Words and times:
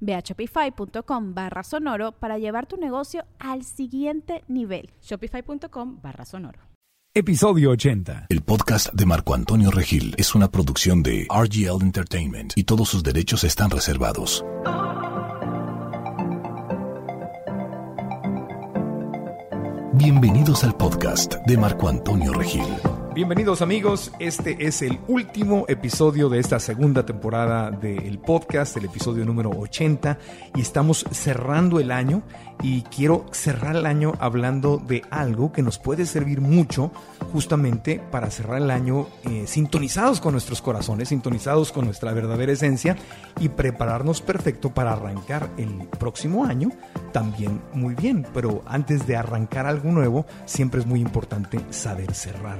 Ve 0.00 0.14
a 0.14 0.20
shopify.com 0.20 1.34
barra 1.34 1.62
sonoro 1.62 2.12
para 2.12 2.38
llevar 2.38 2.66
tu 2.66 2.76
negocio 2.76 3.24
al 3.38 3.64
siguiente 3.64 4.44
nivel. 4.48 4.90
Shopify.com 5.02 6.00
barra 6.02 6.24
sonoro. 6.24 6.60
Episodio 7.14 7.70
80. 7.70 8.26
El 8.28 8.42
podcast 8.42 8.92
de 8.92 9.06
Marco 9.06 9.34
Antonio 9.34 9.70
Regil 9.70 10.14
es 10.18 10.34
una 10.34 10.50
producción 10.50 11.02
de 11.02 11.26
RGL 11.28 11.82
Entertainment 11.82 12.52
y 12.54 12.64
todos 12.64 12.90
sus 12.90 13.02
derechos 13.02 13.42
están 13.44 13.70
reservados. 13.70 14.44
Bienvenidos 19.94 20.62
al 20.62 20.76
podcast 20.76 21.34
de 21.44 21.58
Marco 21.58 21.88
Antonio 21.88 22.32
Regil. 22.32 22.62
Bienvenidos 23.18 23.62
amigos, 23.62 24.12
este 24.20 24.64
es 24.64 24.80
el 24.80 25.00
último 25.08 25.64
episodio 25.66 26.28
de 26.28 26.38
esta 26.38 26.60
segunda 26.60 27.04
temporada 27.04 27.72
del 27.72 28.20
podcast, 28.20 28.76
el 28.76 28.84
episodio 28.84 29.24
número 29.24 29.50
80, 29.50 30.16
y 30.54 30.60
estamos 30.60 31.04
cerrando 31.10 31.80
el 31.80 31.90
año 31.90 32.22
y 32.62 32.82
quiero 32.82 33.26
cerrar 33.32 33.74
el 33.74 33.86
año 33.86 34.12
hablando 34.20 34.78
de 34.78 35.02
algo 35.10 35.50
que 35.50 35.62
nos 35.62 35.80
puede 35.80 36.06
servir 36.06 36.40
mucho 36.40 36.92
justamente 37.32 38.00
para 38.12 38.30
cerrar 38.30 38.62
el 38.62 38.70
año 38.70 39.08
eh, 39.24 39.48
sintonizados 39.48 40.20
con 40.20 40.30
nuestros 40.30 40.62
corazones, 40.62 41.08
sintonizados 41.08 41.72
con 41.72 41.86
nuestra 41.86 42.12
verdadera 42.12 42.52
esencia 42.52 42.96
y 43.40 43.48
prepararnos 43.48 44.20
perfecto 44.20 44.72
para 44.72 44.92
arrancar 44.92 45.50
el 45.56 45.88
próximo 45.98 46.44
año 46.44 46.70
también 47.12 47.60
muy 47.72 47.94
bien. 47.94 48.26
Pero 48.32 48.62
antes 48.66 49.06
de 49.06 49.16
arrancar 49.16 49.66
algo 49.66 49.90
nuevo, 49.90 50.26
siempre 50.46 50.80
es 50.80 50.86
muy 50.86 51.00
importante 51.00 51.60
saber 51.70 52.14
cerrar. 52.14 52.58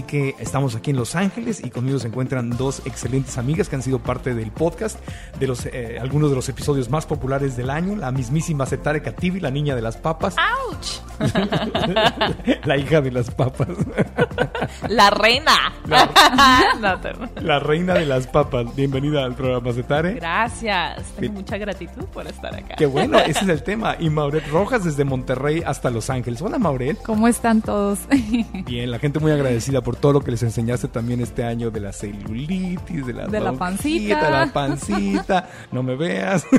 Que 0.00 0.34
estamos 0.38 0.74
aquí 0.74 0.90
en 0.90 0.96
Los 0.96 1.14
Ángeles 1.14 1.62
y 1.62 1.68
conmigo 1.68 1.98
se 1.98 2.08
encuentran 2.08 2.48
dos 2.56 2.80
excelentes 2.86 3.36
amigas 3.36 3.68
que 3.68 3.76
han 3.76 3.82
sido 3.82 3.98
parte 3.98 4.34
del 4.34 4.50
podcast, 4.50 4.98
de 5.38 5.46
los, 5.46 5.66
eh, 5.66 5.98
algunos 6.00 6.30
de 6.30 6.36
los 6.36 6.48
episodios 6.48 6.88
más 6.88 7.04
populares 7.04 7.54
del 7.58 7.68
año, 7.68 7.96
la 7.96 8.10
mismísima 8.10 8.64
Setare 8.64 9.02
Kativi, 9.02 9.40
la 9.40 9.50
niña 9.50 9.74
de 9.74 9.82
las 9.82 9.98
papas. 9.98 10.36
¡Auch! 10.38 11.02
la 12.64 12.76
hija 12.78 13.02
de 13.02 13.10
las 13.10 13.30
papas. 13.30 13.68
La 14.88 15.10
reina. 15.10 15.72
La, 17.40 17.58
reina 17.58 17.94
de 17.94 18.06
las 18.06 18.26
papas. 18.26 18.74
Bienvenida 18.76 19.24
al 19.24 19.34
programa 19.34 19.72
Setare. 19.72 20.14
Gracias. 20.14 21.02
Tengo 21.18 21.34
mucha 21.34 21.58
gratitud 21.58 22.04
por 22.06 22.26
estar 22.26 22.54
acá. 22.54 22.74
Qué 22.76 22.86
bueno, 22.86 23.18
ese 23.18 23.40
es 23.40 23.48
el 23.48 23.62
tema. 23.62 23.96
Y 23.98 24.08
Mauret 24.10 24.46
Rojas 24.48 24.84
desde 24.84 25.04
Monterrey 25.04 25.62
hasta 25.64 25.90
Los 25.90 26.10
Ángeles. 26.10 26.40
Hola 26.42 26.58
Mauret. 26.58 27.02
¿Cómo 27.02 27.28
están 27.28 27.62
todos? 27.62 28.00
Bien, 28.66 28.90
la 28.90 28.98
gente 28.98 29.18
muy 29.18 29.32
agradecida 29.32 29.81
por 29.82 29.96
todo 29.96 30.12
lo 30.14 30.20
que 30.20 30.30
les 30.30 30.42
enseñaste 30.42 30.88
también 30.88 31.20
este 31.20 31.44
año 31.44 31.70
de 31.70 31.80
la 31.80 31.92
celulitis, 31.92 33.06
de 33.06 33.12
la, 33.12 33.26
De 33.26 33.40
la 33.40 33.52
pancita. 33.52 34.30
la 34.30 34.52
pancita. 34.52 35.48
No 35.70 35.82
me 35.82 35.96
veas. 35.96 36.44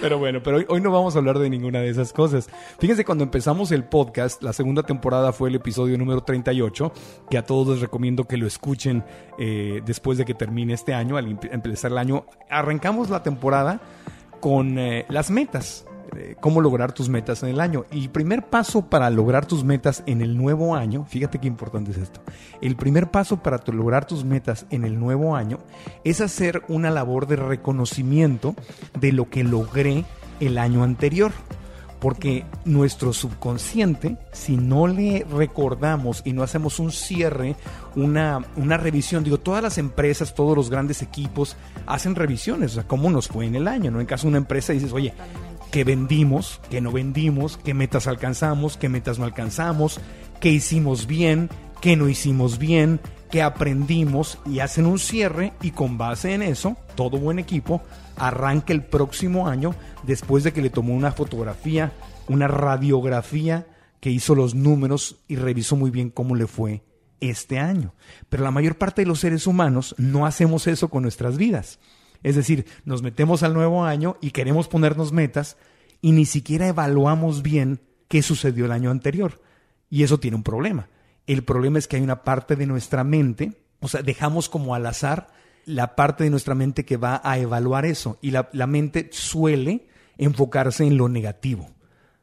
Pero 0.00 0.18
bueno, 0.18 0.40
pero 0.42 0.56
hoy, 0.56 0.66
hoy 0.68 0.80
no 0.80 0.90
vamos 0.90 1.14
a 1.14 1.18
hablar 1.20 1.38
de 1.38 1.48
ninguna 1.48 1.78
de 1.78 1.88
esas 1.88 2.12
cosas. 2.12 2.48
Fíjense, 2.80 3.04
cuando 3.04 3.22
empezamos 3.22 3.70
el 3.70 3.84
podcast, 3.84 4.42
la 4.42 4.52
segunda 4.52 4.82
temporada 4.82 5.32
fue 5.32 5.50
el 5.50 5.54
episodio 5.54 5.96
número 5.96 6.22
38, 6.24 6.92
que 7.30 7.38
a 7.38 7.46
todos 7.46 7.68
les 7.68 7.80
recomiendo 7.80 8.24
que 8.24 8.36
lo 8.38 8.48
escuchen 8.48 9.04
eh, 9.38 9.80
después 9.86 10.18
de 10.18 10.24
que 10.24 10.34
termine 10.34 10.72
este 10.74 10.94
año, 10.94 11.16
al 11.16 11.26
empe- 11.28 11.48
empezar 11.52 11.92
el 11.92 11.98
año. 11.98 12.24
Arrancamos 12.50 13.08
la 13.08 13.22
temporada 13.22 13.80
con 14.40 14.80
eh, 14.80 15.06
las 15.08 15.30
metas, 15.30 15.86
eh, 16.16 16.36
cómo 16.40 16.60
lograr 16.60 16.92
tus 16.92 17.08
metas 17.08 17.42
en 17.42 17.50
el 17.50 17.60
año. 17.60 17.86
Y 17.90 18.08
primer 18.08 18.46
paso 18.46 18.88
para 18.90 19.08
lograr 19.08 19.46
tus 19.46 19.64
metas 19.64 20.02
en 20.06 20.20
el 20.20 20.36
nuevo 20.36 20.74
año, 20.74 21.06
fíjate 21.06 21.38
qué 21.38 21.46
importante 21.46 21.90
es 21.92 21.96
esto. 21.96 22.20
El 22.60 22.76
primer 22.76 23.10
paso 23.10 23.38
para 23.42 23.60
lograr 23.72 24.04
tus 24.04 24.24
metas 24.24 24.66
en 24.70 24.84
el 24.84 24.98
nuevo 24.98 25.34
año 25.36 25.58
es 26.04 26.20
hacer 26.20 26.62
una 26.68 26.90
labor 26.90 27.26
de 27.26 27.36
reconocimiento 27.36 28.54
de 28.98 29.12
lo 29.12 29.30
que 29.30 29.42
logré 29.42 30.04
el 30.40 30.58
año 30.58 30.82
anterior. 30.82 31.32
Porque 31.98 32.44
nuestro 32.64 33.12
subconsciente, 33.12 34.18
si 34.32 34.56
no 34.56 34.88
le 34.88 35.24
recordamos 35.30 36.22
y 36.24 36.32
no 36.32 36.42
hacemos 36.42 36.80
un 36.80 36.90
cierre, 36.90 37.54
una, 37.94 38.40
una 38.56 38.76
revisión, 38.76 39.22
digo, 39.22 39.38
todas 39.38 39.62
las 39.62 39.78
empresas, 39.78 40.34
todos 40.34 40.56
los 40.56 40.68
grandes 40.68 41.00
equipos 41.00 41.56
hacen 41.86 42.16
revisiones, 42.16 42.72
o 42.72 42.74
sea, 42.74 42.88
cómo 42.88 43.08
nos 43.08 43.28
fue 43.28 43.46
en 43.46 43.54
el 43.54 43.68
año, 43.68 43.92
¿no? 43.92 44.00
En 44.00 44.06
caso 44.06 44.24
de 44.24 44.30
una 44.30 44.38
empresa 44.38 44.72
dices, 44.72 44.92
oye, 44.92 45.14
¿qué 45.72 45.84
vendimos? 45.84 46.60
¿Qué 46.70 46.80
no 46.80 46.92
vendimos? 46.92 47.56
¿Qué 47.56 47.72
metas 47.72 48.06
alcanzamos? 48.06 48.76
¿Qué 48.76 48.90
metas 48.90 49.18
no 49.18 49.24
alcanzamos? 49.24 49.98
¿Qué 50.38 50.50
hicimos 50.50 51.06
bien? 51.06 51.48
¿Qué 51.80 51.96
no 51.96 52.08
hicimos 52.08 52.58
bien? 52.58 53.00
¿Qué 53.30 53.42
aprendimos? 53.42 54.38
Y 54.44 54.60
hacen 54.60 54.84
un 54.84 54.98
cierre 54.98 55.54
y 55.62 55.70
con 55.70 55.96
base 55.96 56.34
en 56.34 56.42
eso, 56.42 56.76
todo 56.94 57.18
buen 57.18 57.38
equipo 57.38 57.82
arranca 58.16 58.74
el 58.74 58.84
próximo 58.84 59.48
año 59.48 59.74
después 60.02 60.44
de 60.44 60.52
que 60.52 60.60
le 60.60 60.68
tomó 60.68 60.94
una 60.94 61.10
fotografía, 61.10 61.92
una 62.28 62.46
radiografía 62.46 63.66
que 63.98 64.10
hizo 64.10 64.34
los 64.34 64.54
números 64.54 65.16
y 65.26 65.36
revisó 65.36 65.74
muy 65.74 65.90
bien 65.90 66.10
cómo 66.10 66.36
le 66.36 66.46
fue 66.46 66.82
este 67.20 67.58
año. 67.58 67.94
Pero 68.28 68.44
la 68.44 68.50
mayor 68.50 68.76
parte 68.76 69.02
de 69.02 69.08
los 69.08 69.20
seres 69.20 69.46
humanos 69.46 69.94
no 69.96 70.26
hacemos 70.26 70.66
eso 70.66 70.90
con 70.90 71.02
nuestras 71.02 71.38
vidas. 71.38 71.78
Es 72.22 72.36
decir, 72.36 72.66
nos 72.84 73.02
metemos 73.02 73.42
al 73.42 73.54
nuevo 73.54 73.84
año 73.84 74.16
y 74.20 74.30
queremos 74.30 74.68
ponernos 74.68 75.12
metas 75.12 75.56
y 76.00 76.12
ni 76.12 76.24
siquiera 76.24 76.68
evaluamos 76.68 77.42
bien 77.42 77.80
qué 78.08 78.22
sucedió 78.22 78.66
el 78.66 78.72
año 78.72 78.90
anterior. 78.90 79.40
Y 79.90 80.02
eso 80.02 80.18
tiene 80.18 80.36
un 80.36 80.42
problema. 80.42 80.88
El 81.26 81.44
problema 81.44 81.78
es 81.78 81.88
que 81.88 81.96
hay 81.96 82.02
una 82.02 82.24
parte 82.24 82.56
de 82.56 82.66
nuestra 82.66 83.04
mente, 83.04 83.52
o 83.80 83.88
sea, 83.88 84.02
dejamos 84.02 84.48
como 84.48 84.74
al 84.74 84.86
azar 84.86 85.28
la 85.64 85.94
parte 85.94 86.24
de 86.24 86.30
nuestra 86.30 86.54
mente 86.54 86.84
que 86.84 86.96
va 86.96 87.20
a 87.22 87.38
evaluar 87.38 87.84
eso. 87.84 88.18
Y 88.20 88.30
la, 88.30 88.48
la 88.52 88.66
mente 88.66 89.08
suele 89.12 89.86
enfocarse 90.18 90.84
en 90.84 90.96
lo 90.96 91.08
negativo. 91.08 91.70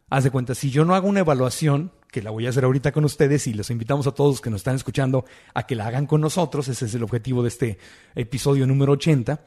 Haz 0.09 0.23
de 0.23 0.31
cuenta, 0.31 0.55
si 0.55 0.71
yo 0.71 0.85
no 0.85 0.95
hago 0.95 1.07
una 1.07 1.19
evaluación, 1.21 1.91
que 2.11 2.21
la 2.21 2.31
voy 2.31 2.47
a 2.47 2.49
hacer 2.49 2.63
ahorita 2.63 2.91
con 2.91 3.05
ustedes 3.05 3.45
y 3.47 3.53
los 3.53 3.69
invitamos 3.69 4.07
a 4.07 4.11
todos 4.11 4.41
que 4.41 4.49
nos 4.49 4.61
están 4.61 4.75
escuchando 4.75 5.25
a 5.53 5.67
que 5.67 5.75
la 5.75 5.87
hagan 5.87 6.07
con 6.07 6.21
nosotros, 6.21 6.67
ese 6.67 6.85
es 6.85 6.95
el 6.95 7.03
objetivo 7.03 7.43
de 7.43 7.49
este 7.49 7.77
episodio 8.15 8.65
número 8.65 8.93
80. 8.93 9.41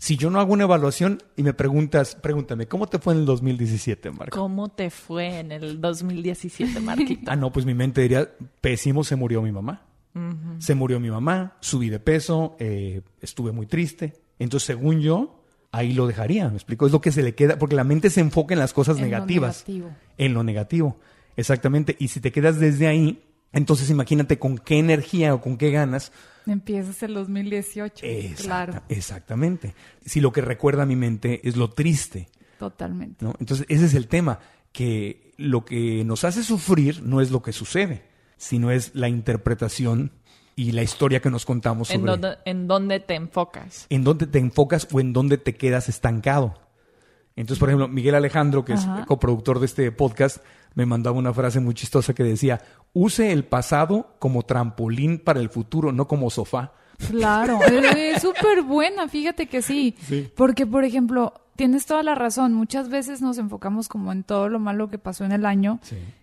Si 0.00 0.16
yo 0.16 0.30
no 0.30 0.38
hago 0.38 0.52
una 0.52 0.62
evaluación 0.64 1.18
y 1.36 1.42
me 1.42 1.52
preguntas, 1.54 2.14
pregúntame, 2.14 2.66
¿cómo 2.68 2.86
te 2.86 3.00
fue 3.00 3.14
en 3.14 3.20
el 3.20 3.26
2017, 3.26 4.12
Marco? 4.12 4.38
¿Cómo 4.38 4.68
te 4.68 4.90
fue 4.90 5.40
en 5.40 5.50
el 5.50 5.80
2017, 5.80 6.78
Marquito? 6.78 7.30
Ah, 7.32 7.34
no, 7.36 7.50
pues 7.52 7.66
mi 7.66 7.74
mente 7.74 8.02
diría, 8.02 8.30
pésimo, 8.60 9.02
se 9.02 9.16
murió 9.16 9.42
mi 9.42 9.52
mamá. 9.52 9.82
Se 10.58 10.74
murió 10.74 10.98
mi 10.98 11.10
mamá, 11.10 11.56
subí 11.60 11.90
de 11.90 12.00
peso, 12.00 12.56
eh, 12.58 13.02
estuve 13.20 13.52
muy 13.52 13.66
triste. 13.66 14.14
Entonces, 14.40 14.66
según 14.66 15.00
yo, 15.00 15.44
ahí 15.70 15.92
lo 15.92 16.08
dejaría. 16.08 16.48
¿Me 16.48 16.54
explico? 16.56 16.86
Es 16.86 16.92
lo 16.92 17.00
que 17.00 17.12
se 17.12 17.22
le 17.22 17.36
queda, 17.36 17.56
porque 17.56 17.76
la 17.76 17.84
mente 17.84 18.10
se 18.10 18.20
enfoca 18.20 18.52
en 18.52 18.58
las 18.58 18.72
cosas 18.72 18.96
En 18.96 19.02
lo 19.02 19.08
negativas. 19.10 19.64
negativo. 19.68 19.90
En 20.16 20.34
lo 20.34 20.42
negativo. 20.42 20.98
Exactamente. 21.36 21.94
Y 22.00 22.08
si 22.08 22.18
te 22.20 22.32
quedas 22.32 22.58
desde 22.58 22.88
ahí, 22.88 23.22
entonces 23.52 23.90
imagínate 23.90 24.38
con 24.38 24.58
qué 24.58 24.78
energía 24.78 25.34
o 25.34 25.40
con 25.40 25.56
qué 25.56 25.70
ganas. 25.70 26.12
Empiezas 26.46 27.02
el 27.02 27.14
2018. 27.14 28.04
Exacta- 28.06 28.42
Claro, 28.42 28.82
Exactamente. 28.88 29.74
Si 30.04 30.20
lo 30.20 30.32
que 30.32 30.40
recuerda 30.40 30.84
a 30.84 30.86
mi 30.86 30.96
mente 30.96 31.46
es 31.46 31.56
lo 31.56 31.70
triste. 31.70 32.28
totalmente. 32.58 33.24
¿no? 33.24 33.34
Entonces, 33.38 33.66
ese 33.68 33.84
es 33.86 33.94
el 33.94 34.08
tema, 34.08 34.40
que 34.72 35.32
lo 35.36 35.64
que 35.64 36.04
nos 36.04 36.24
hace 36.24 36.42
sufrir 36.42 37.02
no 37.02 37.20
es 37.20 37.30
lo 37.30 37.42
que 37.42 37.52
sucede, 37.52 38.02
sino 38.36 38.70
es 38.70 38.94
la 38.94 39.08
interpretación 39.08 40.12
y 40.56 40.72
la 40.72 40.82
historia 40.82 41.20
que 41.20 41.30
nos 41.30 41.44
contamos 41.46 41.90
¿En 41.90 42.00
sobre 42.00 42.10
dónde, 42.12 42.38
¿En 42.44 42.66
dónde 42.66 42.98
te 43.00 43.14
enfocas? 43.14 43.86
en 43.90 44.02
dónde 44.04 44.26
te 44.26 44.38
enfocas 44.38 44.88
o 44.90 44.98
en 45.00 45.12
dónde 45.12 45.38
te 45.38 45.54
quedas 45.54 45.88
estancado. 45.88 46.60
Entonces, 47.40 47.60
por 47.60 47.68
ejemplo, 47.68 47.86
Miguel 47.86 48.16
Alejandro, 48.16 48.64
que 48.64 48.72
Ajá. 48.72 49.00
es 49.00 49.06
coproductor 49.06 49.60
de 49.60 49.66
este 49.66 49.92
podcast, 49.92 50.38
me 50.74 50.86
mandaba 50.86 51.16
una 51.16 51.32
frase 51.32 51.60
muy 51.60 51.72
chistosa 51.72 52.12
que 52.12 52.24
decía, 52.24 52.60
use 52.94 53.30
el 53.30 53.44
pasado 53.44 54.16
como 54.18 54.42
trampolín 54.42 55.20
para 55.20 55.38
el 55.38 55.48
futuro, 55.48 55.92
no 55.92 56.08
como 56.08 56.30
sofá. 56.30 56.72
Claro, 57.10 57.60
es 57.96 58.22
súper 58.22 58.62
buena, 58.62 59.06
fíjate 59.06 59.46
que 59.46 59.62
sí. 59.62 59.94
Sí. 60.00 60.28
Porque, 60.34 60.66
por 60.66 60.82
ejemplo, 60.82 61.32
tienes 61.54 61.86
toda 61.86 62.02
la 62.02 62.16
razón. 62.16 62.54
Muchas 62.54 62.88
veces 62.88 63.22
nos 63.22 63.38
enfocamos 63.38 63.88
como 63.88 64.10
en 64.10 64.24
todo 64.24 64.48
lo 64.48 64.58
malo 64.58 64.90
que 64.90 64.98
pasó 64.98 65.24
en 65.24 65.30
el 65.30 65.46
año, 65.46 65.78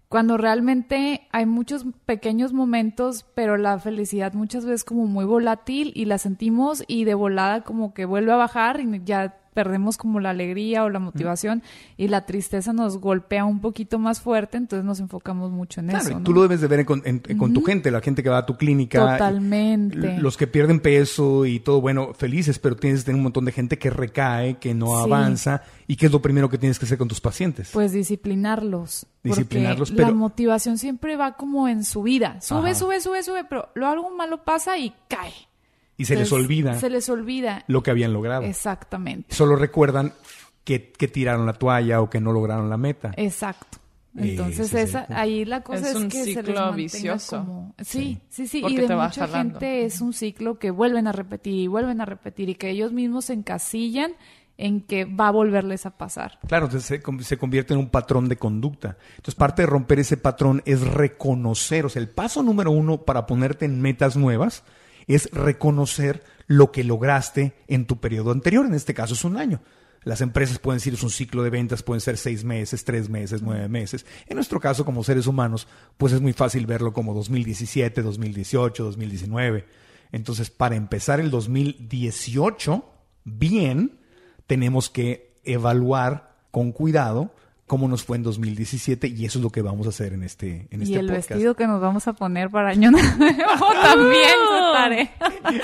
cuando 0.09 0.35
realmente 0.35 1.27
hay 1.31 1.45
muchos 1.45 1.85
pequeños 2.05 2.51
momentos, 2.51 3.25
pero 3.35 3.55
la 3.55 3.79
felicidad 3.79 4.33
muchas 4.33 4.65
veces 4.65 4.83
como 4.83 5.07
muy 5.07 5.23
volátil 5.23 5.93
y 5.95 6.05
la 6.05 6.17
sentimos 6.17 6.83
y 6.87 7.05
de 7.05 7.13
volada 7.13 7.63
como 7.63 7.93
que 7.93 8.03
vuelve 8.03 8.33
a 8.33 8.35
bajar 8.35 8.81
y 8.81 9.01
ya 9.05 9.37
perdemos 9.55 9.97
como 9.97 10.19
la 10.19 10.29
alegría 10.29 10.83
o 10.83 10.89
la 10.89 10.99
motivación 10.99 11.63
y 11.97 12.09
la 12.09 12.27
tristeza 12.27 12.73
nos 12.73 12.99
golpea 12.99 13.43
un 13.45 13.61
poquito 13.61 13.97
más 13.97 14.21
fuerte, 14.21 14.57
entonces 14.57 14.85
nos 14.85 14.99
enfocamos 14.99 15.49
mucho 15.51 15.79
en 15.79 15.87
Claro, 15.87 16.03
eso. 16.03 16.11
y 16.11 16.15
¿no? 16.15 16.21
tú 16.21 16.33
lo 16.33 16.43
debes 16.43 16.61
de 16.61 16.67
ver 16.67 16.81
en- 16.81 16.85
con, 16.85 17.01
en- 17.05 17.37
con 17.39 17.53
tu 17.53 17.63
gente, 17.63 17.89
la 17.89 18.01
gente 18.01 18.21
que 18.21 18.29
va 18.29 18.37
a 18.39 18.45
tu 18.45 18.57
clínica. 18.57 18.99
Totalmente. 18.99 20.19
Los 20.19 20.37
que 20.37 20.45
pierden 20.45 20.79
peso 20.79 21.45
y 21.47 21.59
todo, 21.59 21.81
bueno, 21.81 22.13
felices, 22.13 22.59
pero 22.59 22.75
tienes 22.75 22.99
que 22.99 23.05
tener 23.07 23.17
un 23.17 23.23
montón 23.23 23.45
de 23.45 23.51
gente 23.51 23.79
que 23.79 23.89
recae, 23.89 24.59
que 24.59 24.73
no 24.75 24.87
Sí. 24.87 25.03
avanza. 25.05 25.63
¿Y 25.87 25.95
qué 25.95 26.07
es 26.07 26.11
lo 26.11 26.21
primero 26.21 26.49
que 26.49 26.57
tienes 26.57 26.77
que 26.77 26.85
hacer 26.85 26.97
con 26.97 27.07
tus 27.07 27.21
pacientes? 27.21 27.69
Pues 27.73 27.91
disciplinarlos. 27.93 29.07
porque 29.23 29.39
Disciplinarlos, 29.39 29.89
La 29.91 29.95
pero- 30.05 30.15
motivación 30.15 30.77
siempre 30.77 31.15
va 31.15 31.31
como 31.35 31.67
en 31.67 31.83
subida. 31.83 32.39
Sube, 32.41 32.69
Ajá. 32.71 32.75
sube, 32.75 33.01
sube, 33.01 33.23
sube, 33.23 33.43
pero 33.43 33.69
lo 33.73 33.87
algo 33.87 34.15
malo 34.15 34.43
pasa 34.43 34.77
y 34.77 34.93
cae. 35.07 35.31
Y 35.97 36.05
se 36.05 36.15
les 36.15 36.23
Entonces, 36.27 36.45
olvida 36.45 36.79
Se 36.79 36.89
les 36.89 37.09
olvida. 37.09 37.63
lo 37.67 37.81
que 37.83 37.91
habían 37.91 38.13
logrado. 38.13 38.43
Exactamente. 38.43 39.33
Solo 39.35 39.55
recuerdan 39.55 40.13
que, 40.63 40.91
que 40.91 41.07
tiraron 41.07 41.45
la 41.45 41.53
toalla 41.53 42.01
o 42.01 42.09
que 42.09 42.19
no 42.19 42.31
lograron 42.33 42.69
la 42.69 42.77
meta. 42.77 43.11
Exacto. 43.17 43.77
Entonces, 44.17 44.67
Ese 44.67 44.81
es 44.83 44.95
el 44.95 45.01
esa, 45.01 45.19
ahí 45.19 45.43
la 45.43 45.61
cosa 45.61 45.81
Es 45.81 45.87
es, 45.87 45.95
un 45.95 46.09
que 46.09 46.23
se 46.23 46.41
les 46.41 46.75
vicioso. 46.75 47.37
como... 47.39 47.75
Sí, 47.83 48.17
sí, 48.29 48.47
sí. 48.47 48.61
Porque 48.61 48.75
y 48.75 48.77
de 48.79 48.87
te 48.87 48.95
mucha 48.95 49.27
jalando. 49.27 49.59
gente 49.59 49.83
es 49.85 49.99
un 49.99 50.13
ciclo 50.13 50.57
que 50.57 50.71
vuelven 50.71 51.07
a 51.07 51.11
repetir 51.11 51.53
y 51.53 51.67
vuelven 51.67 51.99
a 51.99 52.05
repetir 52.05 52.49
y 52.49 52.55
que 52.55 52.69
ellos 52.69 52.93
mismos 52.93 53.25
se 53.25 53.33
encasillan 53.33 54.13
en 54.57 54.79
que 54.79 55.03
va 55.03 55.27
a 55.27 55.31
volverles 55.31 55.85
a 55.85 55.97
pasar. 55.97 56.39
Claro, 56.47 56.67
entonces 56.67 56.87
se, 56.87 57.23
se 57.25 57.37
convierte 57.37 57.73
en 57.73 57.79
un 57.79 57.89
patrón 57.89 58.29
de 58.29 58.37
conducta. 58.37 58.97
Entonces, 59.17 59.35
parte 59.35 59.63
de 59.63 59.65
romper 59.65 59.99
ese 59.99 60.15
patrón 60.15 60.61
es 60.65 60.79
reconocer. 60.87 61.85
O 61.85 61.89
sea, 61.89 62.01
el 62.01 62.07
paso 62.07 62.41
número 62.41 62.71
uno 62.71 63.01
para 63.01 63.25
ponerte 63.25 63.65
en 63.65 63.81
metas 63.81 64.15
nuevas 64.15 64.63
es 65.07 65.29
reconocer 65.31 66.23
lo 66.47 66.71
que 66.71 66.83
lograste 66.83 67.53
en 67.67 67.85
tu 67.85 67.99
periodo 67.99 68.31
anterior. 68.31 68.65
En 68.65 68.73
este 68.73 68.93
caso 68.93 69.13
es 69.13 69.23
un 69.23 69.37
año. 69.37 69.61
Las 70.03 70.21
empresas 70.21 70.59
pueden 70.59 70.77
decir 70.77 70.93
es 70.93 71.01
un 71.01 71.09
ciclo 71.09 71.41
de 71.41 71.49
ventas, 71.49 71.81
pueden 71.81 71.99
ser 71.99 72.17
seis 72.17 72.43
meses, 72.43 72.85
tres 72.85 73.09
meses, 73.09 73.41
nueve 73.41 73.67
meses. 73.67 74.05
En 74.27 74.35
nuestro 74.35 74.59
caso, 74.59 74.85
como 74.85 75.03
seres 75.03 75.25
humanos, 75.25 75.67
pues 75.97 76.13
es 76.13 76.21
muy 76.21 76.33
fácil 76.33 76.67
verlo 76.67 76.93
como 76.93 77.15
2017, 77.15 78.03
2018, 78.03 78.83
2019. 78.83 79.65
Entonces, 80.11 80.51
para 80.51 80.75
empezar 80.75 81.19
el 81.19 81.31
2018 81.31 82.85
bien, 83.23 83.99
tenemos 84.45 84.91
que 84.91 85.33
evaluar 85.43 86.35
con 86.51 86.71
cuidado 86.71 87.33
cómo 87.67 87.87
nos 87.87 88.03
fue 88.03 88.17
en 88.17 88.23
2017 88.23 89.07
y 89.07 89.25
eso 89.25 89.39
es 89.39 89.43
lo 89.43 89.49
que 89.49 89.63
vamos 89.63 89.87
a 89.87 89.89
hacer 89.89 90.13
en 90.13 90.21
este, 90.21 90.67
en 90.69 90.81
y 90.81 90.83
este 90.83 90.99
el 90.99 91.07
podcast. 91.07 91.29
vestido 91.29 91.55
que 91.55 91.65
nos 91.65 91.81
vamos 91.81 92.07
a 92.07 92.13
poner 92.13 92.51
para 92.51 92.69
año 92.69 92.91
nuevo 92.91 93.07
también 93.81 94.29
se 94.49 94.57
estaré. 94.67 95.11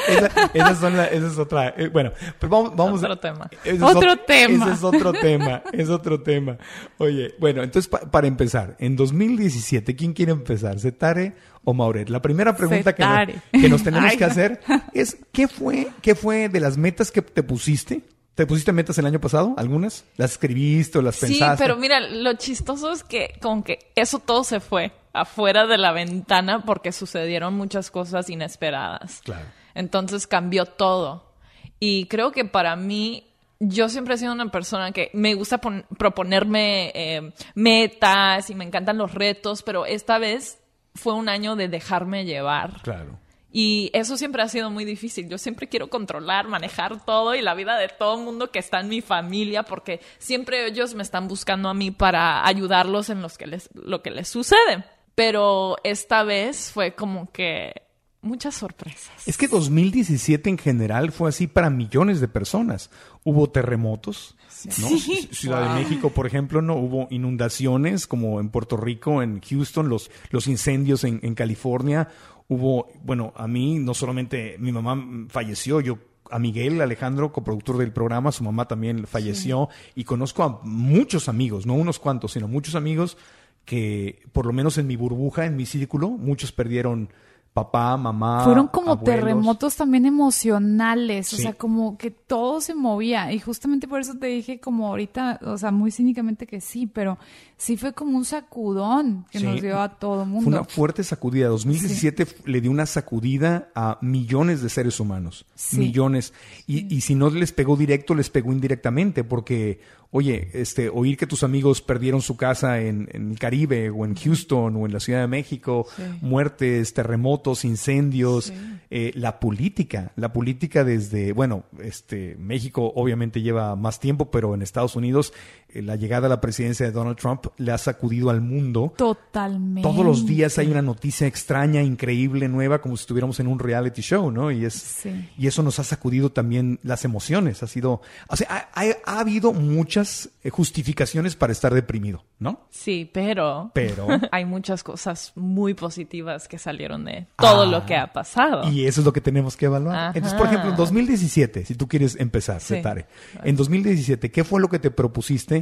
Esa, 0.07 0.51
esa 0.53 0.75
son 0.75 0.97
la- 0.97 1.05
esa 1.07 1.27
es 1.27 1.37
otra. 1.37 1.69
eh, 1.77 1.89
bueno, 1.89 2.11
pero 2.39 2.49
vamos, 2.49 2.75
vamos 2.75 3.03
Otro 3.03 3.19
tema. 3.19 3.49
ese 3.63 3.75
es 3.75 3.81
Otro 3.83 4.13
ot- 4.13 4.25
tema. 4.25 4.65
Ese 4.65 4.73
es 4.73 4.83
otro 4.83 5.13
tema. 5.13 5.63
Es 5.73 5.89
otro 5.89 6.21
tema. 6.23 6.57
Oye, 6.97 7.35
bueno, 7.39 7.61
entonces 7.61 7.87
pa- 7.87 8.09
para 8.09 8.25
empezar, 8.27 8.75
en 8.79 8.95
2017, 8.95 9.95
¿quién 9.95 10.13
quiere 10.13 10.31
empezar? 10.31 10.79
¿Setare 10.79 11.33
o 11.63 11.73
Mauret? 11.75 12.09
La 12.09 12.21
primera 12.21 12.55
pregunta 12.55 12.95
que 12.95 13.03
nos, 13.05 13.61
que 13.61 13.69
nos 13.69 13.83
tenemos 13.83 14.09
Ay, 14.11 14.17
que 14.17 14.25
hacer 14.25 14.59
es 14.93 15.17
¿qué 15.31 15.47
fue, 15.47 15.89
¿qué 16.01 16.15
fue 16.15 16.49
de 16.49 16.59
las 16.59 16.77
metas 16.77 17.11
que 17.11 17.21
te 17.21 17.43
pusiste? 17.43 18.01
¿Te 18.41 18.47
pusiste 18.47 18.71
metas 18.71 18.97
el 18.97 19.05
año 19.05 19.21
pasado? 19.21 19.53
¿Algunas? 19.55 20.03
¿Las 20.17 20.31
escribiste 20.31 20.97
o 20.97 21.03
las 21.03 21.15
Sí, 21.17 21.27
pensaste? 21.27 21.63
pero 21.63 21.77
mira, 21.77 21.99
lo 21.99 22.33
chistoso 22.33 22.91
es 22.91 23.03
que 23.03 23.35
como 23.39 23.63
que 23.63 23.77
eso 23.95 24.17
todo 24.17 24.43
se 24.43 24.59
fue 24.59 24.91
afuera 25.13 25.67
de 25.67 25.77
la 25.77 25.91
ventana 25.91 26.65
porque 26.65 26.91
sucedieron 26.91 27.53
muchas 27.53 27.91
cosas 27.91 28.31
inesperadas. 28.31 29.21
Claro. 29.23 29.45
Entonces 29.75 30.25
cambió 30.25 30.65
todo. 30.65 31.35
Y 31.79 32.07
creo 32.07 32.31
que 32.31 32.43
para 32.45 32.75
mí, 32.75 33.27
yo 33.59 33.89
siempre 33.89 34.15
he 34.15 34.17
sido 34.17 34.33
una 34.33 34.49
persona 34.49 34.91
que 34.91 35.11
me 35.13 35.35
gusta 35.35 35.59
pon- 35.59 35.85
proponerme 35.99 36.91
eh, 36.95 37.33
metas 37.53 38.49
y 38.49 38.55
me 38.55 38.65
encantan 38.65 38.97
los 38.97 39.13
retos, 39.13 39.61
pero 39.61 39.85
esta 39.85 40.17
vez 40.17 40.57
fue 40.95 41.13
un 41.13 41.29
año 41.29 41.55
de 41.55 41.67
dejarme 41.67 42.25
llevar. 42.25 42.81
Claro. 42.81 43.19
Y 43.51 43.89
eso 43.93 44.15
siempre 44.17 44.41
ha 44.41 44.47
sido 44.47 44.69
muy 44.71 44.85
difícil. 44.85 45.27
Yo 45.27 45.37
siempre 45.37 45.67
quiero 45.67 45.89
controlar, 45.89 46.47
manejar 46.47 47.03
todo 47.05 47.35
y 47.35 47.41
la 47.41 47.53
vida 47.53 47.77
de 47.77 47.89
todo 47.89 48.17
el 48.19 48.23
mundo 48.25 48.49
que 48.49 48.59
está 48.59 48.79
en 48.79 48.87
mi 48.87 49.01
familia, 49.01 49.63
porque 49.63 49.99
siempre 50.19 50.65
ellos 50.67 50.95
me 50.95 51.03
están 51.03 51.27
buscando 51.27 51.67
a 51.67 51.73
mí 51.73 51.91
para 51.91 52.45
ayudarlos 52.47 53.09
en 53.09 53.21
los 53.21 53.37
que 53.37 53.47
les, 53.47 53.69
lo 53.73 54.01
que 54.01 54.11
les 54.11 54.29
sucede. 54.29 54.85
Pero 55.15 55.75
esta 55.83 56.23
vez 56.23 56.71
fue 56.71 56.95
como 56.95 57.29
que 57.31 57.73
muchas 58.21 58.55
sorpresas. 58.55 59.11
Es 59.27 59.37
que 59.37 59.47
2017 59.49 60.49
en 60.49 60.57
general 60.57 61.11
fue 61.11 61.27
así 61.29 61.47
para 61.47 61.69
millones 61.69 62.21
de 62.21 62.27
personas. 62.29 62.89
Hubo 63.23 63.49
terremotos, 63.49 64.37
¿no? 64.79 64.87
C- 64.97 65.27
Ciudad 65.33 65.73
de 65.75 65.81
México, 65.83 66.11
por 66.11 66.25
ejemplo, 66.27 66.61
no 66.61 66.75
hubo 66.75 67.07
inundaciones 67.09 68.07
como 68.07 68.39
en 68.39 68.49
Puerto 68.49 68.77
Rico, 68.77 69.21
en 69.21 69.41
Houston, 69.41 69.89
los, 69.89 70.09
los 70.29 70.47
incendios 70.47 71.03
en, 71.03 71.19
en 71.23 71.35
California. 71.35 72.07
Hubo, 72.53 72.89
bueno, 73.05 73.31
a 73.37 73.47
mí 73.47 73.79
no 73.79 73.93
solamente 73.93 74.57
mi 74.59 74.73
mamá 74.73 75.01
falleció, 75.29 75.79
yo 75.79 75.99
a 76.29 76.37
Miguel 76.37 76.81
Alejandro, 76.81 77.31
coproductor 77.31 77.77
del 77.77 77.93
programa, 77.93 78.33
su 78.33 78.43
mamá 78.43 78.67
también 78.67 79.07
falleció 79.07 79.69
y 79.95 80.03
conozco 80.03 80.43
a 80.43 80.59
muchos 80.63 81.29
amigos, 81.29 81.65
no 81.65 81.75
unos 81.75 81.97
cuantos, 81.97 82.33
sino 82.33 82.49
muchos 82.49 82.75
amigos 82.75 83.17
que 83.63 84.23
por 84.33 84.45
lo 84.45 84.51
menos 84.51 84.77
en 84.77 84.87
mi 84.87 84.97
burbuja, 84.97 85.45
en 85.45 85.55
mi 85.55 85.65
círculo, 85.65 86.09
muchos 86.09 86.51
perdieron 86.51 87.09
papá, 87.53 87.97
mamá. 87.97 88.43
Fueron 88.43 88.67
como 88.67 88.91
abuelos. 88.91 89.21
terremotos 89.21 89.75
también 89.75 90.05
emocionales, 90.05 91.33
o 91.33 91.37
sea, 91.37 91.53
como 91.53 91.97
que 91.97 92.11
todo 92.11 92.61
se 92.61 92.75
movía. 92.75 93.31
Y 93.33 93.39
justamente 93.39 93.87
por 93.87 93.99
eso 93.99 94.13
te 94.17 94.27
dije 94.27 94.59
como 94.59 94.87
ahorita, 94.87 95.39
o 95.43 95.57
sea, 95.57 95.71
muy 95.71 95.91
cínicamente 95.91 96.47
que 96.47 96.61
sí, 96.61 96.87
pero 96.87 97.17
sí 97.63 97.77
fue 97.77 97.93
como 97.93 98.17
un 98.17 98.25
sacudón 98.25 99.25
que 99.29 99.37
Sí. 99.37 99.45
nos 99.45 99.61
dio 99.61 99.79
a 99.79 99.99
todo 99.99 100.23
Fue 100.23 100.25
mundo. 100.25 100.49
una 100.49 100.63
fuerte 100.63 101.03
sacudida. 101.03 101.47
2017 101.49 102.23
f- 102.23 102.35
le 102.45 102.59
dio 102.59 102.71
una 102.71 102.87
sacudida 102.87 103.69
a 103.75 103.99
millones 104.01 104.63
de 104.63 104.69
seres 104.69 104.99
humanos. 104.99 105.45
Sí. 105.53 105.77
Millones. 105.77 106.33
Y, 106.65 106.91
y 106.93 107.01
si 107.01 107.13
no 107.13 107.29
les 107.29 107.51
pegó 107.51 107.77
directo, 107.77 108.15
les 108.15 108.31
pegó 108.31 108.51
indirectamente. 108.51 109.23
Porque, 109.23 109.79
oye, 110.09 110.49
este, 110.53 110.89
oír 110.89 111.17
que 111.17 111.27
tus 111.27 111.43
amigos 111.43 111.83
perdieron 111.83 112.21
su 112.23 112.35
casa 112.35 112.79
en, 112.81 113.07
en 113.13 113.31
el 113.31 113.37
Caribe 113.39 113.91
o 113.91 114.05
en 114.05 114.15
Houston 114.15 114.75
o 114.75 114.85
en 114.87 114.93
la 114.93 114.99
Ciudad 114.99 115.21
de 115.21 115.27
México, 115.27 115.85
muertes, 116.21 116.93
terremotos, 116.93 117.63
incendios, 117.65 118.51
eh, 118.89 119.11
la 119.15 119.39
política. 119.39 120.11
La 120.15 120.33
política 120.33 120.83
desde, 120.83 121.31
bueno, 121.33 121.63
este, 121.81 122.35
México 122.39 122.91
obviamente 122.95 123.41
lleva 123.41 123.75
más 123.75 123.99
tiempo, 123.99 124.31
pero 124.31 124.53
en 124.55 124.61
Estados 124.61 124.95
Unidos 124.95 125.33
la 125.75 125.95
llegada 125.95 126.27
a 126.27 126.29
la 126.29 126.41
presidencia 126.41 126.85
de 126.85 126.91
Donald 126.91 127.17
Trump 127.17 127.45
le 127.57 127.71
ha 127.71 127.77
sacudido 127.77 128.29
al 128.29 128.41
mundo. 128.41 128.93
Totalmente. 128.97 129.81
Todos 129.81 130.05
los 130.05 130.25
días 130.25 130.57
hay 130.57 130.67
una 130.67 130.81
noticia 130.81 131.27
extraña, 131.27 131.81
increíble, 131.81 132.47
nueva, 132.47 132.81
como 132.81 132.97
si 132.97 133.01
estuviéramos 133.03 133.39
en 133.39 133.47
un 133.47 133.59
reality 133.59 134.01
show, 134.01 134.31
¿no? 134.31 134.51
Y 134.51 134.65
es 134.65 134.73
Sí. 134.73 135.29
y 135.37 135.47
eso 135.47 135.63
nos 135.63 135.79
ha 135.79 135.83
sacudido 135.83 136.31
también 136.31 136.79
las 136.83 137.05
emociones. 137.05 137.63
Ha 137.63 137.67
sido, 137.67 138.01
o 138.27 138.35
sea, 138.35 138.69
ha, 138.73 138.81
ha- 138.81 138.97
ha 139.05 139.19
habido 139.19 139.53
muchas 139.53 140.29
eh, 140.43 140.49
justificaciones 140.49 141.35
para 141.35 141.51
estar 141.53 141.73
deprimido, 141.73 142.23
¿no? 142.39 142.61
Sí, 142.69 143.09
pero, 143.13 143.71
Pero- 143.73 144.07
hay 144.31 144.45
muchas 144.45 144.83
cosas 144.83 145.31
muy 145.35 145.73
positivas 145.73 146.47
que 146.47 146.57
salieron 146.57 147.05
de 147.05 147.27
todo 147.37 147.61
Ah, 147.63 147.65
lo 147.65 147.85
que 147.85 147.95
ha 147.95 148.11
pasado. 148.11 148.69
Y 148.71 148.85
eso 148.85 149.01
es 149.01 149.05
lo 149.05 149.13
que 149.13 149.21
tenemos 149.21 149.55
que 149.55 149.65
evaluar. 149.65 149.95
Ajá. 149.95 150.11
Entonces, 150.15 150.37
por 150.37 150.47
ejemplo, 150.47 150.71
en 150.71 150.75
2017, 150.75 151.65
si 151.65 151.75
tú 151.75 151.87
quieres 151.87 152.15
empezar, 152.19 152.59
Sí. 152.59 152.75
Setare, 152.75 153.05
en 153.43 153.55
2017, 153.55 154.31
¿qué 154.31 154.43
fue 154.43 154.59
lo 154.59 154.67
que 154.69 154.79
te 154.79 154.89
propusiste 154.91 155.60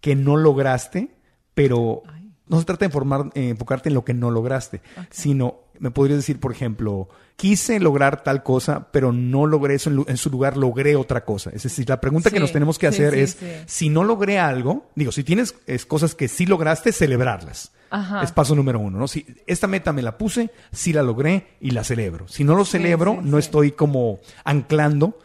que 0.00 0.14
no 0.14 0.36
lograste, 0.36 1.10
pero 1.54 2.02
no 2.48 2.58
se 2.58 2.64
trata 2.64 2.86
de 2.86 3.30
eh, 3.34 3.48
enfocarte 3.50 3.88
en 3.88 3.94
lo 3.94 4.04
que 4.04 4.14
no 4.14 4.30
lograste, 4.30 4.80
sino 5.10 5.66
me 5.78 5.90
podrías 5.90 6.18
decir, 6.18 6.40
por 6.40 6.52
ejemplo, 6.52 7.08
quise 7.36 7.80
lograr 7.80 8.22
tal 8.22 8.42
cosa, 8.42 8.88
pero 8.92 9.12
no 9.12 9.46
logré 9.46 9.74
eso, 9.74 9.90
en, 10.06 10.16
su 10.16 10.30
lugar 10.30 10.56
logré 10.56 10.96
otra 10.96 11.24
cosa. 11.24 11.50
Es 11.52 11.64
decir, 11.64 11.88
la 11.88 12.00
pregunta 12.00 12.30
que 12.30 12.40
nos 12.40 12.52
tenemos 12.52 12.78
que 12.78 12.90
sí, 12.90 13.02
hacer 13.02 13.14
sí, 13.14 13.20
es, 13.20 13.64
si 13.66 13.88
no 13.88 14.04
logré 14.04 14.38
algo, 14.38 14.90
digo, 14.94 15.12
si 15.12 15.24
tienes 15.24 15.54
es, 15.66 15.86
cosas 15.86 16.14
que 16.14 16.28
sí 16.28 16.46
lograste, 16.46 16.92
celebrarlas. 16.92 17.72
Ajá. 17.90 18.22
Es 18.22 18.32
paso 18.32 18.54
número 18.54 18.80
uno, 18.80 18.98
¿no? 18.98 19.06
Si 19.06 19.26
esta 19.46 19.66
meta 19.66 19.92
me 19.92 20.02
la 20.02 20.18
puse, 20.18 20.50
sí 20.72 20.92
la 20.92 21.02
logré 21.02 21.56
y 21.60 21.70
la 21.70 21.84
celebro. 21.84 22.26
Si 22.26 22.42
no 22.42 22.56
lo 22.56 22.64
celebro, 22.64 23.20
no 23.22 23.38
estoy 23.38 23.72
como 23.72 24.20
anclando 24.44 25.18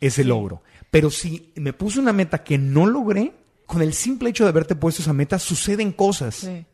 ese 0.00 0.24
logro. 0.24 0.62
Pero 0.90 1.10
si 1.10 1.52
me 1.56 1.72
puse 1.72 2.00
una 2.00 2.12
meta 2.12 2.42
que 2.42 2.58
no 2.58 2.86
logré, 2.86 3.34
con 3.68 3.82
el 3.82 3.92
simple 3.94 4.30
hecho 4.30 4.42
de 4.42 4.48
haberte 4.50 4.74
puesto 4.74 5.02
esa 5.02 5.12
meta, 5.12 5.38
suceden 5.38 5.92
cosas 5.92 6.34
Sí. 6.34 6.66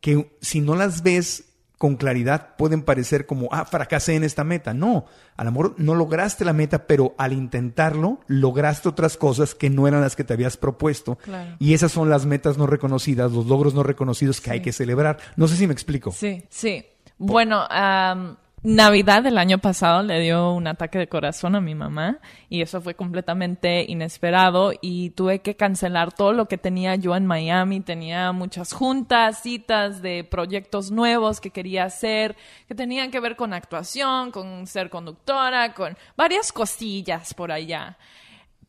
que 0.00 0.36
si 0.42 0.60
no 0.60 0.74
las 0.76 1.02
ves 1.02 1.44
con 1.78 1.96
claridad 1.96 2.56
pueden 2.58 2.82
parecer 2.82 3.24
como, 3.24 3.48
ah, 3.52 3.64
fracasé 3.64 4.14
en 4.14 4.22
esta 4.24 4.44
meta. 4.44 4.74
No, 4.74 5.06
a 5.38 5.44
lo 5.44 5.50
mejor 5.52 5.74
no 5.78 5.94
lograste 5.94 6.44
la 6.44 6.52
meta, 6.52 6.86
pero 6.86 7.14
al 7.16 7.32
intentarlo 7.32 8.20
lograste 8.26 8.90
otras 8.90 9.16
cosas 9.16 9.54
que 9.54 9.70
no 9.70 9.88
eran 9.88 10.02
las 10.02 10.14
que 10.14 10.22
te 10.24 10.34
habías 10.34 10.58
propuesto. 10.58 11.16
Claro. 11.16 11.56
Y 11.58 11.72
esas 11.72 11.90
son 11.92 12.10
las 12.10 12.26
metas 12.26 12.58
no 12.58 12.66
reconocidas, 12.66 13.32
los 13.32 13.46
logros 13.46 13.72
no 13.72 13.82
reconocidos 13.82 14.42
que 14.42 14.50
hay 14.50 14.60
que 14.60 14.72
celebrar. 14.72 15.16
No 15.36 15.48
sé 15.48 15.56
si 15.56 15.66
me 15.66 15.72
explico. 15.72 16.12
Sí, 16.12 16.44
sí. 16.50 16.84
Bueno, 17.16 17.62
am, 17.70 18.36
Navidad 18.62 19.22
del 19.22 19.38
año 19.38 19.56
pasado 19.56 20.02
le 20.02 20.20
dio 20.20 20.52
un 20.52 20.66
ataque 20.66 20.98
de 20.98 21.08
corazón 21.08 21.54
a 21.54 21.62
mi 21.62 21.74
mamá 21.74 22.18
y 22.50 22.60
eso 22.60 22.82
fue 22.82 22.94
completamente 22.94 23.86
inesperado 23.88 24.74
y 24.82 25.10
tuve 25.10 25.40
que 25.40 25.56
cancelar 25.56 26.12
todo 26.12 26.34
lo 26.34 26.46
que 26.46 26.58
tenía 26.58 26.94
yo 26.96 27.16
en 27.16 27.24
Miami. 27.24 27.80
Tenía 27.80 28.32
muchas 28.32 28.74
juntas, 28.74 29.40
citas 29.42 30.02
de 30.02 30.24
proyectos 30.24 30.90
nuevos 30.90 31.40
que 31.40 31.48
quería 31.48 31.84
hacer, 31.84 32.36
que 32.68 32.74
tenían 32.74 33.10
que 33.10 33.20
ver 33.20 33.34
con 33.34 33.54
actuación, 33.54 34.30
con 34.30 34.66
ser 34.66 34.90
conductora, 34.90 35.72
con 35.72 35.96
varias 36.14 36.52
cosillas 36.52 37.32
por 37.32 37.52
allá. 37.52 37.96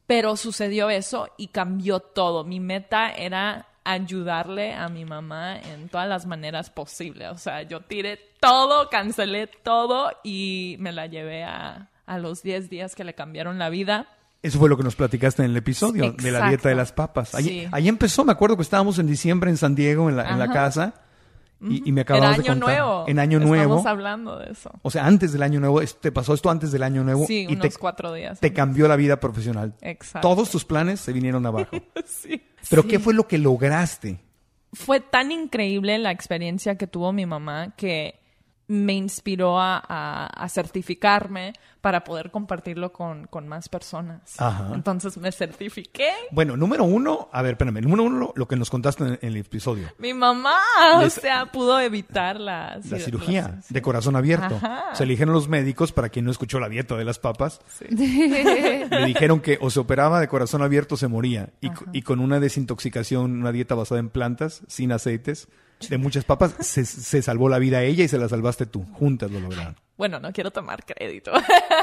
Pero 0.07 0.37
sucedió 0.37 0.89
eso 0.89 1.27
y 1.35 1.47
cambió 1.47 1.99
todo. 1.99 2.45
Mi 2.45 2.61
meta 2.61 3.09
era 3.09 3.67
ayudarle 3.83 4.73
a 4.73 4.89
mi 4.89 5.05
mamá 5.05 5.57
en 5.59 5.89
todas 5.89 6.07
las 6.07 6.25
maneras 6.25 6.69
posibles. 6.69 7.29
O 7.31 7.37
sea, 7.37 7.63
yo 7.63 7.81
tiré 7.81 8.19
todo, 8.39 8.89
cancelé 8.89 9.47
todo 9.47 10.11
y 10.23 10.75
me 10.79 10.91
la 10.91 11.07
llevé 11.07 11.43
a, 11.43 11.89
a 12.05 12.17
los 12.19 12.43
10 12.43 12.69
días 12.69 12.95
que 12.95 13.03
le 13.03 13.13
cambiaron 13.13 13.57
la 13.59 13.69
vida. 13.69 14.07
Eso 14.43 14.57
fue 14.59 14.69
lo 14.69 14.77
que 14.77 14.83
nos 14.83 14.95
platicaste 14.95 15.43
en 15.43 15.51
el 15.51 15.57
episodio 15.57 16.13
de 16.13 16.31
la 16.31 16.47
dieta 16.49 16.69
de 16.69 16.75
las 16.75 16.91
papas. 16.91 17.35
Ahí, 17.35 17.43
Sí. 17.43 17.67
ahí 17.71 17.87
empezó, 17.87 18.25
me 18.25 18.31
acuerdo 18.31 18.55
que 18.55 18.63
estábamos 18.63 18.97
en 18.97 19.05
diciembre 19.07 19.49
en 19.51 19.57
San 19.57 19.75
Diego, 19.75 20.09
en 20.09 20.17
la, 20.17 20.29
en 20.31 20.39
la 20.39 20.49
casa, 20.51 20.95
y, 21.61 21.87
y 21.87 21.91
me 21.91 22.01
acababas 22.01 22.37
de 22.37 22.43
año 22.43 22.59
contar. 22.59 22.77
nuevo. 22.77 23.05
En 23.07 23.19
año 23.19 23.39
nuevo. 23.39 23.75
Estamos 23.77 23.85
hablando 23.85 24.39
de 24.39 24.51
eso. 24.51 24.71
O 24.81 24.89
sea, 24.91 25.05
antes 25.05 25.31
del 25.33 25.43
año 25.43 25.59
nuevo, 25.59 25.81
te 25.81 26.11
pasó 26.11 26.33
esto 26.33 26.49
antes 26.49 26.71
del 26.71 26.83
año 26.83 27.03
nuevo 27.03 27.25
Sí, 27.27 27.45
y 27.49 27.55
te, 27.55 27.67
unos 27.67 27.77
cuatro 27.77 28.13
días. 28.13 28.39
te 28.39 28.51
cambió 28.53 28.87
la 28.87 28.95
vida 28.95 29.19
profesional. 29.19 29.73
Exacto. 29.81 30.27
Todos 30.27 30.49
tus 30.49 30.65
planes 30.65 30.99
se 30.99 31.13
vinieron 31.13 31.45
abajo. 31.45 31.69
Sí. 32.05 32.41
Pero 32.69 32.87
¿qué 32.87 32.99
fue 32.99 33.13
lo 33.13 33.27
que 33.27 33.37
lograste? 33.37 34.19
fue 34.73 35.01
tan 35.01 35.31
increíble 35.33 35.97
la 35.97 36.11
experiencia 36.11 36.75
que 36.77 36.87
tuvo 36.87 37.11
mi 37.11 37.25
mamá 37.25 37.73
que 37.75 38.20
me 38.71 38.93
inspiró 38.93 39.59
a, 39.59 39.77
a- 39.85 40.27
a 40.27 40.49
certificarme 40.49 41.53
para 41.81 42.03
poder 42.03 42.29
compartirlo 42.31 42.93
con, 42.93 43.25
con 43.27 43.47
más 43.47 43.67
personas. 43.67 44.21
Ajá. 44.39 44.69
Entonces 44.75 45.17
me 45.17 45.31
certifiqué. 45.31 46.09
Bueno, 46.31 46.55
número 46.55 46.83
uno, 46.83 47.27
a 47.33 47.41
ver, 47.41 47.53
espérame, 47.53 47.81
número 47.81 48.03
uno, 48.03 48.31
lo 48.35 48.47
que 48.47 48.55
nos 48.55 48.69
contaste 48.69 49.03
en, 49.03 49.09
en 49.13 49.19
el 49.29 49.37
episodio. 49.37 49.87
Mi 49.97 50.13
mamá, 50.13 50.55
Les- 50.99 51.17
o 51.17 51.21
sea, 51.21 51.47
pudo 51.51 51.79
evitar 51.79 52.39
la, 52.39 52.79
La 52.89 52.99
cirugía 52.99 53.59
de 53.69 53.81
corazón 53.81 54.15
abierto. 54.15 54.55
Ajá. 54.55 54.93
Se 54.95 55.05
le 55.05 55.11
dijeron 55.13 55.33
los 55.33 55.47
médicos, 55.49 55.91
para 55.91 56.09
quien 56.09 56.25
no 56.25 56.31
escuchó 56.31 56.59
la 56.59 56.69
dieta 56.69 56.95
de 56.95 57.03
las 57.03 57.17
papas, 57.19 57.59
le 57.89 59.05
dijeron 59.05 59.39
que 59.41 59.57
o 59.61 59.69
se 59.69 59.79
operaba 59.79 60.19
de 60.19 60.27
corazón 60.27 60.61
abierto 60.61 60.95
o 60.95 60.97
se 60.97 61.07
moría. 61.07 61.49
Y 61.91 62.01
con 62.03 62.19
una 62.19 62.39
desintoxicación, 62.39 63.31
una 63.39 63.51
dieta 63.51 63.75
basada 63.75 63.99
en 63.99 64.09
plantas, 64.09 64.61
sin 64.67 64.91
aceites, 64.91 65.47
de 65.89 65.97
muchas 65.97 66.23
papas, 66.25 66.55
se, 66.59 66.85
se 66.85 67.21
salvó 67.21 67.49
la 67.49 67.59
vida 67.59 67.79
a 67.79 67.83
ella 67.83 68.03
y 68.03 68.07
se 68.07 68.17
la 68.17 68.29
salvaste 68.29 68.65
tú. 68.65 68.85
Juntas 68.93 69.31
lo 69.31 69.39
lograron. 69.39 69.75
Bueno, 69.97 70.19
no 70.19 70.31
quiero 70.31 70.49
tomar 70.49 70.83
crédito. 70.83 71.31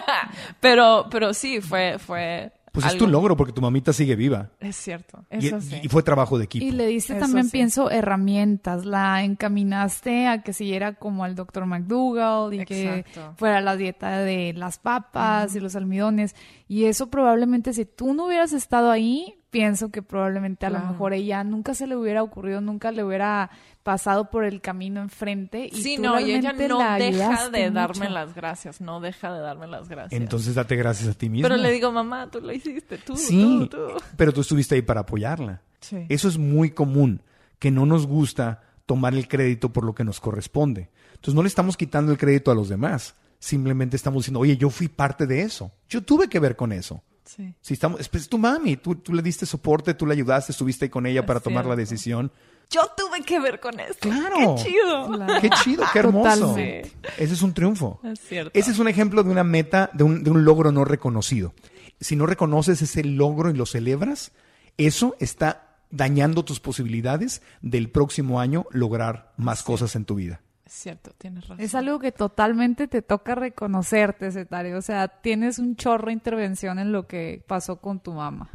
pero, 0.61 1.07
pero 1.09 1.33
sí, 1.33 1.61
fue, 1.61 1.99
fue. 2.00 2.52
Pues 2.73 2.85
es 2.87 2.99
tu 2.99 3.07
logro 3.07 3.37
porque 3.37 3.52
tu 3.52 3.61
mamita 3.61 3.93
sigue 3.93 4.17
viva. 4.17 4.50
Es 4.61 4.75
cierto. 4.75 5.25
Y, 5.31 5.47
Eso 5.47 5.61
sí. 5.61 5.81
y 5.83 5.88
fue 5.88 6.02
trabajo 6.02 6.37
de 6.37 6.45
equipo. 6.45 6.64
Y 6.64 6.73
le 6.73 6.87
diste 6.87 7.12
Eso 7.12 7.21
también, 7.21 7.47
sí. 7.47 7.52
pienso, 7.52 7.90
herramientas. 7.90 8.85
La 8.85 9.23
encaminaste 9.23 10.26
a 10.26 10.43
que 10.43 10.52
siguiera 10.52 10.95
como 10.95 11.25
al 11.25 11.37
doctor 11.37 11.64
McDougall 11.67 12.55
y 12.55 12.64
que 12.64 13.05
fuera 13.37 13.61
la 13.61 13.76
dieta 13.76 14.19
de 14.19 14.52
las 14.52 14.78
papas 14.78 15.55
y 15.55 15.61
los 15.61 15.76
almidones. 15.76 16.35
Y 16.67 16.85
eso 16.85 17.11
probablemente, 17.11 17.73
si 17.73 17.85
tú 17.85 18.14
no 18.14 18.26
hubieras 18.26 18.52
estado 18.52 18.90
ahí, 18.90 19.38
pienso 19.50 19.90
que 19.90 20.02
probablemente 20.02 20.67
a 20.67 20.71
lo 20.71 20.81
mejor 20.81 21.14
ella 21.14 21.43
nunca 21.45 21.75
se 21.75 21.87
le 21.87 21.97
hubiera 21.97 22.23
ocurrido, 22.23 22.61
nunca 22.61 22.93
le 22.93 23.02
hubiera 23.02 23.50
pasado 23.88 24.28
por 24.28 24.45
el 24.45 24.61
camino 24.61 25.00
enfrente. 25.00 25.71
Y 25.73 25.83
Sí, 25.83 25.97
tú 25.97 26.02
no, 26.02 26.21
y 26.21 26.25
ella 26.33 26.52
realmente 26.52 26.68
no 26.68 26.78
deja 26.99 27.49
de 27.49 27.71
darme 27.71 28.00
mucho. 28.00 28.11
las 28.11 28.35
gracias, 28.35 28.83
no 28.83 29.00
deja 29.00 29.33
de 29.33 29.40
darme 29.40 29.66
las 29.66 29.88
gracias. 29.88 30.21
Entonces 30.21 30.54
date 30.54 30.76
gracias 30.76 31.09
a 31.09 31.14
ti 31.14 31.30
mismo. 31.30 31.49
Pero 31.49 31.57
le 31.57 31.73
digo, 31.73 31.90
mamá, 31.90 32.30
tú 32.30 32.38
lo 32.42 32.52
hiciste, 32.52 32.99
tú, 32.99 33.16
Sí, 33.16 33.40
tú, 33.61 33.68
tú. 33.68 33.78
pero 34.18 34.30
tú 34.35 34.42
estuviste 34.42 34.75
ahí 34.75 34.83
para 34.83 35.00
apoyarla. 35.00 35.62
Sí. 35.80 36.04
Eso 36.11 36.28
es 36.28 36.37
muy 36.37 36.73
común, 36.73 37.23
que 37.59 37.71
no 37.71 37.87
nos 37.87 38.07
gusta 38.07 38.62
tomar 38.85 39.14
el 39.14 39.26
crédito 39.26 39.73
por 39.73 39.85
lo 39.85 39.95
que 39.95 40.04
nos 40.04 40.21
corresponde. 40.21 40.90
Entonces 41.14 41.35
no 41.35 41.40
le 41.42 41.49
estamos 41.49 41.78
quitando 41.78 42.12
el 42.12 42.18
crédito 42.18 42.50
a 42.50 42.54
los 42.54 42.68
demás. 42.68 43.14
Simplemente 43.38 43.97
estamos 43.97 44.25
diciendo, 44.25 44.40
oye, 44.40 44.59
yo 44.59 44.68
fui 44.68 44.88
parte 44.88 45.26
de 45.26 45.40
eso. 45.40 45.73
Yo 45.88 46.02
tuve 46.02 46.28
que 46.28 46.40
ver 46.40 46.57
con 46.57 46.73
eso. 46.73 47.02
Sí. 47.25 47.54
Si 47.62 47.73
estamos, 47.73 48.00
es, 48.00 48.09
pues, 48.11 48.28
tu 48.28 48.37
mami, 48.37 48.76
tú, 48.76 48.97
tú 48.97 49.14
le 49.14 49.23
diste 49.23 49.47
soporte, 49.47 49.95
tú 49.95 50.04
le 50.04 50.12
ayudaste, 50.12 50.52
estuviste 50.52 50.85
ahí 50.85 50.88
con 50.90 51.07
ella 51.07 51.21
Es 51.21 51.26
para 51.26 51.40
tomar 51.40 51.64
la 51.64 51.75
decisión. 51.75 52.30
Yo 52.71 52.83
tuve 52.97 53.23
que 53.23 53.41
ver 53.41 53.61
con 53.61 53.81
esto. 53.81 54.09
Claro. 54.09 54.57
Qué 54.57 54.63
chido. 54.63 55.11
Qué 55.41 55.51
chido, 55.51 55.85
qué 55.93 55.99
hermoso. 56.01 56.49
Totalmente. 56.49 56.93
Ese 57.17 57.33
es 57.33 57.43
un 57.43 57.55
triunfo. 57.55 58.01
Es 58.05 58.21
cierto. 58.21 58.51
Ese 58.59 58.71
es 58.71 58.79
un 58.79 58.89
ejemplo 58.89 59.23
de 59.23 59.31
una 59.31 59.45
meta, 59.45 59.91
de 59.95 60.05
un, 60.05 60.23
de 60.23 60.31
un 60.31 60.45
logro 60.45 60.71
no 60.71 60.85
reconocido. 60.85 61.55
Si 62.01 62.15
no 62.15 62.27
reconoces 62.27 62.83
ese 62.83 63.05
logro 63.05 63.51
y 63.51 63.55
lo 63.55 63.65
celebras, 63.65 64.33
eso 64.77 65.17
está 65.19 65.79
dañando 65.91 66.45
tus 66.45 66.61
posibilidades 66.61 67.43
del 67.63 67.91
próximo 67.91 68.41
año 68.41 68.67
lograr 68.71 69.33
más 69.39 69.63
cosas 69.63 69.97
en 69.97 70.05
tu 70.05 70.17
vida. 70.17 70.43
Es 70.67 70.75
cierto, 70.75 71.13
tienes 71.17 71.49
razón. 71.49 71.65
Es 71.65 71.75
algo 71.75 71.99
que 71.99 72.13
totalmente 72.13 72.89
te 72.89 73.01
toca 73.01 73.35
reconocerte, 73.35 74.31
Cetario. 74.31 74.77
O 74.77 74.83
sea, 74.83 75.09
tienes 75.09 75.59
un 75.59 75.77
chorro 75.77 76.09
de 76.09 76.13
intervención 76.13 76.79
en 76.79 76.93
lo 76.93 77.07
que 77.07 77.43
pasó 77.47 77.81
con 77.81 78.01
tu 78.01 78.13
mamá. 78.13 78.51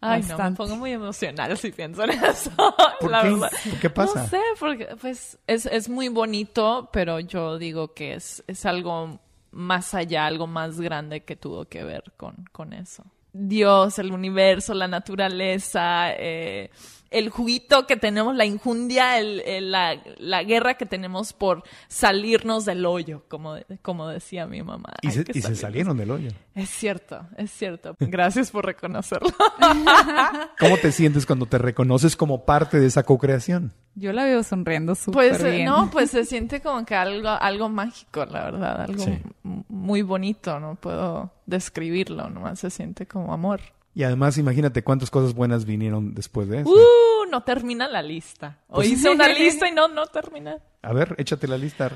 Ay, 0.00 0.20
no, 0.22 0.26
me 0.28 0.32
Bastante. 0.34 0.56
pongo 0.56 0.76
muy 0.76 0.92
emocional 0.92 1.56
si 1.58 1.72
pienso 1.72 2.04
en 2.04 2.10
eso. 2.10 2.50
¿Por 3.00 3.10
la 3.10 3.22
qué? 3.22 3.30
verdad. 3.30 3.50
¿Por 3.70 3.80
qué 3.80 3.90
pasa? 3.90 4.22
No 4.22 4.28
sé, 4.28 4.40
porque 4.60 4.86
pues 5.00 5.38
es, 5.46 5.66
es 5.66 5.88
muy 5.88 6.08
bonito, 6.08 6.88
pero 6.92 7.18
yo 7.20 7.58
digo 7.58 7.94
que 7.94 8.14
es, 8.14 8.42
es 8.46 8.64
algo 8.64 9.18
más 9.50 9.94
allá, 9.94 10.26
algo 10.26 10.46
más 10.46 10.80
grande 10.80 11.24
que 11.24 11.34
tuvo 11.34 11.64
que 11.64 11.82
ver 11.82 12.04
con, 12.16 12.44
con 12.52 12.72
eso. 12.72 13.04
Dios, 13.32 13.98
el 13.98 14.12
universo, 14.12 14.72
la 14.74 14.88
naturaleza, 14.88 16.12
eh, 16.12 16.70
el 17.10 17.30
juguito 17.30 17.86
que 17.86 17.96
tenemos, 17.96 18.36
la 18.36 18.44
injundia, 18.44 19.18
el- 19.18 19.40
el- 19.40 19.70
la, 19.70 19.96
la 20.18 20.42
guerra 20.42 20.74
que 20.74 20.86
tenemos 20.86 21.32
por 21.32 21.62
salirnos 21.88 22.64
del 22.64 22.84
hoyo, 22.86 23.24
como, 23.28 23.56
como 23.82 24.08
decía 24.08 24.46
mi 24.46 24.62
mamá. 24.62 24.90
Y, 25.02 25.10
se, 25.10 25.24
y 25.32 25.40
salieron 25.42 25.96
del 25.96 26.10
hoyo. 26.10 26.30
Es 26.54 26.68
cierto, 26.70 27.26
es 27.36 27.50
cierto. 27.50 27.96
Gracias 28.00 28.50
por 28.50 28.66
reconocerlo. 28.66 29.30
¿Cómo 30.58 30.76
te 30.78 30.92
sientes 30.92 31.26
cuando 31.26 31.46
te 31.46 31.58
reconoces 31.58 32.16
como 32.16 32.44
parte 32.44 32.78
de 32.80 32.86
esa 32.86 33.02
co-creación? 33.02 33.72
Yo 33.94 34.12
la 34.12 34.24
veo 34.24 34.42
sonriendo 34.42 34.94
súper 34.94 35.30
Pues 35.30 35.42
eh, 35.42 35.50
bien. 35.50 35.64
no, 35.66 35.90
pues 35.90 36.10
se 36.10 36.24
siente 36.24 36.60
como 36.60 36.84
que 36.84 36.94
algo, 36.94 37.28
algo 37.28 37.68
mágico, 37.68 38.24
la 38.26 38.44
verdad, 38.44 38.80
algo 38.82 39.02
Sí. 39.04 39.18
muy 39.42 40.02
bonito, 40.02 40.60
no 40.60 40.76
puedo 40.76 41.32
describirlo, 41.46 42.28
nomás 42.30 42.60
se 42.60 42.70
siente 42.70 43.06
como 43.06 43.32
amor. 43.32 43.60
Y 43.98 44.04
además, 44.04 44.38
imagínate 44.38 44.84
cuántas 44.84 45.10
cosas 45.10 45.34
buenas 45.34 45.64
vinieron 45.64 46.14
después 46.14 46.48
de 46.48 46.60
eso. 46.60 46.70
Uh, 46.70 47.28
no 47.28 47.42
termina 47.42 47.88
la 47.88 48.00
lista. 48.00 48.60
O 48.68 48.76
Pues- 48.76 48.90
hice 48.92 49.10
una 49.10 49.26
lista 49.26 49.66
y 49.68 49.72
no, 49.72 49.88
no 49.88 50.06
termina. 50.06 50.56
A 50.82 50.92
ver, 50.92 51.16
échate 51.18 51.48
la 51.48 51.58
lista. 51.58 51.90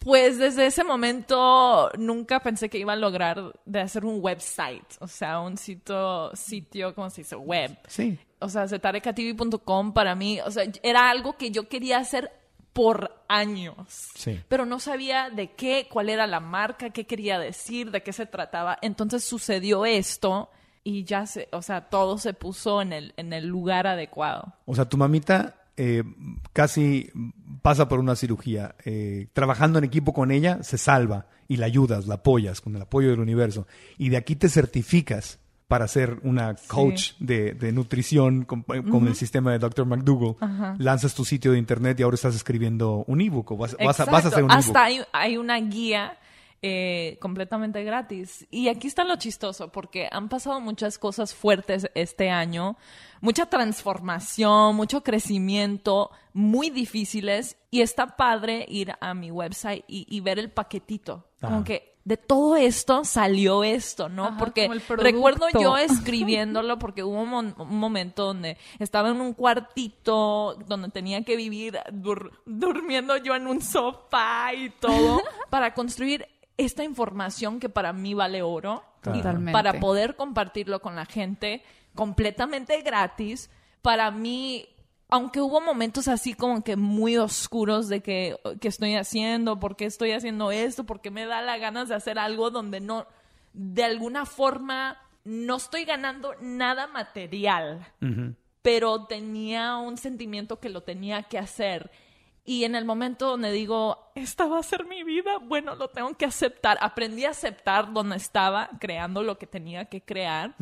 Pues 0.00 0.36
desde 0.36 0.66
ese 0.66 0.84
momento 0.84 1.90
nunca 1.96 2.40
pensé 2.40 2.68
que 2.68 2.76
iba 2.76 2.92
a 2.92 2.96
lograr 2.96 3.54
de 3.64 3.80
hacer 3.80 4.04
un 4.04 4.18
website, 4.22 4.84
o 4.98 5.06
sea, 5.08 5.40
un 5.40 5.56
sitio, 5.56 6.30
sitio, 6.36 6.94
¿cómo 6.94 7.08
se 7.08 7.22
dice? 7.22 7.36
Web. 7.36 7.74
Sí. 7.88 8.18
O 8.38 8.50
sea, 8.50 8.68
zetarecatv.com 8.68 9.94
para 9.94 10.14
mí, 10.14 10.40
o 10.42 10.50
sea, 10.50 10.64
era 10.82 11.08
algo 11.08 11.38
que 11.38 11.50
yo 11.50 11.70
quería 11.70 11.96
hacer 11.96 12.30
por 12.74 13.24
años. 13.28 13.74
Sí. 14.14 14.38
Pero 14.46 14.66
no 14.66 14.78
sabía 14.78 15.30
de 15.30 15.52
qué, 15.52 15.88
cuál 15.90 16.10
era 16.10 16.26
la 16.26 16.40
marca, 16.40 16.90
qué 16.90 17.06
quería 17.06 17.38
decir, 17.38 17.90
de 17.90 18.02
qué 18.02 18.12
se 18.12 18.26
trataba. 18.26 18.76
Entonces 18.82 19.24
sucedió 19.24 19.86
esto 19.86 20.50
y 20.84 21.04
ya 21.04 21.26
se, 21.26 21.48
o 21.52 21.62
sea, 21.62 21.88
todo 21.88 22.18
se 22.18 22.32
puso 22.34 22.82
en 22.82 22.92
el, 22.92 23.14
en 23.16 23.32
el 23.32 23.46
lugar 23.46 23.86
adecuado. 23.86 24.54
O 24.64 24.74
sea, 24.74 24.88
tu 24.88 24.96
mamita 24.96 25.56
eh, 25.76 26.02
casi 26.52 27.10
pasa 27.62 27.88
por 27.88 27.98
una 27.98 28.16
cirugía. 28.16 28.74
Eh, 28.84 29.28
trabajando 29.32 29.78
en 29.78 29.84
equipo 29.84 30.12
con 30.12 30.30
ella, 30.30 30.62
se 30.62 30.78
salva 30.78 31.26
y 31.48 31.56
la 31.56 31.66
ayudas, 31.66 32.06
la 32.06 32.16
apoyas 32.16 32.60
con 32.60 32.76
el 32.76 32.82
apoyo 32.82 33.10
del 33.10 33.20
universo. 33.20 33.66
Y 33.98 34.08
de 34.08 34.16
aquí 34.16 34.36
te 34.36 34.48
certificas 34.48 35.38
para 35.68 35.86
ser 35.86 36.18
una 36.24 36.56
coach 36.66 37.12
de, 37.20 37.54
de 37.54 37.70
nutrición 37.70 38.44
con, 38.44 38.62
con 38.62 39.06
el 39.06 39.14
sistema 39.14 39.52
de 39.52 39.60
Dr. 39.60 39.86
McDougall. 39.86 40.34
Lanzas 40.78 41.14
tu 41.14 41.24
sitio 41.24 41.52
de 41.52 41.58
internet 41.58 42.00
y 42.00 42.02
ahora 42.02 42.16
estás 42.16 42.34
escribiendo 42.34 43.04
un 43.06 43.20
ebook 43.20 43.52
o 43.52 43.56
vas, 43.56 43.76
vas 43.82 44.00
a, 44.00 44.04
vas 44.06 44.24
a 44.24 44.28
hacer 44.28 44.42
un 44.42 44.50
Hasta 44.50 44.90
ebook. 44.90 45.06
hay, 45.12 45.30
hay 45.30 45.36
una 45.36 45.60
guía 45.60 46.18
eh, 46.62 47.16
completamente 47.20 47.82
gratis. 47.84 48.46
Y 48.50 48.68
aquí 48.68 48.86
está 48.86 49.04
lo 49.04 49.16
chistoso, 49.16 49.72
porque 49.72 50.08
han 50.12 50.28
pasado 50.28 50.60
muchas 50.60 50.98
cosas 50.98 51.34
fuertes 51.34 51.90
este 51.94 52.30
año, 52.30 52.76
mucha 53.20 53.46
transformación, 53.46 54.76
mucho 54.76 55.02
crecimiento, 55.02 56.10
muy 56.32 56.70
difíciles, 56.70 57.56
y 57.70 57.80
está 57.80 58.16
padre 58.16 58.66
ir 58.68 58.92
a 59.00 59.14
mi 59.14 59.30
website 59.30 59.84
y, 59.88 60.06
y 60.14 60.20
ver 60.20 60.38
el 60.38 60.50
paquetito. 60.50 61.26
Como 61.40 61.56
Ajá. 61.56 61.64
que 61.64 61.90
de 62.04 62.16
todo 62.16 62.56
esto 62.56 63.04
salió 63.04 63.62
esto, 63.62 64.08
¿no? 64.08 64.26
Ajá, 64.26 64.38
porque 64.38 64.68
recuerdo 64.88 65.46
yo 65.60 65.76
escribiéndolo 65.78 66.78
porque 66.78 67.04
hubo 67.04 67.20
un, 67.22 67.28
mon- 67.28 67.54
un 67.58 67.78
momento 67.78 68.24
donde 68.24 68.56
estaba 68.78 69.10
en 69.10 69.20
un 69.20 69.34
cuartito 69.34 70.54
donde 70.66 70.88
tenía 70.88 71.22
que 71.24 71.36
vivir 71.36 71.78
dur- 71.92 72.32
durmiendo 72.46 73.16
yo 73.18 73.34
en 73.34 73.46
un 73.46 73.60
sofá 73.60 74.52
y 74.54 74.70
todo 74.70 75.20
para 75.50 75.74
construir 75.74 76.26
esta 76.64 76.84
información 76.84 77.58
que 77.58 77.68
para 77.68 77.92
mí 77.92 78.14
vale 78.14 78.42
oro 78.42 78.84
y 79.14 79.22
para 79.50 79.80
poder 79.80 80.14
compartirlo 80.14 80.80
con 80.80 80.94
la 80.94 81.06
gente 81.06 81.62
completamente 81.94 82.82
gratis. 82.82 83.50
Para 83.80 84.10
mí, 84.10 84.68
aunque 85.08 85.40
hubo 85.40 85.62
momentos 85.62 86.06
así 86.06 86.34
como 86.34 86.62
que 86.62 86.76
muy 86.76 87.16
oscuros 87.16 87.88
de 87.88 88.02
que, 88.02 88.38
que 88.60 88.68
estoy 88.68 88.94
haciendo, 88.94 89.58
por 89.58 89.74
qué 89.74 89.86
estoy 89.86 90.12
haciendo 90.12 90.50
esto, 90.50 90.84
porque 90.84 91.10
me 91.10 91.24
da 91.24 91.40
la 91.40 91.56
ganas 91.56 91.88
de 91.88 91.94
hacer 91.94 92.18
algo 92.18 92.50
donde 92.50 92.80
no, 92.80 93.06
de 93.54 93.84
alguna 93.84 94.26
forma, 94.26 94.98
no 95.24 95.56
estoy 95.56 95.86
ganando 95.86 96.34
nada 96.42 96.86
material, 96.88 97.86
pero 98.60 99.06
tenía 99.06 99.78
un 99.78 99.96
sentimiento 99.96 100.60
que 100.60 100.68
lo 100.68 100.82
tenía 100.82 101.22
que 101.22 101.38
hacer. 101.38 101.90
Y 102.44 102.64
en 102.64 102.74
el 102.74 102.84
momento 102.84 103.28
donde 103.28 103.52
digo, 103.52 104.12
esta 104.14 104.46
va 104.46 104.58
a 104.58 104.62
ser 104.62 104.86
mi 104.86 105.04
vida, 105.04 105.38
bueno, 105.38 105.74
lo 105.74 105.88
tengo 105.88 106.14
que 106.16 106.24
aceptar. 106.24 106.78
Aprendí 106.80 107.24
a 107.24 107.30
aceptar 107.30 107.92
donde 107.92 108.16
estaba 108.16 108.70
creando 108.80 109.22
lo 109.22 109.38
que 109.38 109.46
tenía 109.46 109.84
que 109.84 110.00
crear. 110.00 110.54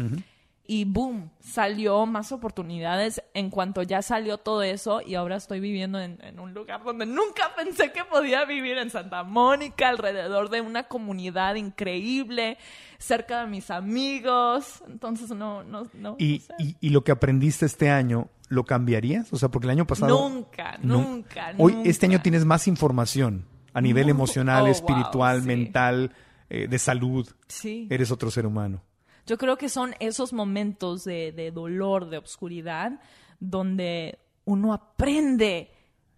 Y 0.70 0.84
boom, 0.84 1.30
salió 1.40 2.04
más 2.04 2.30
oportunidades 2.30 3.22
en 3.32 3.48
cuanto 3.48 3.82
ya 3.82 4.02
salió 4.02 4.36
todo 4.36 4.62
eso 4.62 5.00
y 5.00 5.14
ahora 5.14 5.36
estoy 5.36 5.60
viviendo 5.60 5.98
en, 5.98 6.18
en 6.22 6.38
un 6.38 6.52
lugar 6.52 6.84
donde 6.84 7.06
nunca 7.06 7.54
pensé 7.56 7.90
que 7.90 8.04
podía 8.04 8.44
vivir 8.44 8.76
en 8.76 8.90
Santa 8.90 9.22
Mónica, 9.22 9.88
alrededor 9.88 10.50
de 10.50 10.60
una 10.60 10.82
comunidad 10.82 11.54
increíble, 11.54 12.58
cerca 12.98 13.40
de 13.40 13.46
mis 13.46 13.70
amigos. 13.70 14.82
Entonces 14.86 15.30
no, 15.30 15.64
no, 15.64 15.86
no. 15.94 16.16
Y, 16.18 16.40
no 16.48 16.56
sé. 16.58 16.62
y- 16.62 16.76
y 16.80 16.90
lo 16.90 17.02
que 17.02 17.12
aprendiste 17.12 17.64
este 17.64 17.88
año, 17.90 18.28
¿lo 18.50 18.64
cambiarías? 18.64 19.32
O 19.32 19.38
sea, 19.38 19.48
porque 19.48 19.66
el 19.68 19.70
año 19.70 19.86
pasado... 19.86 20.18
Nunca, 20.28 20.76
Nu- 20.82 21.00
nunca, 21.00 21.54
Hoy, 21.56 21.72
nunca. 21.72 21.88
este 21.88 22.04
año 22.04 22.20
tienes 22.20 22.44
más 22.44 22.68
información 22.68 23.46
a 23.72 23.80
nivel 23.80 24.08
emocional, 24.10 24.58
oh, 24.60 24.66
wow, 24.66 24.72
espiritual, 24.72 25.40
sí. 25.40 25.46
mental, 25.46 26.12
eh, 26.50 26.68
de 26.68 26.78
salud. 26.78 27.26
Sí. 27.46 27.86
Eres 27.90 28.10
otro 28.10 28.30
ser 28.30 28.44
humano. 28.44 28.82
Yo 29.28 29.38
creo 29.38 29.56
que 29.58 29.68
son 29.68 29.94
esos 30.00 30.32
momentos 30.32 31.04
de, 31.04 31.30
de 31.32 31.50
dolor, 31.52 32.08
de 32.10 32.16
obscuridad, 32.18 32.98
donde 33.38 34.18
uno 34.44 34.72
aprende 34.72 35.70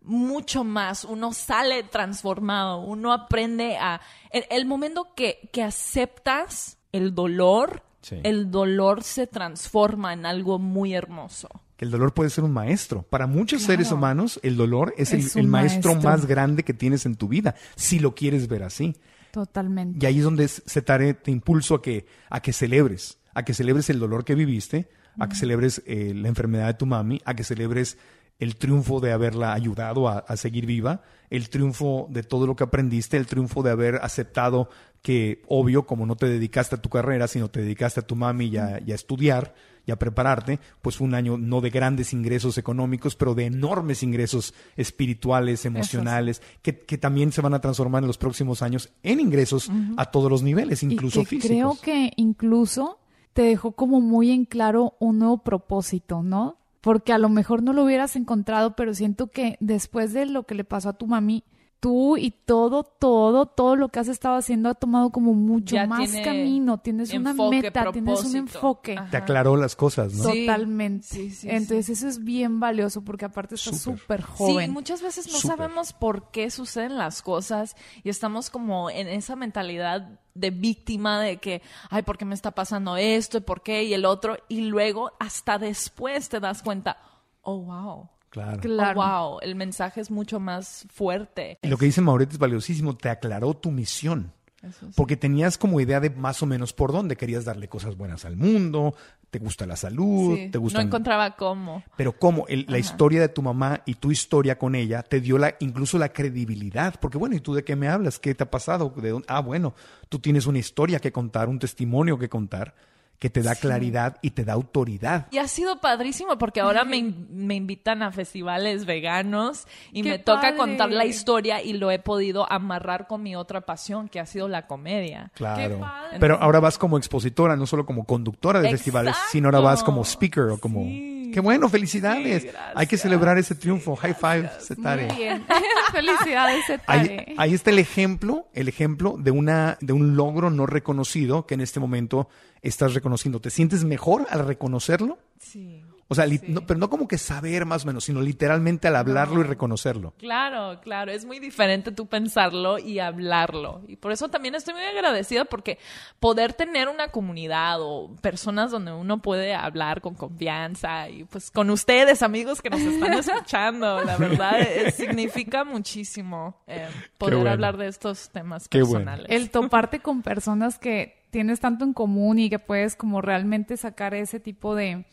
mucho 0.02 0.64
más, 0.64 1.04
uno 1.04 1.32
sale 1.34 1.82
transformado, 1.82 2.80
uno 2.80 3.12
aprende 3.12 3.76
a... 3.76 4.00
El, 4.30 4.44
el 4.50 4.64
momento 4.64 5.08
que, 5.14 5.50
que 5.52 5.62
aceptas 5.62 6.78
el 6.92 7.14
dolor, 7.14 7.82
Sí. 8.02 8.16
el 8.22 8.50
dolor 8.50 9.02
se 9.02 9.26
transforma 9.26 10.14
en 10.14 10.24
algo 10.24 10.58
muy 10.58 10.94
hermoso. 10.94 11.48
Que 11.76 11.84
el 11.84 11.90
dolor 11.90 12.14
puede 12.14 12.30
ser 12.30 12.44
un 12.44 12.52
maestro. 12.52 13.02
Para 13.02 13.26
muchos 13.26 13.58
Claro. 13.60 13.72
seres 13.74 13.92
humanos, 13.92 14.40
el 14.42 14.56
dolor 14.56 14.94
es, 14.96 15.12
Es 15.12 15.36
el, 15.36 15.42
el 15.42 15.48
maestro. 15.48 15.96
más 15.96 16.24
grande 16.24 16.62
que 16.62 16.72
tienes 16.72 17.04
en 17.04 17.16
tu 17.16 17.28
vida, 17.28 17.56
si 17.76 17.98
lo 17.98 18.14
quieres 18.14 18.48
ver 18.48 18.62
así. 18.62 18.96
Totalmente. 19.32 19.98
Y 20.04 20.06
ahí 20.06 20.18
es 20.18 20.24
donde 20.24 20.48
se 20.48 20.82
te, 20.82 21.14
te 21.14 21.30
impulso 21.30 21.76
a 21.76 21.82
que, 21.82 22.06
a 22.28 22.40
que 22.40 22.52
celebres, 22.52 23.18
a 23.34 23.44
que 23.44 23.54
celebres 23.54 23.90
el 23.90 23.98
dolor 23.98 24.24
que 24.24 24.34
viviste, 24.34 24.88
a 25.18 25.28
que 25.28 25.34
celebres 25.34 25.82
eh, 25.86 26.12
la 26.14 26.28
enfermedad 26.28 26.66
de 26.68 26.74
tu 26.74 26.86
mami, 26.86 27.20
a 27.24 27.34
que 27.34 27.44
celebres 27.44 27.98
el 28.38 28.56
triunfo 28.56 29.00
de 29.00 29.12
haberla 29.12 29.52
ayudado 29.52 30.08
a, 30.08 30.18
a 30.18 30.36
seguir 30.36 30.64
viva, 30.64 31.02
el 31.28 31.50
triunfo 31.50 32.08
de 32.10 32.22
todo 32.22 32.46
lo 32.46 32.56
que 32.56 32.64
aprendiste, 32.64 33.16
el 33.16 33.26
triunfo 33.26 33.62
de 33.62 33.70
haber 33.70 33.96
aceptado 33.96 34.70
que, 35.02 35.42
obvio, 35.46 35.86
como 35.86 36.06
no 36.06 36.16
te 36.16 36.26
dedicaste 36.26 36.76
a 36.76 36.82
tu 36.82 36.88
carrera, 36.88 37.28
sino 37.28 37.50
te 37.50 37.60
dedicaste 37.60 38.00
a 38.00 38.06
tu 38.06 38.16
mami 38.16 38.46
y 38.46 38.56
a, 38.56 38.80
y 38.84 38.92
a 38.92 38.94
estudiar 38.94 39.54
y 39.86 39.92
a 39.92 39.98
prepararte, 39.98 40.58
pues 40.82 40.96
fue 40.96 41.06
un 41.06 41.14
año 41.14 41.38
no 41.38 41.60
de 41.60 41.70
grandes 41.70 42.12
ingresos 42.12 42.58
económicos, 42.58 43.16
pero 43.16 43.34
de 43.34 43.46
enormes 43.46 44.02
ingresos 44.02 44.54
espirituales, 44.76 45.64
emocionales, 45.64 46.42
que, 46.62 46.78
que 46.78 46.98
también 46.98 47.32
se 47.32 47.40
van 47.40 47.54
a 47.54 47.60
transformar 47.60 48.02
en 48.02 48.06
los 48.08 48.18
próximos 48.18 48.62
años 48.62 48.90
en 49.02 49.20
ingresos 49.20 49.70
a 49.96 50.06
todos 50.06 50.30
los 50.30 50.42
niveles, 50.42 50.82
incluso 50.82 51.20
y 51.20 51.24
que 51.24 51.28
físicos. 51.28 51.48
creo 51.48 51.78
que 51.82 52.12
incluso 52.16 52.98
te 53.32 53.42
dejó 53.42 53.72
como 53.72 54.00
muy 54.00 54.30
en 54.30 54.44
claro 54.44 54.94
un 54.98 55.18
nuevo 55.18 55.38
propósito, 55.38 56.22
¿no? 56.22 56.56
Porque 56.80 57.12
a 57.12 57.18
lo 57.18 57.28
mejor 57.28 57.62
no 57.62 57.72
lo 57.72 57.84
hubieras 57.84 58.16
encontrado, 58.16 58.74
pero 58.74 58.94
siento 58.94 59.28
que 59.28 59.56
después 59.60 60.12
de 60.12 60.26
lo 60.26 60.44
que 60.44 60.54
le 60.54 60.64
pasó 60.64 60.88
a 60.90 60.94
tu 60.94 61.06
mami, 61.06 61.44
tú 61.80 62.18
y 62.18 62.30
todo, 62.30 62.84
todo, 62.84 63.46
todo 63.46 63.74
lo 63.74 63.88
que 63.88 63.98
has 64.00 64.08
estado 64.08 64.36
haciendo 64.36 64.68
ha 64.68 64.74
tomado 64.74 65.08
como 65.10 65.32
mucho 65.32 65.74
Ya 65.76 65.86
más 65.86 66.10
tiene 66.10 66.22
camino, 66.22 66.76
tienes 66.78 67.12
una 67.14 67.30
enfoque, 67.30 67.62
meta, 67.62 67.90
tienes 67.90 67.96
un 67.96 68.04
propósito. 68.14 68.38
enfoque. 68.38 68.96
Ajá. 68.98 69.10
Te 69.10 69.16
aclaró 69.16 69.56
las 69.56 69.76
cosas, 69.76 70.12
¿no? 70.12 70.30
Sí. 70.30 70.44
Totalmente. 70.46 71.06
Sí, 71.08 71.30
sí, 71.30 71.48
Entonces 71.50 71.88
eso 71.88 72.06
es 72.06 72.22
bien 72.22 72.60
valioso 72.60 73.02
porque 73.02 73.24
aparte 73.24 73.54
estás 73.54 73.80
Súper. 73.80 73.98
súper 74.00 74.20
Sí, 74.20 74.26
joven. 74.36 74.70
muchas 74.72 75.00
veces 75.02 75.32
no 75.32 75.38
sabemos 75.38 75.94
por 75.94 76.30
qué 76.30 76.50
suceden 76.50 76.98
las 76.98 77.22
cosas 77.22 77.74
y 78.04 78.10
estamos 78.10 78.50
como 78.50 78.90
en 78.90 79.08
esa 79.08 79.34
mentalidad 79.34 80.20
de 80.34 80.50
víctima 80.50 81.18
de 81.20 81.38
que, 81.38 81.62
ay, 81.88 82.02
¿por 82.02 82.18
qué 82.18 82.24
me 82.26 82.34
está 82.34 82.50
pasando 82.50 82.96
esto? 82.98 83.38
¿Y 83.38 83.40
por 83.40 83.62
qué? 83.62 83.84
Y 83.84 83.94
el 83.94 84.04
otro. 84.04 84.36
Y 84.48 84.60
luego, 84.62 85.12
hasta 85.18 85.58
después 85.58 86.28
te 86.28 86.40
das 86.40 86.62
cuenta, 86.62 86.98
oh, 87.42 87.58
wow. 87.58 88.08
Claro. 88.30 88.60
Claro. 88.60 89.00
Oh, 89.00 89.30
wow, 89.32 89.38
el 89.42 89.54
mensaje 89.56 90.00
es 90.00 90.10
mucho 90.10 90.40
más 90.40 90.86
fuerte. 90.92 91.58
Y 91.62 91.68
lo 91.68 91.76
que 91.76 91.86
dice 91.86 92.00
Mauricio 92.00 92.32
es 92.34 92.38
valiosísimo, 92.38 92.96
te 92.96 93.08
aclaró 93.08 93.54
tu 93.54 93.70
misión. 93.70 94.32
Eso 94.62 94.86
sí. 94.86 94.92
Porque 94.94 95.16
tenías 95.16 95.56
como 95.56 95.80
idea 95.80 96.00
de 96.00 96.10
más 96.10 96.42
o 96.42 96.46
menos 96.46 96.72
por 96.74 96.92
dónde 96.92 97.16
querías 97.16 97.44
darle 97.46 97.66
cosas 97.68 97.96
buenas 97.96 98.26
al 98.26 98.36
mundo, 98.36 98.94
te 99.30 99.38
gusta 99.38 99.64
la 99.64 99.74
salud, 99.74 100.36
Sí, 100.36 100.48
te 100.50 100.58
gusta... 100.58 100.80
No 100.80 100.86
encontraba 100.86 101.34
cómo. 101.34 101.82
Pero 101.96 102.12
cómo 102.12 102.46
El- 102.46 102.66
la 102.68 102.78
historia 102.78 103.20
de 103.22 103.30
tu 103.30 103.40
mamá 103.40 103.80
y 103.86 103.94
tu 103.94 104.10
historia 104.12 104.58
con 104.58 104.74
ella 104.74 105.02
te 105.02 105.20
dio 105.22 105.38
la, 105.38 105.54
incluso 105.60 105.96
la 105.98 106.10
credibilidad. 106.10 106.94
Porque 107.00 107.16
bueno, 107.16 107.34
¿y 107.36 107.40
tú 107.40 107.54
de 107.54 107.64
qué 107.64 107.74
me 107.74 107.88
hablas? 107.88 108.18
¿Qué 108.18 108.34
te 108.34 108.44
ha 108.44 108.50
pasado? 108.50 108.92
¿De 108.96 109.08
dónde? 109.10 109.26
Ah, 109.30 109.40
bueno, 109.40 109.74
tú 110.10 110.18
tienes 110.18 110.46
una 110.46 110.58
historia 110.58 110.98
que 110.98 111.10
contar, 111.10 111.48
un 111.48 111.58
testimonio 111.58 112.18
que 112.18 112.28
contar, 112.28 112.74
que 113.20 113.28
te 113.28 113.42
da 113.42 113.54
claridad 113.54 114.16
y 114.22 114.30
te 114.30 114.44
da 114.46 114.54
autoridad. 114.54 115.26
Y 115.30 115.36
ha 115.38 115.46
sido 115.46 115.78
padrísimo 115.78 116.38
porque 116.38 116.60
ahora 116.60 116.84
me, 116.84 117.02
me 117.30 117.54
invitan 117.54 118.02
a 118.02 118.10
festivales 118.12 118.86
veganos 118.86 119.66
y 119.92 120.02
¡Qué 120.02 120.08
me 120.08 120.18
toca 120.18 120.40
padre! 120.40 120.56
contar 120.56 120.90
la 120.90 121.04
historia 121.04 121.62
y 121.62 121.74
lo 121.74 121.90
he 121.90 121.98
podido 121.98 122.50
amarrar 122.50 123.06
con 123.06 123.22
mi 123.22 123.36
otra 123.36 123.60
pasión 123.60 124.08
que 124.08 124.20
ha 124.20 124.26
sido 124.26 124.48
la 124.48 124.66
comedia. 124.66 125.30
Claro. 125.34 125.80
padre! 125.80 126.16
Pero 126.18 126.38
ahora 126.40 126.60
vas 126.60 126.78
como 126.78 126.96
expositora, 126.96 127.56
no 127.56 127.66
solo 127.66 127.84
como 127.84 128.04
conductora 128.04 128.60
de 128.60 128.68
Exacto. 128.68 128.78
festivales, 128.78 129.16
sino 129.30 129.48
ahora 129.48 129.60
vas 129.60 129.84
como 129.84 130.02
speaker 130.02 130.44
o 130.44 130.58
como... 130.58 130.80
Sí. 130.84 131.19
¡Qué 131.32 131.40
bueno! 131.40 131.68
¡Felicidades! 131.68 132.42
Sí. 132.42 132.48
Hay 132.74 132.86
que 132.86 132.96
celebrar 132.96 133.38
ese 133.38 133.54
triunfo. 133.54 133.96
High 133.96 134.14
five, 134.14 134.50
Setare. 134.60 135.06
Muy 135.06 135.16
bien. 135.16 135.44
Felicidades, 135.92 136.64
Ahí, 136.86 137.02
Setare. 137.06 137.34
ahí 137.36 137.54
está 137.54 137.70
el 137.70 137.78
ejemplo, 137.78 138.46
el 138.54 138.68
ejemplo 138.68 139.16
de 139.18 139.30
una 139.30 139.78
de 139.80 139.92
un 139.92 140.16
logro 140.16 140.50
no 140.50 140.66
reconocido 140.66 141.46
que 141.46 141.54
en 141.54 141.60
este 141.60 141.80
momento 141.80 142.28
estás 142.62 142.94
reconociendo. 142.94 143.40
¿Te 143.40 143.50
sientes 143.50 143.84
mejor 143.84 144.26
al 144.30 144.46
reconocerlo? 144.46 145.18
Sí. 145.38 145.82
O 146.12 146.14
sea, 146.16 146.26
Sí. 146.26 146.40
no- 146.48 146.66
pero 146.66 146.78
no 146.80 146.90
como 146.90 147.06
que 147.06 147.16
saber 147.18 147.64
más 147.66 147.84
o 147.84 147.86
menos, 147.86 148.02
sino 148.04 148.20
literalmente 148.20 148.88
al 148.88 148.96
hablarlo 148.96 149.40
y 149.40 149.44
reconocerlo. 149.44 150.12
Claro, 150.18 150.80
claro, 150.82 151.12
es 151.12 151.24
muy 151.24 151.38
diferente 151.38 151.92
tú 151.92 152.06
pensarlo 152.06 152.78
y 152.80 152.98
hablarlo. 152.98 153.80
Y 153.86 153.94
por 153.96 154.10
eso 154.10 154.28
también 154.28 154.56
estoy 154.56 154.74
muy 154.74 154.82
agradecida 154.82 155.44
porque 155.44 155.78
poder 156.18 156.52
tener 156.52 156.88
una 156.88 157.08
comunidad 157.08 157.76
o 157.80 158.10
personas 158.20 158.72
donde 158.72 158.92
uno 158.92 159.22
puede 159.22 159.54
hablar 159.54 160.00
con 160.00 160.14
confianza 160.14 161.08
y 161.08 161.22
pues 161.24 161.50
con 161.52 161.70
ustedes, 161.70 162.22
amigos 162.22 162.60
que 162.60 162.70
nos 162.70 162.80
están 162.80 163.12
escuchando, 163.14 164.02
la 164.02 164.16
verdad 164.16 164.60
eh, 164.60 164.90
significa 164.90 165.62
muchísimo 165.64 166.56
eh, 166.66 166.88
poder 167.18 167.36
bueno. 167.36 167.50
hablar 167.52 167.76
de 167.76 167.86
estos 167.86 168.30
temas 168.30 168.68
Qué 168.68 168.82
bueno. 168.82 169.04
personales. 169.06 169.26
El 169.30 169.50
toparte 169.50 170.00
con 170.00 170.22
personas 170.22 170.78
que 170.78 171.22
tienes 171.30 171.60
tanto 171.60 171.84
en 171.84 171.92
común 171.92 172.40
y 172.40 172.50
que 172.50 172.58
puedes 172.58 172.96
como 172.96 173.20
realmente 173.20 173.76
sacar 173.76 174.14
ese 174.14 174.40
tipo 174.40 174.74
de 174.74 175.04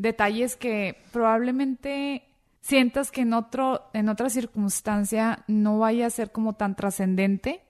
detalles 0.00 0.56
que 0.56 0.96
probablemente 1.12 2.22
sientas 2.62 3.10
que 3.10 3.20
en 3.20 3.34
otro 3.34 3.90
en 3.92 4.08
otra 4.08 4.30
circunstancia 4.30 5.44
no 5.46 5.78
vaya 5.78 6.06
a 6.06 6.10
ser 6.10 6.32
como 6.32 6.54
tan 6.54 6.74
trascendente, 6.74 7.62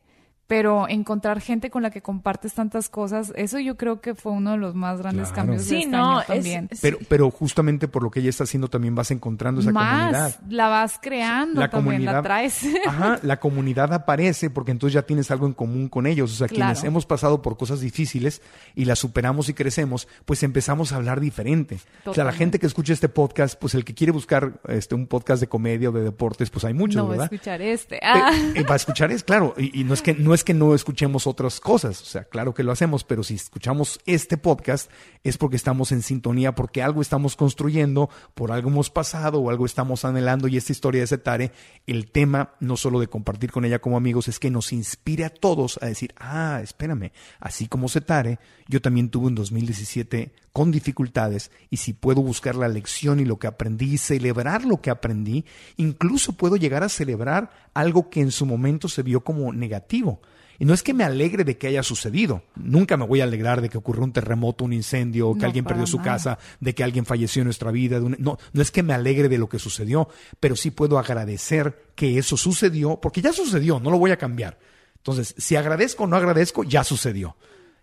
pero 0.50 0.88
encontrar 0.88 1.40
gente 1.40 1.70
con 1.70 1.80
la 1.84 1.90
que 1.92 2.02
compartes 2.02 2.54
tantas 2.54 2.88
cosas, 2.88 3.32
eso 3.36 3.60
yo 3.60 3.76
creo 3.76 4.00
que 4.00 4.16
fue 4.16 4.32
uno 4.32 4.50
de 4.50 4.56
los 4.56 4.74
más 4.74 4.98
grandes 4.98 5.28
Claro. 5.28 5.36
cambios 5.36 5.62
de 5.62 5.68
Sí, 5.68 5.76
este 5.84 5.90
no, 5.90 6.18
año 6.18 6.26
también. 6.26 6.68
es- 6.72 6.80
Pero, 6.80 6.98
pero 7.08 7.30
justamente 7.30 7.86
por 7.86 8.02
lo 8.02 8.10
que 8.10 8.18
ella 8.18 8.30
está 8.30 8.42
haciendo 8.42 8.66
también 8.66 8.96
vas 8.96 9.12
encontrando 9.12 9.60
esa 9.60 9.70
más, 9.70 9.96
comunidad. 10.34 10.40
la 10.48 10.66
vas 10.68 10.98
creando 11.00 11.60
La 11.60 11.70
también, 11.70 12.04
la 12.04 12.10
comunidad- 12.14 12.22
traes. 12.24 12.62
Ajá, 12.88 13.20
la 13.22 13.38
comunidad 13.38 13.92
aparece 13.94 14.50
porque 14.50 14.72
entonces 14.72 14.94
ya 14.94 15.02
tienes 15.02 15.30
algo 15.30 15.46
en 15.46 15.52
común 15.52 15.88
con 15.88 16.08
ellos. 16.08 16.32
O 16.32 16.34
sea, 16.34 16.48
Claro. 16.48 16.72
quienes 16.72 16.82
hemos 16.82 17.06
pasado 17.06 17.42
por 17.42 17.56
cosas 17.56 17.78
difíciles 17.78 18.42
y 18.74 18.86
las 18.86 18.98
superamos 18.98 19.48
y 19.50 19.54
crecemos, 19.54 20.08
pues 20.24 20.42
empezamos 20.42 20.90
a 20.92 20.96
hablar 20.96 21.20
diferente. 21.20 21.76
O 21.76 21.78
sea, 21.78 21.90
la 21.94 22.02
Totalmente. 22.32 22.38
gente 22.38 22.58
que 22.58 22.66
escucha 22.66 22.92
este 22.92 23.08
podcast, 23.08 23.56
pues 23.56 23.76
el 23.76 23.84
que 23.84 23.94
quiere 23.94 24.10
buscar 24.12 24.60
este 24.66 24.96
un 24.96 25.06
podcast 25.06 25.40
de 25.40 25.46
comedia 25.48 25.90
o 25.90 25.92
de 25.92 26.02
deportes, 26.02 26.50
pues 26.50 26.64
hay 26.64 26.74
muchos, 26.74 26.96
no 26.96 27.04
voy 27.04 27.14
a 27.14 27.18
¿verdad? 27.18 27.32
escuchar 27.32 27.62
este. 27.62 27.96
Eh, 27.98 28.00
Ah. 28.02 28.32
eh, 28.56 28.64
va 28.64 28.72
a 28.72 28.76
escuchar 28.76 29.12
es 29.12 29.22
claro 29.22 29.54
y, 29.56 29.80
y 29.80 29.84
no 29.84 29.94
es 29.94 30.02
que 30.02 30.14
no 30.14 30.34
es 30.34 30.39
que 30.44 30.54
no 30.54 30.74
escuchemos 30.74 31.26
otras 31.26 31.60
cosas. 31.60 32.00
O 32.02 32.04
sea 32.04 32.24
claro 32.24 32.54
que 32.54 32.62
lo 32.62 32.72
hacemos 32.72 33.04
pero 33.04 33.22
si 33.22 33.34
escuchamos 33.34 34.00
este 34.06 34.36
podcast 34.36 34.90
es 35.24 35.38
porque 35.38 35.56
estamos 35.56 35.92
en 35.92 36.02
sintonía 36.02 36.54
porque 36.54 36.82
algo 36.82 37.02
estamos 37.02 37.36
construyendo 37.36 38.10
por 38.34 38.52
algo 38.52 38.70
hemos 38.70 38.90
pasado 38.90 39.40
o 39.40 39.50
algo 39.50 39.66
estamos 39.66 40.04
anhelando 40.04 40.48
y 40.48 40.56
esta 40.56 40.72
historia 40.72 41.02
de 41.02 41.06
Setare 41.06 41.52
el 41.86 42.10
tema 42.10 42.54
no 42.60 42.76
solo 42.76 43.00
de 43.00 43.08
compartir 43.08 43.50
con 43.50 43.64
ella 43.64 43.80
como 43.80 43.96
amigos 43.96 44.28
es 44.28 44.38
que 44.38 44.50
nos 44.50 44.72
inspire 44.72 45.24
a 45.24 45.30
todos 45.30 45.78
a 45.82 45.86
decir 45.86 46.14
ah 46.16 46.60
espérame 46.62 47.12
así 47.38 47.68
como 47.68 47.88
Setare 47.88 48.38
yo 48.68 48.80
también 48.80 49.10
tuve 49.10 49.26
un 49.26 49.34
2017 49.34 50.32
con 50.52 50.70
dificultades 50.72 51.50
y 51.70 51.76
si 51.76 51.92
puedo 51.92 52.22
buscar 52.22 52.56
la 52.56 52.68
lección 52.68 53.20
y 53.20 53.24
lo 53.24 53.38
que 53.38 53.46
aprendí 53.46 53.94
y 53.94 53.98
celebrar 53.98 54.64
lo 54.64 54.80
que 54.80 54.90
aprendí, 54.90 55.44
incluso 55.76 56.32
puedo 56.32 56.56
llegar 56.56 56.82
a 56.82 56.88
celebrar 56.88 57.50
algo 57.74 58.10
que 58.10 58.20
en 58.20 58.30
su 58.32 58.46
momento 58.46 58.88
se 58.88 59.02
vio 59.02 59.20
como 59.22 59.52
negativo. 59.52 60.20
Y 60.58 60.66
no 60.66 60.74
es 60.74 60.82
que 60.82 60.92
me 60.92 61.04
alegre 61.04 61.42
de 61.44 61.56
que 61.56 61.68
haya 61.68 61.82
sucedido. 61.82 62.42
Nunca 62.54 62.98
me 62.98 63.06
voy 63.06 63.22
a 63.22 63.24
alegrar 63.24 63.62
de 63.62 63.70
que 63.70 63.78
ocurrió 63.78 64.04
un 64.04 64.12
terremoto, 64.12 64.62
un 64.66 64.74
incendio, 64.74 65.32
que 65.32 65.40
No, 65.40 65.46
alguien 65.46 65.64
perdió 65.64 65.86
su 65.86 65.96
nada. 65.96 66.12
casa, 66.12 66.38
de 66.60 66.74
que 66.74 66.84
alguien 66.84 67.06
falleció 67.06 67.40
en 67.40 67.46
nuestra 67.46 67.70
vida. 67.70 67.98
de 67.98 68.04
un- 68.04 68.16
No, 68.18 68.36
no 68.52 68.60
es 68.60 68.70
que 68.70 68.82
me 68.82 68.92
alegre 68.92 69.30
de 69.30 69.38
lo 69.38 69.48
que 69.48 69.58
sucedió, 69.58 70.08
pero 70.38 70.56
sí 70.56 70.70
puedo 70.70 70.98
agradecer 70.98 71.86
que 71.94 72.18
eso 72.18 72.36
sucedió, 72.36 73.00
porque 73.00 73.22
ya 73.22 73.32
sucedió, 73.32 73.80
no 73.80 73.90
lo 73.90 73.98
voy 73.98 74.10
a 74.10 74.18
cambiar. 74.18 74.58
Entonces, 74.98 75.34
si 75.38 75.56
agradezco 75.56 76.04
o 76.04 76.06
no 76.06 76.16
agradezco, 76.16 76.62
ya 76.62 76.84
sucedió. 76.84 77.36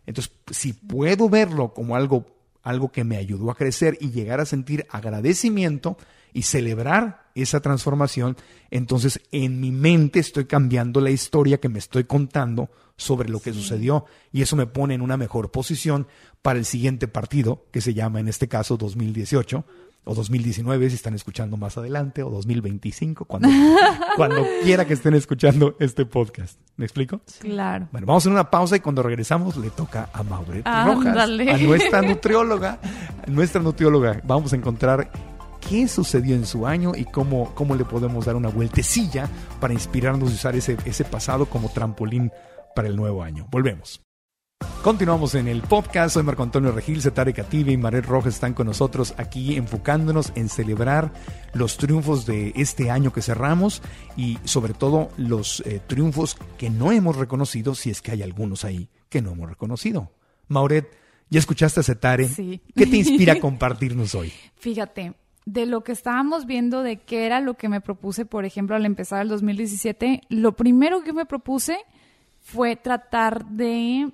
Entonces, 0.06 0.32
si 0.52 0.74
puedo 0.74 1.30
verlo 1.30 1.74
como 1.74 1.96
algo, 1.96 2.28
algo 2.68 2.92
que 2.92 3.04
me 3.04 3.18
ayudó 3.18 3.50
a 3.50 3.56
crecer 3.56 3.98
y 4.02 4.12
llegar 4.12 4.42
a 4.42 4.46
sentir 4.46 4.86
agradecimiento 4.90 5.98
y 6.34 6.44
celebrar 6.44 7.30
esa 7.34 7.62
transformación, 7.62 8.36
entonces 8.72 9.22
en 9.32 9.62
mi 9.62 9.72
mente 9.72 10.20
estoy 10.20 10.46
cambiando 10.46 11.00
la 11.00 11.10
historia 11.10 11.60
que 11.60 11.70
me 11.70 11.80
estoy 11.80 12.04
contando 12.04 12.70
sobre 12.98 13.30
lo 13.30 13.40
que 13.40 13.54
sucedió. 13.54 14.06
Y 14.34 14.42
eso 14.42 14.56
me 14.56 14.68
pone 14.68 14.96
en 14.96 15.02
una 15.02 15.16
mejor 15.16 15.50
posición 15.50 16.08
para 16.42 16.60
el 16.60 16.66
siguiente 16.66 17.08
partido, 17.08 17.66
que 17.72 17.80
se 17.80 17.94
llama 17.94 18.20
en 18.20 18.28
este 18.28 18.48
caso 18.48 18.76
2018 18.76 19.66
o 20.08 20.16
2019 20.16 20.90
si 20.90 20.96
están 20.96 21.14
escuchando 21.14 21.58
más 21.58 21.78
adelante 21.78 22.24
o 22.24 22.30
2025 22.30 23.26
cuando, 23.26 23.50
cuando 24.16 24.46
quiera 24.64 24.86
que 24.86 24.94
estén 24.94 25.14
escuchando 25.14 25.76
este 25.80 26.06
podcast. 26.06 26.60
¿Me 26.76 26.86
explico? 26.86 27.22
Claro. 27.40 27.88
Bueno, 27.92 28.08
vamos 28.08 28.22
a 28.22 28.24
hacer 28.24 28.32
una 28.32 28.50
pausa 28.50 28.76
y 28.76 28.80
cuando 28.80 29.04
regresamos 29.04 29.58
le 29.58 29.70
toca 29.70 30.10
a 30.14 30.24
Mauret 30.24 30.66
Rojas, 30.66 31.18
a 31.18 31.58
nuestra 31.58 32.02
nutrióloga, 32.02 32.80
nuestra 33.28 33.62
nutrióloga. 33.62 34.22
Vamos 34.24 34.54
a 34.54 34.56
encontrar 34.56 35.12
qué 35.68 35.88
sucedió 35.88 36.36
en 36.36 36.46
su 36.46 36.66
año 36.66 36.94
y 36.96 37.06
cómo, 37.06 37.54
cómo 37.56 37.76
le 37.76 37.86
podemos 37.86 38.26
dar 38.26 38.36
una 38.36 38.50
vueltecilla 38.50 39.30
para 39.60 39.74
inspirarnos 39.74 40.32
y 40.32 40.36
usar 40.36 40.56
ese, 40.56 40.78
ese 40.86 41.04
pasado 41.04 41.48
como 41.48 41.70
trampolín 41.70 42.32
para 42.76 42.88
el 42.88 42.96
nuevo 42.96 43.24
año. 43.24 43.48
Volvemos. 43.50 44.07
Continuamos 44.88 45.36
en 45.36 45.50
el 45.50 45.64
podcast. 45.64 46.14
Soy 46.14 46.24
Marco 46.24 46.44
Antonio 46.44 46.72
Regil, 46.72 47.02
Setare 47.02 47.34
Cativi 47.34 47.74
y 47.74 47.78
Maret 47.78 48.06
Rojas 48.06 48.36
están 48.36 48.54
con 48.54 48.68
nosotros 48.68 49.14
aquí 49.18 49.58
enfocándonos 49.58 50.32
en 50.36 50.48
celebrar 50.48 51.12
los 51.54 51.76
triunfos 51.76 52.26
de 52.26 52.54
este 52.56 52.90
año 52.90 53.12
que 53.12 53.22
cerramos 53.22 53.82
y 54.16 54.38
sobre 54.46 54.74
todo 54.74 55.10
los 55.18 55.60
eh, 55.66 55.82
triunfos 55.86 56.38
que 56.58 56.70
no 56.70 56.94
hemos 56.94 57.18
reconocido, 57.18 57.76
si 57.76 57.90
es 57.90 58.02
que 58.02 58.12
hay 58.12 58.24
algunos 58.24 58.64
ahí 58.64 58.88
que 59.10 59.22
no 59.22 59.32
hemos 59.32 59.50
reconocido. 59.50 60.14
Mauret, 60.48 60.90
¿ya 61.30 61.40
escuchaste 61.40 61.82
a 61.82 61.84
Setare? 61.84 62.30
Sí. 62.30 62.62
¿Qué 62.74 62.88
te 62.88 62.96
inspira 62.96 63.34
a 63.34 63.40
compartirnos 63.42 64.16
hoy? 64.16 64.32
Fíjate, 64.56 65.16
de 65.46 65.66
lo 65.66 65.84
que 65.84 65.92
estábamos 65.92 66.46
viendo 66.46 66.82
de 66.82 66.96
qué 66.96 67.26
era 67.26 67.42
lo 67.42 67.56
que 67.56 67.68
me 67.68 67.82
propuse, 67.82 68.26
por 68.26 68.46
ejemplo, 68.46 68.78
al 68.78 68.86
empezar 68.86 69.22
el 69.22 69.28
2017, 69.28 70.22
lo 70.30 70.56
primero 70.56 71.04
que 71.04 71.12
me 71.12 71.26
propuse 71.26 71.78
fue 72.40 72.78
tratar 72.78 73.46
de 73.48 74.14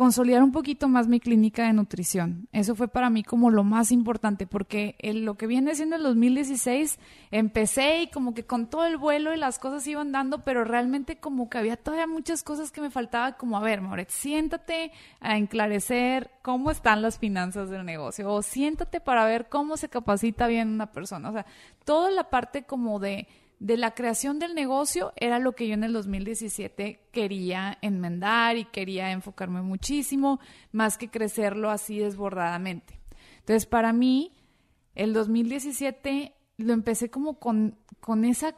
consolidar 0.00 0.42
un 0.42 0.50
poquito 0.50 0.88
más 0.88 1.08
mi 1.08 1.20
clínica 1.20 1.66
de 1.66 1.74
nutrición. 1.74 2.48
Eso 2.52 2.74
fue 2.74 2.88
para 2.88 3.10
mí 3.10 3.22
como 3.22 3.50
lo 3.50 3.64
más 3.64 3.92
importante, 3.92 4.46
porque 4.46 4.96
lo 5.02 5.34
que 5.34 5.46
viene 5.46 5.74
siendo 5.74 5.96
el 5.96 6.02
2016 6.04 6.98
empecé 7.30 8.04
y 8.04 8.06
como 8.06 8.32
que 8.32 8.46
con 8.46 8.70
todo 8.70 8.86
el 8.86 8.96
vuelo 8.96 9.34
y 9.34 9.36
las 9.36 9.58
cosas 9.58 9.86
iban 9.86 10.10
dando, 10.10 10.42
pero 10.42 10.64
realmente 10.64 11.18
como 11.18 11.50
que 11.50 11.58
había 11.58 11.76
todavía 11.76 12.06
muchas 12.06 12.42
cosas 12.42 12.72
que 12.72 12.80
me 12.80 12.90
faltaba, 12.90 13.32
como 13.36 13.58
a 13.58 13.60
ver, 13.60 13.82
Moret, 13.82 14.08
siéntate 14.08 14.90
a 15.20 15.36
enclarecer 15.36 16.30
cómo 16.40 16.70
están 16.70 17.02
las 17.02 17.18
finanzas 17.18 17.68
del 17.68 17.84
negocio, 17.84 18.32
o 18.32 18.40
siéntate 18.40 19.00
para 19.00 19.26
ver 19.26 19.50
cómo 19.50 19.76
se 19.76 19.90
capacita 19.90 20.46
bien 20.46 20.68
una 20.68 20.92
persona. 20.92 21.28
O 21.28 21.32
sea, 21.34 21.44
toda 21.84 22.10
la 22.10 22.30
parte 22.30 22.62
como 22.62 23.00
de 23.00 23.28
de 23.60 23.76
la 23.76 23.92
creación 23.92 24.38
del 24.38 24.54
negocio 24.54 25.12
era 25.16 25.38
lo 25.38 25.52
que 25.52 25.68
yo 25.68 25.74
en 25.74 25.84
el 25.84 25.92
2017 25.92 27.08
quería 27.12 27.78
enmendar 27.82 28.56
y 28.56 28.64
quería 28.64 29.12
enfocarme 29.12 29.62
muchísimo, 29.62 30.40
más 30.72 30.96
que 30.98 31.08
crecerlo 31.10 31.70
así 31.70 31.98
desbordadamente. 31.98 32.98
Entonces, 33.40 33.66
para 33.66 33.92
mí, 33.92 34.32
el 34.94 35.12
2017 35.12 36.34
lo 36.58 36.72
empecé 36.72 37.10
como 37.10 37.38
con, 37.38 37.76
con 38.00 38.24
esa 38.24 38.54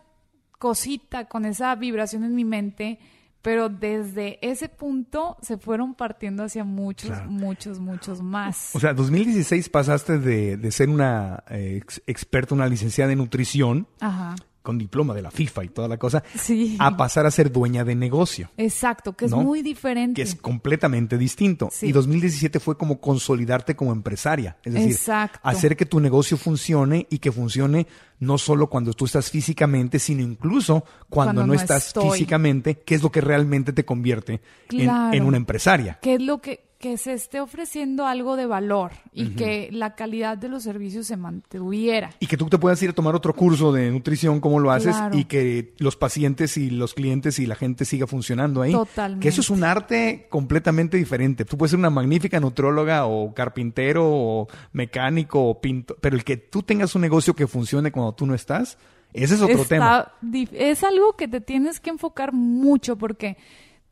cosita, 0.58 1.26
con 1.26 1.44
esa 1.44 1.74
vibración 1.74 2.24
en 2.24 2.34
mi 2.34 2.44
mente, 2.44 2.98
pero 3.42 3.68
desde 3.68 4.38
ese 4.48 4.68
punto 4.68 5.36
se 5.42 5.58
fueron 5.58 5.94
partiendo 5.94 6.44
hacia 6.44 6.62
muchos, 6.62 7.10
Claro. 7.10 7.28
muchos, 7.30 7.80
muchos 7.80 8.22
más. 8.22 8.70
O 8.74 8.78
sea, 8.78 8.94
2016 8.94 9.68
pasaste 9.68 10.18
de, 10.18 10.56
de 10.56 10.70
ser 10.70 10.88
una 10.88 11.42
eh, 11.50 11.78
ex- 11.82 12.00
experta, 12.06 12.54
una 12.54 12.68
licenciada 12.68 13.10
en 13.10 13.18
nutrición, 13.18 13.88
Ajá. 13.98 14.36
Con 14.62 14.78
diploma 14.78 15.12
de 15.14 15.22
la 15.22 15.30
FIFA 15.30 15.64
y 15.64 15.68
toda 15.68 15.88
la 15.88 15.96
cosa, 15.98 16.22
Sí. 16.36 16.76
a 16.78 16.96
pasar 16.96 17.26
a 17.26 17.30
ser 17.30 17.50
dueña 17.50 17.84
de 17.84 17.94
negocio. 17.94 18.50
Exacto, 18.56 19.12
que 19.14 19.24
es 19.24 19.30
¿no? 19.32 19.38
muy 19.42 19.62
diferente. 19.62 20.14
que 20.14 20.22
es 20.22 20.34
completamente 20.36 21.18
distinto. 21.18 21.68
Sí. 21.72 21.86
Y 21.88 21.92
2017 21.92 22.60
fue 22.60 22.76
como 22.78 23.00
consolidarte 23.00 23.74
como 23.76 23.92
empresaria. 23.92 24.56
Es 24.64 24.74
decir, 24.74 24.92
Exacto. 24.92 25.40
hacer 25.42 25.76
que 25.76 25.86
tu 25.86 26.00
negocio 26.00 26.36
funcione 26.36 27.06
y 27.10 27.18
que 27.18 27.32
funcione 27.32 27.86
no 28.20 28.38
solo 28.38 28.68
cuando 28.68 28.92
tú 28.92 29.04
estás 29.06 29.30
físicamente, 29.30 29.98
sino 29.98 30.22
incluso 30.22 30.84
cuando, 31.08 31.32
Cuando 31.34 31.40
no, 31.42 31.46
no 31.48 31.54
estás 31.54 31.88
estoy. 31.88 32.10
físicamente, 32.12 32.78
que 32.78 32.94
es 32.94 33.02
lo 33.02 33.10
que 33.10 33.20
realmente 33.20 33.72
te 33.72 33.84
convierte 33.84 34.34
en- 34.34 34.40
Claro. 34.68 35.16
en, 35.16 35.24
una 35.24 35.36
empresaria. 35.38 35.98
que 36.00 36.14
es 36.14 36.22
lo 36.22 36.40
que, 36.40 36.64
que 36.82 36.96
se 36.98 37.12
esté 37.12 37.40
ofreciendo 37.40 38.06
algo 38.06 38.34
de 38.34 38.44
valor 38.44 38.90
y 39.12 39.28
que 39.36 39.68
la 39.70 39.94
calidad 39.94 40.36
de 40.36 40.48
los 40.48 40.64
servicios 40.64 41.06
se 41.06 41.16
mantuviera. 41.16 42.10
Y 42.18 42.26
que 42.26 42.36
tú 42.36 42.48
te 42.48 42.58
puedas 42.58 42.82
ir 42.82 42.90
a 42.90 42.92
tomar 42.92 43.14
otro 43.14 43.32
curso 43.34 43.72
de 43.72 43.88
nutrición, 43.92 44.40
como 44.40 44.58
lo 44.58 44.72
haces, 44.72 44.96
Claro. 44.96 45.16
y 45.16 45.24
que 45.26 45.74
los 45.78 45.94
pacientes 45.94 46.56
y 46.56 46.70
los 46.70 46.94
clientes 46.94 47.38
y 47.38 47.46
la 47.46 47.54
gente 47.54 47.84
siga 47.84 48.08
funcionando 48.08 48.62
ahí. 48.62 48.72
Totalmente. 48.72 49.22
Que 49.22 49.28
eso 49.28 49.42
es 49.42 49.48
un 49.50 49.62
arte 49.62 50.26
completamente 50.28 50.96
diferente. 50.96 51.44
Tú 51.44 51.56
puedes 51.56 51.70
ser 51.70 51.78
una 51.78 51.88
magnífica 51.88 52.40
nutróloga 52.40 53.06
o 53.06 53.32
carpintero 53.32 54.02
o 54.04 54.48
mecánico 54.72 55.40
o 55.50 55.60
pintor, 55.60 55.98
pero 56.00 56.16
el 56.16 56.24
que 56.24 56.36
tú 56.36 56.64
tengas 56.64 56.96
un 56.96 57.02
negocio 57.02 57.34
que 57.34 57.46
funcione 57.46 57.92
cuando 57.92 58.12
tú 58.12 58.26
no 58.26 58.34
estás, 58.34 58.76
ese 59.12 59.36
es 59.36 59.40
otro 59.40 59.62
Está 59.62 59.68
tema. 59.68 60.12
Es 60.52 60.82
algo 60.82 61.14
que 61.16 61.28
te 61.28 61.40
tienes 61.40 61.78
que 61.78 61.90
enfocar 61.90 62.32
mucho 62.32 62.96
porque 62.98 63.36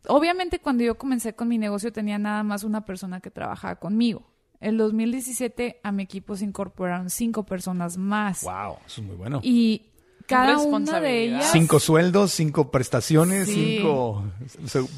obviamente 0.09 0.59
cuando 0.59 0.85
yo 0.85 0.97
comencé 0.99 1.35
con 1.35 1.49
mi 1.49 1.59
negocio 1.59 1.93
tenía 1.93 2.19
nada 2.19 2.43
más 2.43 2.65
una 2.65 2.85
persona 2.85 3.21
que 3.21 3.31
trabajaba 3.31 3.77
conmigo. 3.77 4.31
El 4.61 4.77
2017 4.77 5.81
a 5.83 5.93
mi 5.93 6.03
equipo 6.03 6.37
se 6.37 6.45
incorporaron 6.45 7.09
cinco 7.09 7.45
personas 7.45 7.97
más. 7.97 8.43
Wow, 8.43 8.77
eso 8.85 9.01
es 9.01 9.07
muy 9.07 9.17
bueno. 9.17 9.41
Y 9.43 9.90
cada 10.31 10.59
una 10.59 11.01
de 11.01 11.25
ellas... 11.25 11.51
Cinco 11.53 11.79
sueldos, 11.81 12.33
cinco 12.33 12.71
prestaciones, 12.71 13.49
Sí. 13.49 13.79
cinco 13.79 14.25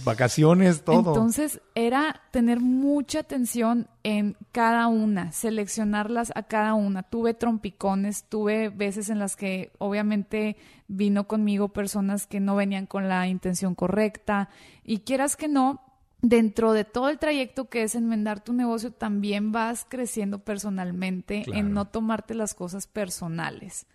vacaciones, 0.05 0.85
todo. 0.85 1.11
Entonces 1.11 1.61
era 1.75 2.21
tener 2.31 2.61
mucha 2.61 3.21
atención 3.21 3.89
en 4.03 4.37
cada 4.53 4.87
una, 4.87 5.33
seleccionarlas 5.33 6.33
a 6.35 6.43
cada 6.45 6.75
una. 6.75 7.03
Tuve 7.03 7.35
trompicones, 7.35 8.25
tuve 8.29 8.69
veces 8.69 9.09
en 9.09 9.19
las 9.19 9.37
que 9.37 9.73
obviamente 9.79 10.57
vino 10.89 11.27
conmigo 11.27 11.69
personas 11.69 12.27
que 12.27 12.41
no 12.41 12.55
venían 12.57 12.87
con 12.87 13.09
la 13.09 13.27
intención 13.27 13.75
correcta 13.75 14.49
y 14.85 14.99
quieras 15.01 15.37
que 15.37 15.49
no, 15.49 15.81
dentro 16.25 16.73
de 16.73 16.85
todo 16.85 17.09
el 17.09 17.19
trayecto 17.19 17.65
que 17.69 17.83
es 17.83 17.97
enmendar 17.97 18.43
tu 18.45 18.53
negocio, 18.53 18.93
también 18.93 19.51
vas 19.51 19.85
creciendo 19.89 20.39
personalmente 20.39 21.43
Claro. 21.45 21.59
en 21.61 21.73
no 21.75 21.87
tomarte 21.87 22.35
las 22.35 22.55
cosas 22.55 22.87
personales, 22.87 23.87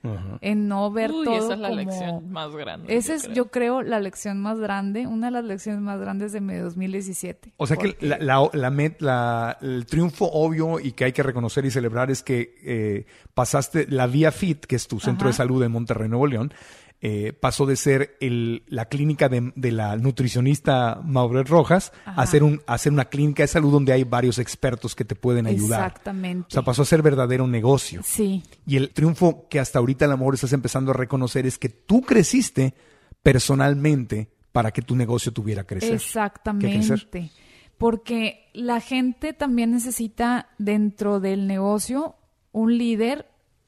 en 0.42 0.68
no 0.68 0.92
ver 0.92 1.12
Uy, 1.12 1.24
todo 1.26 1.38
esa 1.38 1.54
es 1.54 1.60
la 1.60 1.70
como... 1.70 1.80
lección 1.82 2.30
más 2.32 2.52
grande. 2.54 2.96
Esa 2.96 3.13
es, 3.16 3.24
creo. 3.24 3.34
yo 3.36 3.46
creo, 3.52 3.82
la 3.82 4.00
lección 4.02 4.42
más 4.42 4.60
grande, 4.60 5.08
una 5.08 5.28
de 5.28 5.32
las 5.32 5.46
lecciones 5.46 5.82
más 5.82 6.00
grandes 6.00 6.34
de 6.34 6.42
mi 6.42 6.56
2017. 6.56 7.54
O 7.58 7.66
sea 7.66 7.78
que 7.78 7.96
la, 8.02 8.18
la- 8.20 8.50
la 8.54 8.72
met- 8.72 9.00
la- 9.00 9.58
el 9.62 9.86
triunfo 9.86 10.26
obvio 10.30 10.80
y 10.80 10.92
que 10.92 11.06
hay 11.06 11.13
que 11.13 11.24
reconocer 11.24 11.63
y 11.66 11.72
celebrar 11.72 12.12
es 12.12 12.24
que 12.24 12.56
eh, 12.63 13.06
pasaste 13.34 13.88
la 13.90 14.06
Vía 14.08 14.32
Fit, 14.34 14.66
que 14.66 14.76
es 14.76 14.88
tu 14.88 15.00
centro 15.00 15.30
Ajá. 15.30 15.34
de 15.34 15.38
salud 15.38 15.63
en 15.63 15.72
Monterrey, 15.72 16.10
Nuevo 16.10 16.28
León, 16.28 16.54
eh, 16.99 17.31
pasó 17.33 17.65
de 17.67 17.75
ser 17.75 18.17
el- 18.21 18.63
la 18.67 18.86
clínica 18.86 19.29
de, 19.29 19.51
de 19.55 19.71
la 19.71 19.95
nutricionista 19.97 20.99
Mauret 21.03 21.47
Rojas 21.47 21.91
Ajá. 22.05 22.19
a 22.21 22.25
ser, 22.25 22.41
un, 22.43 22.62
a 22.65 22.77
ser 22.79 22.91
una 22.91 23.05
clínica 23.05 23.43
de 23.43 23.47
salud 23.47 23.71
donde 23.71 23.93
hay 23.93 24.03
varios 24.03 24.39
expertos 24.39 24.95
que 24.95 25.05
te 25.05 25.13
pueden 25.13 25.45
ayudar. 25.45 25.86
Exactamente. 25.88 26.47
O 26.49 26.51
sea, 26.51 26.63
pasó 26.63 26.81
a 26.81 26.86
ser 26.86 27.03
verdadero 27.03 27.45
negocio. 27.47 28.01
Sí, 28.03 28.41
Y 28.65 28.77
el 28.77 28.89
triunfo 28.89 29.47
que 29.47 29.60
hasta 29.60 29.77
ahorita 29.77 30.05
a 30.05 30.07
lo 30.07 30.17
mejor 30.17 30.33
estás 30.33 30.53
empezando 30.53 30.89
a 30.91 30.95
reconocer 30.95 31.45
es 31.45 31.60
que 31.60 31.69
tú 31.69 32.01
creciste 32.01 32.73
personalmente 33.21 34.29
para 34.51 34.71
que 34.71 34.81
tu 34.81 34.95
negocio 34.95 35.31
tuviera 35.31 35.62
que 35.63 35.75
crecer. 35.75 35.93
Exactamente. 35.93 37.29
Porque 37.77 38.49
la 38.53 38.79
gente 38.79 39.33
también 39.33 39.69
necesita 39.71 40.49
dentro 40.57 41.19
del 41.19 41.45
negocio 41.45 42.15
un 42.51 42.75
líder 42.75 43.27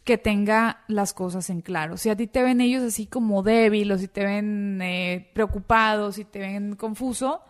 que 0.09 0.17
tenga 0.17 0.85
las 0.87 1.13
cosas 1.13 1.51
en 1.51 1.61
claro. 1.61 1.95
Si 1.95 2.09
a 2.09 2.15
ti 2.15 2.25
te 2.25 2.41
ven 2.41 2.61
ellos 2.61 2.81
así 2.81 3.05
como 3.05 3.43
débil 3.43 3.91
o 3.91 3.97
si 3.99 4.07
te 4.07 4.25
ven 4.25 4.81
eh, 4.81 5.29
preocupados, 5.35 6.15
si 6.15 6.25
te 6.25 6.39
ven 6.39 6.75
confuso, 6.75 7.43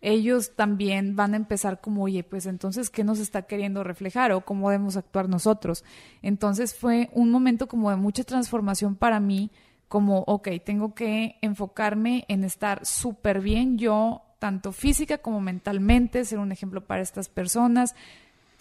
ellos 0.00 0.56
también 0.56 1.14
van 1.14 1.34
a 1.34 1.36
empezar 1.36 1.80
como, 1.80 2.02
oye, 2.02 2.24
pues 2.24 2.46
entonces, 2.46 2.90
¿qué 2.90 3.04
nos 3.04 3.20
está 3.20 3.42
queriendo 3.42 3.84
reflejar 3.84 4.32
o 4.32 4.40
cómo 4.40 4.68
debemos 4.68 4.96
actuar 4.96 5.28
nosotros? 5.28 5.84
Entonces 6.22 6.74
fue 6.74 7.08
un 7.12 7.30
momento 7.30 7.68
como 7.68 7.88
de 7.90 7.94
mucha 7.94 8.24
transformación 8.24 8.96
para 8.96 9.20
mí, 9.20 9.52
como, 9.86 10.24
ok, 10.26 10.48
tengo 10.64 10.96
que 10.96 11.36
enfocarme 11.40 12.24
en 12.26 12.42
estar 12.42 12.84
súper 12.84 13.40
bien 13.40 13.78
yo, 13.78 14.22
tanto 14.40 14.72
física 14.72 15.18
como 15.18 15.40
mentalmente, 15.40 16.24
ser 16.24 16.40
un 16.40 16.50
ejemplo 16.50 16.84
para 16.84 17.00
estas 17.00 17.28
personas 17.28 17.94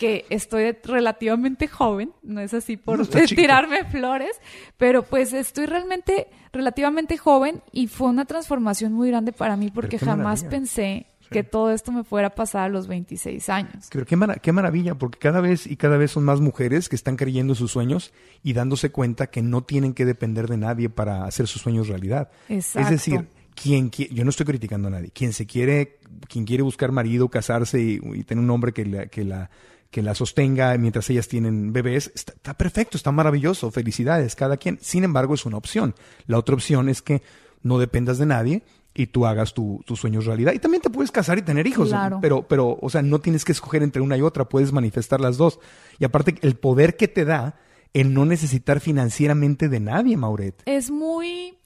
que 0.02 0.26
estoy 0.30 0.76
relativamente 0.84 1.68
joven, 1.68 2.12
no 2.24 2.42
es 2.42 2.54
así 2.54 2.76
por 2.76 2.98
No, 3.00 3.06
tirarme 3.06 3.86
flores, 3.86 4.32
pero 4.78 5.04
pues 5.04 5.32
estoy 5.32 5.68
realmente 5.68 6.28
relativamente 6.52 7.18
joven 7.18 7.62
y 7.72 7.88
fue 7.88 8.10
una 8.10 8.26
transformación 8.26 8.94
muy 8.94 9.10
grande 9.10 9.32
para 9.32 9.56
mí 9.56 9.70
porque 9.72 10.00
jamás 10.00 10.44
maravilla. 10.44 10.50
pensé 10.50 11.06
que 11.30 11.44
todo 11.44 11.72
esto 11.72 11.94
me 11.94 12.04
fuera 12.04 12.28
a 12.28 12.36
pasar 12.36 12.64
a 12.64 12.68
los 12.70 12.88
26 12.88 13.48
años. 13.48 13.88
Pero 13.90 14.06
qué, 14.06 14.18
mara- 14.18 14.36
qué 14.36 14.52
maravilla, 14.52 14.96
porque 14.96 15.18
cada 15.18 15.40
vez 15.40 15.66
y 15.66 15.78
cada 15.78 15.96
vez 15.96 16.12
son 16.12 16.26
más 16.26 16.42
mujeres 16.42 16.90
que 16.90 16.96
están 16.98 17.16
creyendo 17.16 17.54
en 17.54 17.58
sus 17.58 17.72
sueños 17.72 18.12
y 18.44 18.52
dándose 18.52 18.92
cuenta 18.92 19.28
que 19.28 19.42
no 19.42 19.64
tienen 19.64 19.94
que 19.94 20.04
depender 20.04 20.48
de 20.50 20.58
nadie 20.58 20.90
para 20.90 21.24
hacer 21.24 21.48
sus 21.48 21.62
sueños 21.62 21.88
realidad. 21.88 22.30
Exacto. 22.50 22.86
Es 22.86 22.92
decir, 22.92 23.28
quien 23.56 23.90
qui- 23.92 24.10
yo 24.12 24.26
no 24.26 24.30
estoy 24.30 24.46
criticando 24.46 24.90
a 24.90 24.92
nadie, 24.92 25.10
quien 25.12 25.32
se 25.32 25.46
quiere, 25.46 26.00
quien 26.28 26.44
quiere 26.44 26.64
buscar 26.64 26.92
marido, 26.92 27.30
casarse 27.30 27.80
y, 27.80 28.02
y 28.14 28.24
tener 28.26 28.44
un 28.44 28.50
hombre 28.50 28.74
que 28.74 28.86
la, 28.86 29.06
que 29.08 29.24
la 29.24 29.50
que 29.92 30.02
la 30.02 30.16
sostenga 30.16 30.76
mientras 30.78 31.10
ellas 31.10 31.28
tienen 31.28 31.74
bebés, 31.74 32.12
está, 32.16 32.32
está 32.34 32.54
perfecto, 32.56 32.98
está 32.98 33.12
maravilloso, 33.12 33.70
felicidades, 33.72 34.36
cada 34.36 34.58
quien. 34.58 34.80
Sin 34.82 35.04
embargo, 35.04 35.34
es 35.36 35.46
una 35.46 35.58
opción. 35.58 35.94
La 36.28 36.38
otra 36.40 36.56
opción 36.56 36.90
es 36.90 37.02
que 37.02 37.22
no 37.62 37.78
dependas 37.78 38.18
de 38.18 38.26
nadie 38.26 38.64
y 38.94 39.08
tú 39.08 39.26
hagas 39.26 39.54
tu- 39.54 39.84
tus 39.86 40.00
sueños 40.00 40.26
realidad. 40.26 40.54
Y 40.54 40.60
también 40.60 40.82
te 40.82 40.90
puedes 40.90 41.12
casar 41.12 41.38
y 41.38 41.42
tener 41.44 41.68
hijos, 41.68 41.90
Claro. 41.90 42.20
pero, 42.22 42.44
pero, 42.48 42.78
o 42.82 42.90
sea, 42.90 43.02
no 43.02 43.20
tienes 43.20 43.46
que 43.46 43.52
escoger 43.52 43.84
entre 43.84 44.02
una 44.02 44.18
y 44.18 44.22
otra, 44.22 44.46
puedes 44.50 44.72
manifestar 44.74 45.22
las 45.22 45.38
dos. 45.38 45.60
Y 46.00 46.06
aparte, 46.06 46.36
el 46.42 46.56
poder 46.56 46.98
que 46.98 47.08
te 47.08 47.24
da 47.26 47.56
el 47.94 48.14
no 48.14 48.26
necesitar 48.26 48.80
financieramente 48.80 49.68
de 49.70 49.80
nadie, 49.82 50.16
Mauret. 50.18 50.62
Es 50.66 50.90
muy, 50.90 51.58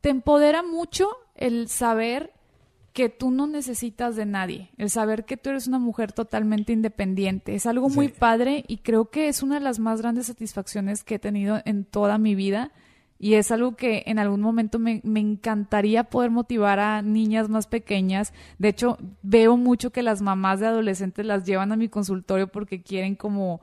te 0.00 0.08
empodera 0.08 0.62
mucho 0.62 1.08
el 1.36 1.68
saber 1.68 2.32
que 2.94 3.08
tú 3.10 3.30
no 3.32 3.46
necesitas 3.46 4.16
de 4.16 4.24
nadie, 4.24 4.70
el 4.78 4.88
saber 4.88 5.24
que 5.26 5.36
tú 5.36 5.50
eres 5.50 5.66
una 5.66 5.78
mujer 5.80 6.12
totalmente 6.12 6.72
independiente. 6.72 7.54
Es 7.54 7.66
algo 7.66 7.88
muy 7.90 8.06
Sí. 8.08 8.14
padre 8.18 8.64
y 8.68 8.78
creo 8.78 9.10
que 9.10 9.28
es 9.28 9.42
una 9.42 9.56
de 9.56 9.60
las 9.60 9.78
más 9.80 10.00
grandes 10.00 10.26
satisfacciones 10.28 11.04
que 11.04 11.16
he 11.16 11.18
tenido 11.18 11.60
en 11.66 11.84
toda 11.84 12.16
mi 12.18 12.34
vida. 12.36 12.70
Y 13.18 13.34
es 13.34 13.50
algo 13.50 13.74
que 13.76 14.04
en 14.06 14.18
algún 14.18 14.40
momento 14.40 14.78
me, 14.78 15.00
me 15.04 15.20
encantaría 15.20 16.04
poder 16.04 16.30
motivar 16.30 16.78
a 16.78 17.02
niñas 17.02 17.48
más 17.48 17.66
pequeñas. 17.66 18.32
De 18.58 18.68
hecho, 18.68 18.96
veo 19.22 19.56
mucho 19.56 19.90
que 19.90 20.02
las 20.02 20.22
mamás 20.22 20.60
de 20.60 20.66
adolescentes 20.66 21.26
las 21.26 21.44
llevan 21.44 21.72
a 21.72 21.76
mi 21.76 21.88
consultorio 21.88 22.48
porque 22.48 22.82
quieren 22.82 23.16
como 23.16 23.60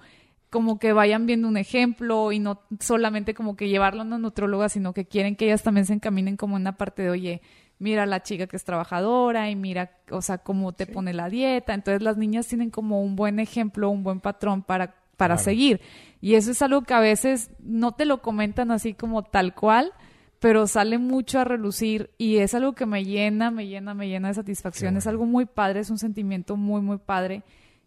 como 0.50 0.80
que 0.80 0.92
vayan 0.92 1.26
viendo 1.26 1.48
un 1.48 1.56
ejemplo 1.56 2.34
y 2.34 2.40
no 2.40 2.60
solamente 2.82 3.34
como 3.34 3.56
que 3.56 3.70
llevarlo 3.70 4.02
a 4.02 4.06
una 4.06 4.18
nutróloga, 4.18 4.68
sino 4.68 4.94
que 4.94 5.06
quieren 5.06 5.38
que 5.38 5.46
ellas 5.46 5.64
también 5.64 5.86
se 5.86 5.94
encaminen 5.94 6.36
como 6.36 6.58
en 6.58 6.64
una 6.64 6.76
parte 6.76 7.04
de, 7.04 7.10
oye, 7.10 7.42
mira 7.82 8.06
la 8.06 8.22
chica 8.22 8.46
que 8.48 8.56
es 8.56 8.64
trabajadora 8.64 9.50
y 9.50 9.56
mira, 9.56 9.98
o 10.12 10.22
sea, 10.22 10.38
cómo 10.38 10.72
te 10.72 10.86
pone 10.86 11.14
la 11.14 11.30
dieta. 11.30 11.74
Entonces 11.74 12.02
las 12.04 12.16
niñas 12.16 12.48
tienen 12.48 12.70
como 12.70 13.02
un 13.02 13.16
buen 13.16 13.40
ejemplo, 13.40 13.90
un 13.90 14.04
buen 14.04 14.20
patrón 14.20 14.62
para, 14.62 14.96
para 15.18 15.36
Claro. 15.36 15.44
seguir. 15.44 15.82
Y 16.22 16.36
eso 16.36 16.52
es 16.52 16.62
algo 16.62 16.84
que 16.84 16.94
a 16.94 17.00
veces 17.00 17.50
no 17.60 17.94
te 17.94 18.06
lo 18.06 18.22
comentan 18.22 18.70
así 18.70 18.94
como 18.94 19.24
tal 19.24 19.56
cual, 19.56 19.92
pero 20.40 20.68
sale 20.68 21.00
mucho 21.00 21.40
a 21.40 21.44
relucir 21.44 22.12
y 22.20 22.38
es 22.38 22.54
algo 22.54 22.74
que 22.74 22.86
me 22.86 23.04
llena, 23.04 23.50
me 23.52 23.68
llena, 23.68 23.94
me 23.96 24.08
llena 24.08 24.28
de 24.28 24.36
satisfacción. 24.36 24.96
Es 24.98 25.08
algo 25.08 25.26
muy 25.26 25.46
padre, 25.46 25.80
es 25.80 25.90
un 25.90 25.98
sentimiento 25.98 26.58
muy, 26.58 26.82
muy 26.82 26.98
padre. 27.00 27.42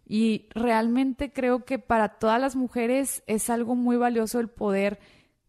Y 0.07 0.47
realmente 0.53 1.31
creo 1.31 1.65
que 1.65 1.79
para 1.79 2.09
todas 2.09 2.39
las 2.39 2.55
mujeres 2.55 3.23
es 3.27 3.49
algo 3.49 3.75
muy 3.75 3.97
valioso 3.97 4.39
el 4.39 4.49
poder 4.49 4.99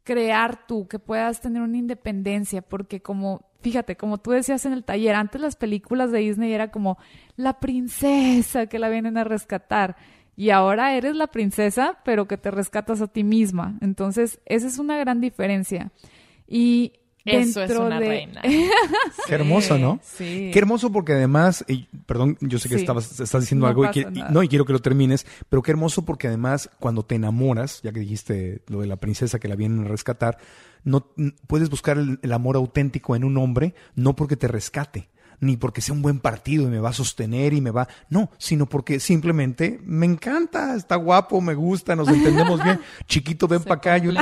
crear 0.03 0.67
tú, 0.69 0.87
que 0.87 0.99
puedas 1.01 1.41
tener 1.41 1.63
una 1.63 1.77
independencia, 1.77 2.63
porque 2.63 3.03
como, 3.03 3.46
fíjate, 3.67 3.97
como 3.97 4.19
tú 4.19 4.31
decías 4.31 4.65
en 4.65 4.73
el 4.75 4.85
taller, 4.85 5.17
antes 5.17 5.41
las 5.41 5.57
películas 5.57 6.13
de 6.13 6.21
Disney 6.21 6.53
era 6.53 6.71
como 6.71 6.99
la 7.35 7.59
princesa 7.59 8.67
que 8.67 8.79
la 8.79 8.89
vienen 8.89 9.19
a 9.19 9.25
rescatar. 9.25 9.97
Y 10.37 10.51
ahora 10.51 10.95
eres 10.95 11.17
la 11.17 11.27
princesa, 11.27 11.99
pero 12.05 12.29
que 12.29 12.37
te 12.37 12.53
rescatas 12.53 13.01
a 13.01 13.09
ti 13.09 13.25
misma. 13.25 13.77
Entonces, 13.81 14.39
esa 14.47 14.69
es 14.69 14.79
una 14.79 14.97
gran 14.99 15.21
diferencia. 15.21 15.91
Y 16.47 16.93
Eso 17.25 17.61
es 17.61 17.73
una 17.73 17.99
de... 17.99 18.07
reina. 18.09 18.41
Qué 19.27 19.35
hermoso, 19.35 19.79
¿no? 19.79 19.99
Sí. 20.05 20.51
Qué 20.53 20.59
hermoso 20.61 20.93
porque 20.93 21.15
además, 21.15 21.65
y 21.67 21.89
perdón, 22.07 22.39
yo 22.41 22.61
sé 22.61 22.69
que 22.69 22.77
Sí. 22.77 22.83
estabas, 22.83 23.19
estás 23.19 23.41
diciendo 23.41 23.65
No 23.67 23.71
algo 23.71 23.85
y, 23.87 23.91
que- 23.91 24.01
y- 24.03 24.19
nada. 24.19 24.31
no, 24.31 24.45
y 24.45 24.49
quiero 24.49 24.65
que 24.65 24.73
lo 24.75 24.79
termines, 24.79 25.27
pero 25.49 25.61
qué 25.61 25.73
hermoso 25.73 26.05
porque 26.05 26.29
además 26.29 26.71
cuando 26.79 27.03
te 27.03 27.17
enamoras, 27.17 27.81
ya 27.83 27.91
que 27.91 27.99
dijiste 27.99 28.63
lo 28.69 28.81
de 28.81 28.87
la 28.87 28.95
princesa 28.97 29.41
que 29.41 29.49
la 29.49 29.57
vienen 29.57 29.87
a 29.87 29.89
rescatar, 29.89 30.39
no 30.87 31.07
puedes 31.47 31.69
buscar 31.69 31.99
el, 31.99 32.19
el 32.23 32.33
amor 32.33 32.57
auténtico 32.57 33.15
en 33.15 33.25
un 33.25 33.37
hombre, 33.37 33.75
no 33.95 34.17
porque 34.17 34.37
te 34.37 34.49
rescate, 34.49 35.11
ni 35.39 35.59
porque 35.59 35.83
sea 35.83 35.95
un 35.95 36.01
buen 36.01 36.19
partido 36.19 36.63
y 36.63 36.67
me 36.69 36.79
va 36.81 36.89
a 36.89 36.93
sostener 36.95 37.53
y 37.53 37.61
me 37.61 37.71
va, 37.71 37.87
no, 38.09 38.31
sino 38.39 38.65
porque 38.65 39.01
simplemente 39.01 39.79
me 39.85 40.07
encanta, 40.07 40.75
está 40.75 40.97
guapo, 40.97 41.43
me 41.43 41.53
gusta, 41.55 41.95
nos 41.95 42.09
entendemos 42.09 42.65
bien, 42.65 42.81
chiquito, 43.07 43.47
ven 43.47 43.63
para 43.63 43.75
acá, 43.75 43.99
yo 43.99 44.13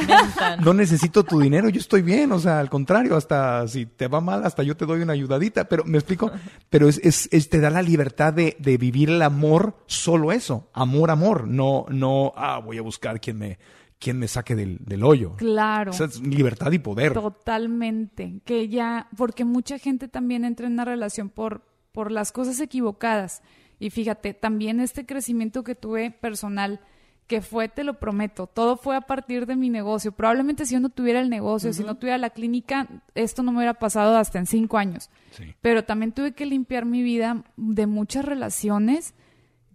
no 0.64 0.74
necesito 0.74 1.22
tu 1.22 1.38
dinero, 1.38 1.68
yo 1.68 1.78
estoy 1.78 2.02
bien, 2.02 2.32
o 2.32 2.40
sea, 2.40 2.58
al 2.58 2.68
contrario, 2.68 3.14
hasta 3.16 3.68
si 3.68 3.86
te 3.86 4.08
va 4.08 4.20
mal, 4.20 4.44
hasta 4.44 4.64
yo 4.64 4.76
te 4.76 4.86
doy 4.86 5.02
una 5.02 5.12
ayudadita, 5.12 5.68
pero 5.68 5.84
me 5.84 5.98
explico, 5.98 6.32
pero 6.68 6.88
es, 6.88 6.98
es, 7.04 7.28
es- 7.30 7.48
te 7.48 7.60
da 7.60 7.70
la 7.70 7.82
libertad 7.82 8.32
de, 8.32 8.56
de 8.58 8.76
vivir 8.76 9.08
el 9.10 9.22
amor, 9.22 9.76
solo 9.86 10.32
eso, 10.32 10.68
amor, 10.72 11.12
amor, 11.12 11.46
no, 11.46 11.86
no, 11.90 12.32
ah, 12.36 12.58
voy 12.58 12.78
a 12.78 12.82
buscar 12.82 13.20
quien 13.20 13.38
me, 13.38 13.58
quien 14.04 14.18
me 14.18 14.28
saque 14.28 14.54
del, 14.54 14.84
del 14.84 15.02
hoyo. 15.02 15.34
Claro. 15.36 15.92
Esa 15.92 16.04
es 16.04 16.20
libertad 16.20 16.70
y 16.72 16.78
poder. 16.78 17.14
Totalmente. 17.14 18.42
Que 18.44 18.68
ya, 18.68 19.08
porque 19.16 19.46
mucha 19.46 19.78
gente 19.78 20.08
también 20.08 20.44
entra 20.44 20.66
en 20.66 20.74
una 20.74 20.84
relación 20.84 21.30
por, 21.30 21.62
por 21.90 22.12
las 22.12 22.30
cosas 22.30 22.60
equivocadas. 22.60 23.42
Y 23.78 23.88
fíjate, 23.88 24.34
también 24.34 24.78
este 24.78 25.06
crecimiento 25.06 25.64
que 25.64 25.74
tuve 25.74 26.10
personal, 26.10 26.80
que 27.26 27.40
fue, 27.40 27.70
te 27.70 27.82
lo 27.82 27.98
prometo, 27.98 28.46
todo 28.46 28.76
fue 28.76 28.94
a 28.94 29.00
partir 29.00 29.46
de 29.46 29.56
mi 29.56 29.70
negocio. 29.70 30.12
Probablemente 30.12 30.66
si 30.66 30.74
yo 30.74 30.80
no 30.80 30.90
tuviera 30.90 31.20
el 31.20 31.30
negocio, 31.30 31.72
si 31.72 31.82
no 31.82 31.96
tuviera 31.96 32.18
la 32.18 32.28
clínica, 32.28 32.86
esto 33.14 33.42
no 33.42 33.52
me 33.52 33.58
hubiera 33.58 33.72
pasado 33.72 34.18
hasta 34.18 34.38
en 34.38 34.44
cinco 34.44 34.76
años. 34.76 35.08
Sí. 35.30 35.54
Pero 35.62 35.84
también 35.84 36.12
tuve 36.12 36.32
que 36.32 36.44
limpiar 36.44 36.84
mi 36.84 37.02
vida 37.02 37.42
de 37.56 37.86
muchas 37.86 38.26
relaciones 38.26 39.14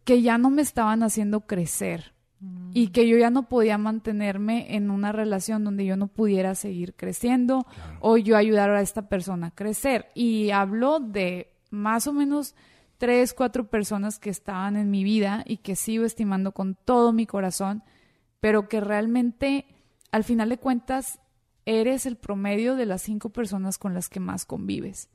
que 0.03 0.21
ya 0.21 0.37
no 0.37 0.51
me 0.51 0.61
estaban 0.61 1.01
haciendo 1.01 1.41
crecer 1.47 2.13
y 2.73 2.89
que 2.89 3.07
yo 3.07 3.17
ya 3.17 3.29
no 3.29 3.49
podía 3.49 3.77
mantenerme 3.77 4.75
en 4.75 4.91
una 4.91 5.11
relación 5.11 5.63
donde 5.63 5.85
yo 5.85 5.97
no 5.97 6.07
pudiera 6.07 6.55
seguir 6.55 6.93
creciendo 6.95 7.65
o 7.99 8.17
yo 8.17 8.37
ayudar 8.37 8.69
a 8.69 8.81
esta 8.81 9.09
persona 9.09 9.47
a 9.47 9.55
crecer. 9.55 10.07
Y 10.15 10.51
hablo 10.51 10.99
de 10.99 11.51
más 11.69 12.07
o 12.07 12.13
menos 12.13 12.55
tres, 12.97 13.33
cuatro 13.33 13.69
personas 13.69 14.19
que 14.19 14.29
estaban 14.29 14.77
en 14.77 14.89
mi 14.89 15.03
vida 15.03 15.43
y 15.45 15.57
que 15.57 15.75
sigo 15.75 16.05
estimando 16.05 16.53
con 16.53 16.75
todo 16.75 17.11
mi 17.11 17.25
corazón, 17.25 17.83
pero 18.39 18.69
que 18.69 18.79
realmente 18.79 19.65
al 20.11 20.23
final 20.23 20.49
de 20.49 20.57
cuentas 20.57 21.19
eres 21.65 22.05
el 22.05 22.15
promedio 22.15 22.75
de 22.75 22.85
las 22.85 23.01
cinco 23.01 23.29
personas 23.29 23.77
con 23.77 23.93
las 23.93 24.09
que 24.09 24.19
más 24.19 24.45
convives. 24.45 25.09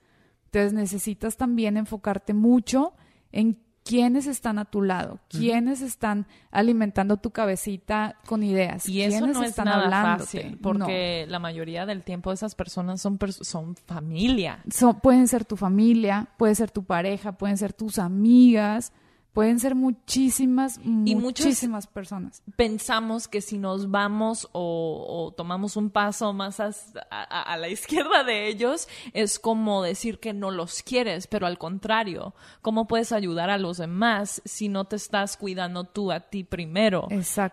Entonces 0.47 0.73
necesitas 0.73 1.37
también 1.37 1.77
enfocarte 1.77 2.35
mucho 2.35 2.95
en 3.33 3.64
quiénes 3.85 4.27
están 4.27 4.59
a 4.59 4.65
tu 4.65 4.81
lado, 4.83 5.21
quiénes 5.29 5.83
están 5.83 6.27
alimentando 6.51 7.19
tu 7.19 7.31
cabecita 7.31 8.17
con 8.27 8.43
ideas, 8.43 8.89
Y 8.89 9.03
eso 9.03 9.19
quiénes 9.19 9.37
no 9.37 9.43
es 9.43 9.51
están 9.51 9.67
nada 9.67 9.85
hablándote. 9.85 10.25
fácil, 10.43 10.59
porque 10.63 11.27
la 11.29 11.39
mayoría 11.39 11.85
del 11.85 12.03
tiempo 12.03 12.33
esas 12.33 12.55
personas 12.55 13.01
son, 13.03 13.19
pers- 13.19 13.45
son 13.45 13.77
familia. 13.77 14.61
Pueden 15.03 15.29
ser 15.29 15.45
tu 15.45 15.57
familia, 15.57 16.29
puede 16.39 16.55
ser 16.55 16.71
tu 16.71 16.85
pareja, 16.85 17.33
pueden 17.33 17.59
ser 17.59 17.73
tus 17.75 17.99
amigas, 17.99 18.93
pueden 19.35 19.59
ser 19.61 19.75
muchísimas, 19.75 20.79
Y 20.79 21.15
muchísimas 21.17 21.87
personas. 21.87 22.43
Pensamos 22.57 23.29
que 23.29 23.41
si 23.43 23.59
nos 23.59 23.91
vamos 23.91 24.49
o, 24.53 25.05
o 25.09 25.33
tomamos 25.35 25.77
un 25.77 25.91
paso 25.91 26.33
más 26.33 26.61
a, 26.61 26.71
a- 27.11 27.43
a 27.43 27.57
la 27.59 27.69
izquierda 27.69 28.25
de 28.25 28.49
ellos, 28.49 28.89
es 29.13 29.39
como 29.39 29.83
decir 29.83 30.21
que 30.21 30.33
no 30.33 30.51
los 30.51 30.83
quieres, 30.83 31.27
pero 31.27 31.47
al 31.47 31.59
contrario, 31.59 32.33
¿cómo 32.63 32.87
puedes 32.87 33.13
ayudar 33.13 33.51
a 33.51 33.59
los 33.59 33.77
demás 33.79 34.41
si 34.45 34.69
no 34.69 34.85
te 34.87 34.97
estás 34.97 35.37
cuidando 35.37 35.85
tú 35.85 36.13
a 36.13 36.21
ti 36.21 36.45
primero? 36.45 37.09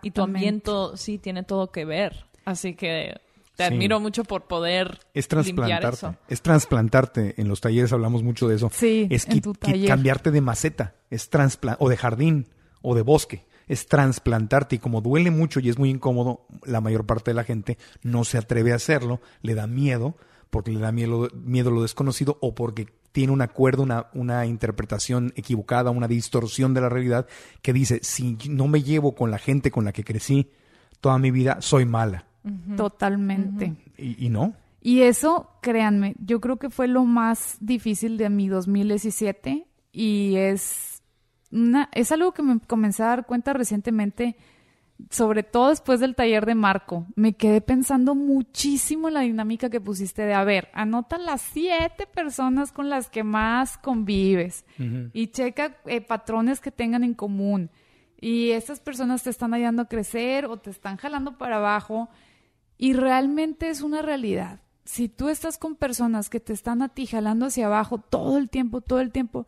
Y 0.06 0.12
tu 0.12 0.22
ambiente 0.22 0.70
sí 0.94 1.18
tiene 1.18 1.42
todo 1.42 1.70
que 1.72 1.84
ver. 1.84 2.24
Así 2.44 2.74
que 2.74 3.20
te 3.56 3.66
Sí. 3.68 3.74
admiro 3.74 4.00
mucho 4.00 4.24
por 4.24 4.44
poder 4.46 5.00
Es 5.14 5.26
limpiar 5.32 5.80
trasplantarte. 5.82 5.96
eso. 5.96 6.16
Es 6.28 6.42
trasplantarte. 6.42 7.34
En 7.40 7.48
los 7.48 7.60
talleres 7.60 7.92
hablamos 7.92 8.22
mucho 8.22 8.48
de 8.48 8.56
eso. 8.56 8.70
Sí, 8.72 9.06
es 9.10 9.26
en 9.28 9.34
qui- 9.34 9.42
tu 9.42 9.52
qui- 9.54 9.58
taller. 9.58 9.88
cambiarte 9.88 10.30
de 10.30 10.40
maceta. 10.40 10.94
Es 11.10 11.28
o 11.78 11.88
de 11.88 11.96
jardín 11.96 12.46
o 12.80 12.94
de 12.94 13.02
bosque. 13.02 13.44
Es 13.68 13.86
trasplantarte. 13.86 14.76
Y 14.76 14.78
como 14.78 15.00
duele 15.00 15.30
mucho 15.30 15.60
y 15.60 15.68
es 15.68 15.78
muy 15.78 15.90
incómodo, 15.90 16.46
la 16.64 16.80
mayor 16.80 17.06
parte 17.06 17.30
de 17.30 17.34
la 17.34 17.44
gente 17.44 17.78
no 18.02 18.24
se 18.24 18.38
atreve 18.38 18.72
a 18.72 18.76
hacerlo. 18.76 19.20
Le 19.42 19.54
da 19.54 19.66
miedo 19.66 20.16
porque 20.50 20.70
le 20.70 20.80
da 20.80 20.92
miedo, 20.92 21.28
miedo 21.34 21.70
lo 21.70 21.80
desconocido 21.82 22.36
o 22.42 22.54
porque 22.54 22.88
tiene 23.12 23.32
un 23.32 23.40
acuerdo, 23.42 23.82
una, 23.82 24.06
una 24.14 24.44
interpretación 24.46 25.32
equivocada, 25.36 25.90
una 25.90 26.08
distorsión 26.08 26.74
de 26.74 26.80
la 26.80 26.88
realidad 26.88 27.26
que 27.62 27.72
dice, 27.74 28.00
si 28.02 28.36
no 28.48 28.68
me 28.68 28.82
llevo 28.82 29.14
con 29.14 29.30
la 29.30 29.38
gente 29.38 29.70
con 29.70 29.84
la 29.84 29.92
que 29.92 30.04
crecí 30.04 30.50
toda 31.00 31.18
mi 31.18 31.30
vida, 31.30 31.58
soy 31.60 31.84
mala. 31.84 32.26
Totalmente. 32.76 33.74
Y, 33.96 34.26
y 34.26 34.28
no. 34.28 34.54
Y 34.80 35.02
eso, 35.02 35.50
créanme, 35.60 36.16
yo 36.18 36.40
creo 36.40 36.56
que 36.56 36.68
fue 36.68 36.88
lo 36.88 37.04
más 37.04 37.56
difícil 37.60 38.18
de 38.18 38.28
mi 38.30 38.48
2017 38.48 39.66
y 39.92 40.34
es 40.36 41.02
una, 41.52 41.88
es 41.92 42.10
algo 42.10 42.32
que 42.32 42.42
me 42.42 42.58
comencé 42.58 43.04
a 43.04 43.08
dar 43.08 43.26
cuenta 43.26 43.52
recientemente, 43.52 44.36
sobre 45.10 45.44
todo 45.44 45.68
después 45.68 46.00
del 46.00 46.16
taller 46.16 46.46
de 46.46 46.56
Marco. 46.56 47.06
Me 47.14 47.34
quedé 47.34 47.60
pensando 47.60 48.16
muchísimo 48.16 49.06
en 49.06 49.14
la 49.14 49.20
dinámica 49.20 49.70
que 49.70 49.80
pusiste 49.80 50.22
de, 50.22 50.34
a 50.34 50.42
ver, 50.42 50.68
anota 50.72 51.16
las 51.16 51.42
siete 51.42 52.08
personas 52.08 52.72
con 52.72 52.88
las 52.88 53.08
que 53.08 53.22
más 53.22 53.78
convives 53.78 54.64
y 55.12 55.28
checa 55.28 55.76
eh, 55.86 56.00
patrones 56.00 56.60
que 56.60 56.72
tengan 56.72 57.04
en 57.04 57.14
común. 57.14 57.70
Y 58.20 58.50
estas 58.50 58.80
personas 58.80 59.22
te 59.22 59.30
están 59.30 59.52
ayudando 59.54 59.82
a 59.82 59.88
crecer 59.88 60.46
o 60.46 60.56
te 60.56 60.70
están 60.70 60.96
jalando 60.96 61.38
para 61.38 61.56
abajo. 61.56 62.08
Y 62.82 62.94
realmente 62.94 63.68
es 63.68 63.80
una 63.80 64.02
realidad. 64.02 64.58
Si 64.84 65.08
tú 65.08 65.28
estás 65.28 65.56
con 65.56 65.76
personas 65.76 66.28
que 66.28 66.40
te 66.40 66.52
están 66.52 66.82
a 66.82 66.88
ti 66.88 67.06
jalando 67.06 67.46
hacia 67.46 67.66
abajo 67.66 67.98
todo 67.98 68.38
el 68.38 68.50
tiempo, 68.50 68.80
todo 68.80 68.98
el 68.98 69.12
tiempo, 69.12 69.46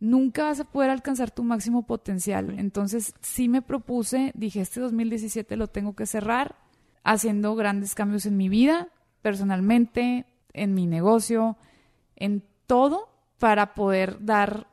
nunca 0.00 0.46
vas 0.46 0.58
a 0.58 0.64
poder 0.64 0.90
alcanzar 0.90 1.30
tu 1.30 1.44
máximo 1.44 1.86
potencial. 1.86 2.58
Entonces, 2.58 3.14
sí 3.20 3.48
me 3.48 3.62
propuse, 3.62 4.32
dije, 4.34 4.60
este 4.60 4.80
2017 4.80 5.56
lo 5.56 5.68
tengo 5.68 5.94
que 5.94 6.04
cerrar 6.04 6.56
haciendo 7.04 7.54
grandes 7.54 7.94
cambios 7.94 8.26
en 8.26 8.36
mi 8.36 8.48
vida, 8.48 8.88
personalmente, 9.22 10.26
en 10.52 10.74
mi 10.74 10.88
negocio, 10.88 11.56
en 12.16 12.42
todo, 12.66 13.08
para 13.38 13.74
poder 13.74 14.24
dar 14.24 14.66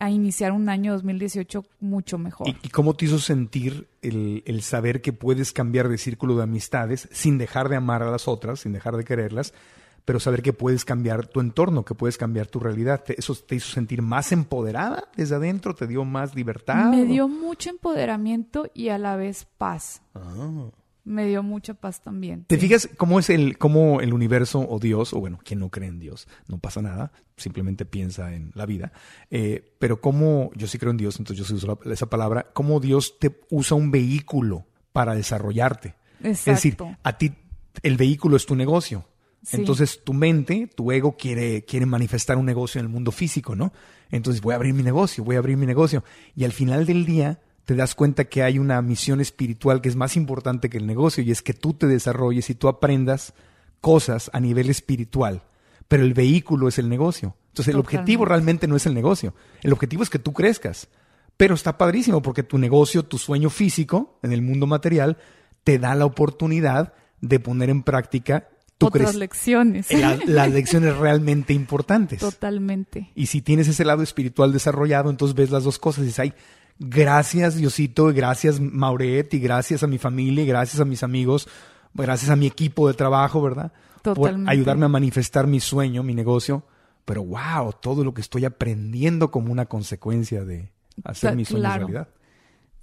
a 0.00 0.10
iniciar 0.10 0.50
un 0.52 0.68
año 0.68 0.92
2018 0.94 1.64
mucho 1.80 2.18
mejor. 2.18 2.48
¿Y, 2.48 2.56
y 2.62 2.68
cómo 2.70 2.94
te 2.94 3.04
hizo 3.04 3.18
sentir 3.20 3.86
el, 4.02 4.42
el 4.46 4.62
saber 4.62 5.00
que 5.02 5.12
puedes 5.12 5.52
cambiar 5.52 5.88
de 5.88 5.98
círculo 5.98 6.36
de 6.36 6.42
amistades 6.42 7.08
sin 7.12 7.38
dejar 7.38 7.68
de 7.68 7.76
amar 7.76 8.02
a 8.02 8.10
las 8.10 8.26
otras, 8.26 8.60
sin 8.60 8.72
dejar 8.72 8.96
de 8.96 9.04
quererlas, 9.04 9.54
pero 10.06 10.18
saber 10.18 10.42
que 10.42 10.52
puedes 10.54 10.84
cambiar 10.86 11.26
tu 11.26 11.38
entorno, 11.40 11.84
que 11.84 11.94
puedes 11.94 12.16
cambiar 12.18 12.46
tu 12.48 12.58
realidad? 12.58 13.04
¿Te- 13.04 13.16
¿Eso 13.18 13.34
te 13.34 13.54
hizo 13.56 13.70
sentir 13.70 14.00
más 14.02 14.32
empoderada 14.32 15.04
desde 15.16 15.34
adentro? 15.36 15.74
¿Te 15.74 15.86
dio 15.86 16.04
más 16.04 16.34
libertad? 16.34 16.86
Me 16.90 17.04
dio 17.04 17.28
mucho 17.28 17.68
empoderamiento 17.70 18.66
y 18.74 18.88
a 18.88 18.98
la 18.98 19.16
vez 19.16 19.46
paz. 19.58 20.02
Ah. 20.14 20.70
Me 21.04 21.26
dio 21.26 21.42
mucha 21.42 21.74
paz 21.74 22.02
también. 22.02 22.44
¿Te 22.44 22.56
Sí. 22.56 22.60
fijas 22.62 22.88
cómo 22.96 23.18
es 23.18 23.30
el, 23.30 23.56
cómo 23.58 24.00
el 24.00 24.12
universo 24.12 24.60
o 24.68 24.78
Dios, 24.78 25.12
o 25.14 25.20
bueno, 25.20 25.38
quien 25.42 25.60
no 25.60 25.70
cree 25.70 25.88
en 25.88 25.98
Dios, 25.98 26.28
no 26.46 26.58
pasa 26.58 26.82
nada, 26.82 27.10
simplemente 27.36 27.84
piensa 27.86 28.34
en 28.34 28.52
la 28.54 28.66
vida, 28.66 28.92
eh, 29.30 29.72
pero 29.78 30.00
cómo, 30.00 30.50
yo 30.54 30.66
sí 30.66 30.78
creo 30.78 30.90
en 30.90 30.98
Dios, 30.98 31.18
entonces 31.18 31.38
yo 31.38 31.44
sí 31.46 31.54
uso 31.54 31.78
la- 31.84 31.92
esa 31.92 32.06
palabra, 32.10 32.48
cómo 32.52 32.80
Dios 32.80 33.18
te 33.18 33.40
usa 33.50 33.76
un 33.76 33.90
vehículo 33.90 34.66
para 34.92 35.14
desarrollarte. 35.14 35.94
Es 36.22 36.44
decir, 36.44 36.74
Exacto. 36.74 36.96
a 37.02 37.16
ti 37.16 37.32
el 37.82 37.96
vehículo 37.96 38.36
es 38.36 38.44
tu 38.44 38.54
negocio. 38.54 39.06
Sí. 39.42 39.56
Entonces 39.56 40.02
tu 40.04 40.12
mente, 40.12 40.68
tu 40.74 40.92
ego 40.92 41.16
quiere, 41.16 41.64
quiere 41.64 41.86
manifestar 41.86 42.36
un 42.36 42.44
negocio 42.44 42.78
en 42.78 42.84
el 42.86 42.92
mundo 42.92 43.10
físico, 43.10 43.56
¿no? 43.56 43.72
Entonces 44.10 44.42
voy 44.42 44.52
a 44.52 44.56
abrir 44.56 44.74
mi 44.74 44.82
negocio, 44.82 45.24
voy 45.24 45.36
a 45.36 45.38
abrir 45.38 45.56
mi 45.56 45.64
negocio. 45.64 46.04
Y 46.36 46.44
al 46.44 46.52
final 46.52 46.84
del 46.84 47.06
día 47.06 47.40
te 47.70 47.76
das 47.76 47.94
cuenta 47.94 48.24
que 48.24 48.42
hay 48.42 48.58
una 48.58 48.82
misión 48.82 49.20
espiritual 49.20 49.80
que 49.80 49.88
es 49.88 49.94
más 49.94 50.16
importante 50.16 50.68
que 50.68 50.76
el 50.76 50.88
negocio 50.88 51.22
y 51.22 51.30
es 51.30 51.40
que 51.40 51.54
tú 51.54 51.72
te 51.72 51.86
desarrolles 51.86 52.50
y 52.50 52.56
tú 52.56 52.66
aprendas 52.66 53.32
cosas 53.80 54.28
a 54.32 54.40
nivel 54.40 54.70
espiritual. 54.70 55.44
Pero 55.86 56.02
el 56.02 56.12
vehículo 56.12 56.66
es 56.66 56.80
el 56.80 56.88
negocio. 56.88 57.36
Entonces 57.50 57.72
el 57.72 57.78
objetivo 57.78 58.24
realmente 58.24 58.66
no 58.66 58.74
es 58.74 58.86
el 58.86 58.94
negocio. 58.94 59.34
El 59.62 59.72
objetivo 59.72 60.02
es 60.02 60.10
que 60.10 60.18
tú 60.18 60.32
crezcas. 60.32 60.88
Pero 61.36 61.54
está 61.54 61.78
padrísimo 61.78 62.20
porque 62.22 62.42
tu 62.42 62.58
negocio, 62.58 63.04
tu 63.04 63.18
sueño 63.18 63.50
físico 63.50 64.18
en 64.24 64.32
el 64.32 64.42
mundo 64.42 64.66
material, 64.66 65.16
te 65.62 65.78
da 65.78 65.94
la 65.94 66.06
oportunidad 66.06 66.92
de 67.20 67.38
poner 67.38 67.70
en 67.70 67.84
práctica 67.84 68.48
tu 68.78 68.86
Otras 68.86 69.14
lecciones. 69.14 69.92
la- 69.92 70.18
las 70.26 70.50
lecciones 70.50 70.96
realmente 70.96 71.52
importantes. 71.52 72.18
Totalmente. 72.18 73.12
Y 73.14 73.26
si 73.26 73.42
tienes 73.42 73.68
ese 73.68 73.84
lado 73.84 74.02
espiritual 74.02 74.52
desarrollado, 74.52 75.08
entonces 75.08 75.36
ves 75.36 75.50
las 75.52 75.62
dos 75.62 75.78
cosas 75.78 76.02
y 76.02 76.06
dices, 76.06 76.18
ay, 76.18 76.34
gracias 76.80 77.54
Diosito, 77.56 78.06
gracias 78.12 78.58
Mauret, 78.58 79.32
y 79.34 79.38
gracias 79.38 79.84
a 79.84 79.86
mi 79.86 79.98
familia, 79.98 80.42
y 80.42 80.46
gracias 80.46 80.80
a 80.80 80.84
mis 80.84 81.02
amigos, 81.04 81.46
gracias 81.94 82.30
a 82.30 82.36
mi 82.36 82.46
equipo 82.46 82.88
de 82.88 82.94
trabajo, 82.94 83.40
¿verdad? 83.40 83.72
Por 84.02 84.14
Totalmente. 84.14 84.50
ayudarme 84.50 84.86
a 84.86 84.88
manifestar 84.88 85.46
mi 85.46 85.60
sueño, 85.60 86.02
mi 86.02 86.14
negocio. 86.14 86.64
Pero 87.04 87.24
wow, 87.24 87.72
todo 87.80 88.04
lo 88.04 88.14
que 88.14 88.20
estoy 88.20 88.44
aprendiendo 88.44 89.30
como 89.30 89.52
una 89.52 89.66
consecuencia 89.66 90.44
de 90.44 90.70
hacer 91.04 91.30
Ta- 91.30 91.36
mis 91.36 91.48
sueños 91.48 91.66
claro. 91.66 91.86
realidad. 91.86 92.08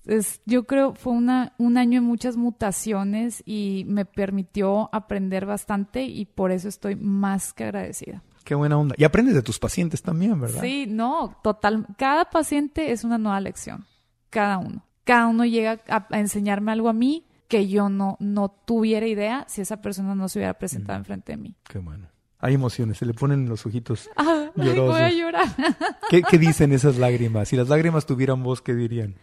Es, 0.05 0.41
yo 0.45 0.65
creo 0.65 0.93
fue 0.95 1.13
una, 1.13 1.53
un 1.57 1.77
año 1.77 2.01
de 2.01 2.07
muchas 2.07 2.35
mutaciones 2.37 3.41
y 3.45 3.85
me 3.87 4.05
permitió 4.05 4.89
aprender 4.93 5.45
bastante 5.45 6.03
y 6.03 6.25
por 6.25 6.51
eso 6.51 6.67
estoy 6.67 6.95
más 6.95 7.53
que 7.53 7.65
agradecida. 7.65 8.23
Qué 8.47 8.55
buena 8.55 8.77
onda. 8.77 8.95
Y 8.97 9.03
aprendes 9.03 9.35
de 9.35 9.41
tus 9.41 9.59
pacientes 9.59 10.01
también, 10.01 10.39
¿verdad? 10.39 10.61
Sí, 10.61 10.85
no, 10.87 11.37
total. 11.43 11.85
Cada 11.97 12.29
paciente 12.29 12.93
es 12.93 13.03
una 13.03 13.17
nueva 13.17 13.41
lección. 13.41 13.85
Cada 14.29 14.57
uno. 14.57 14.85
Cada 15.03 15.27
uno 15.27 15.43
llega 15.43 15.81
a, 15.89 16.07
a 16.09 16.19
enseñarme 16.21 16.71
algo 16.71 16.87
a 16.87 16.93
mí 16.93 17.25
que 17.49 17.67
yo 17.67 17.89
no, 17.89 18.15
no 18.21 18.47
tuviera 18.47 19.05
idea 19.05 19.43
si 19.49 19.59
esa 19.59 19.81
persona 19.81 20.15
no 20.15 20.29
se 20.29 20.39
hubiera 20.39 20.53
presentado 20.53 20.97
enfrente 20.97 21.33
de 21.33 21.37
mí. 21.37 21.55
Qué 21.67 21.79
bueno. 21.79 22.07
Hay 22.39 22.53
emociones, 22.53 22.97
se 22.99 23.05
le 23.05 23.13
ponen 23.13 23.49
los 23.49 23.65
ojitos. 23.65 24.09
Ah, 24.15 24.45
ay, 24.55 24.61
voy 24.63 24.69
a 24.69 24.73
Llorosos. 25.09 25.15
llorar. 25.17 25.47
¿Qué, 26.09 26.21
qué 26.23 26.37
dicen 26.37 26.71
esas 26.71 26.95
lágrimas? 26.97 27.49
Si 27.49 27.57
las 27.57 27.67
lágrimas 27.67 28.05
tuvieran 28.05 28.43
voz, 28.43 28.61
¿qué 28.61 28.73
dirían? 28.73 29.15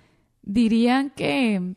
Dirían 0.42 1.08
que 1.08 1.76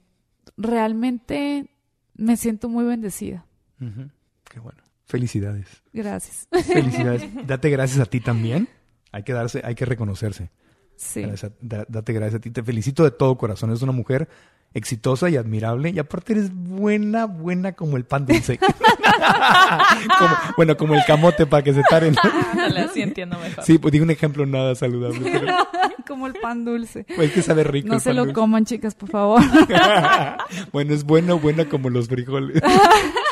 realmente 0.57 1.69
me 2.13 2.35
siento 2.35 2.67
muy 2.67 2.83
bendecida. 2.83 3.45
Qué 3.79 4.59
bueno. 4.59 4.83
Felicidades. 5.07 5.67
Gracias. 5.93 6.47
Felicidades. 6.65 7.23
Date 7.47 7.69
gracias 7.69 7.99
a 7.99 8.05
ti 8.05 8.19
también. 8.19 8.67
Hay 9.11 9.23
que 9.23 9.33
darse, 9.33 9.61
hay 9.63 9.73
que 9.75 9.85
reconocerse. 9.85 10.51
Sí. 10.95 11.21
Gracias 11.21 11.51
a- 11.51 11.55
da- 11.61 11.85
date 11.87 12.11
gracias 12.13 12.35
a 12.39 12.41
ti. 12.41 12.49
Te 12.51 12.61
felicito 12.63 13.03
de 13.03 13.11
todo 13.11 13.37
corazón. 13.37 13.69
Eres 13.69 13.81
una 13.83 13.91
mujer 13.93 14.27
exitosa 14.73 15.29
y 15.29 15.37
admirable. 15.37 15.91
Y 15.91 15.99
aparte 15.99 16.33
eres 16.33 16.51
buena, 16.53 17.25
buena 17.25 17.71
como 17.73 17.97
el 17.97 18.03
pan 18.05 18.25
dulce. 18.25 18.59
Como- 20.19 20.35
bueno, 20.57 20.77
como 20.77 20.93
el 20.95 21.03
camote 21.05 21.45
para 21.47 21.63
que 21.63 21.73
se 21.73 21.81
taren. 21.89 22.15
Ándale, 22.51 22.81
así 22.81 23.01
entiendo 23.01 23.37
mejor. 23.39 23.63
Sí, 23.63 23.77
pues 23.77 23.91
di 23.91 23.99
un 23.99 24.11
ejemplo 24.11 24.45
nada 24.45 24.75
saludable. 24.75 25.19
pero 25.31 25.47
Como 26.07 26.27
el 26.27 26.33
pan 26.33 26.63
dulce. 26.65 27.05
es 27.07 27.31
que 27.31 27.41
sabe 27.41 27.63
rico 27.63 27.87
No 27.89 27.95
el 27.95 27.99
se 28.01 28.09
pan 28.09 28.15
lo 28.15 28.21
dulce. 28.23 28.33
coman, 28.35 28.65
chicas, 28.65 28.93
por 28.95 29.09
favor. 29.09 29.41
bueno, 30.71 30.93
es 30.93 31.03
bueno, 31.03 31.39
buena 31.39 31.65
como 31.65 31.89
los 31.89 32.07
frijoles. 32.07 32.61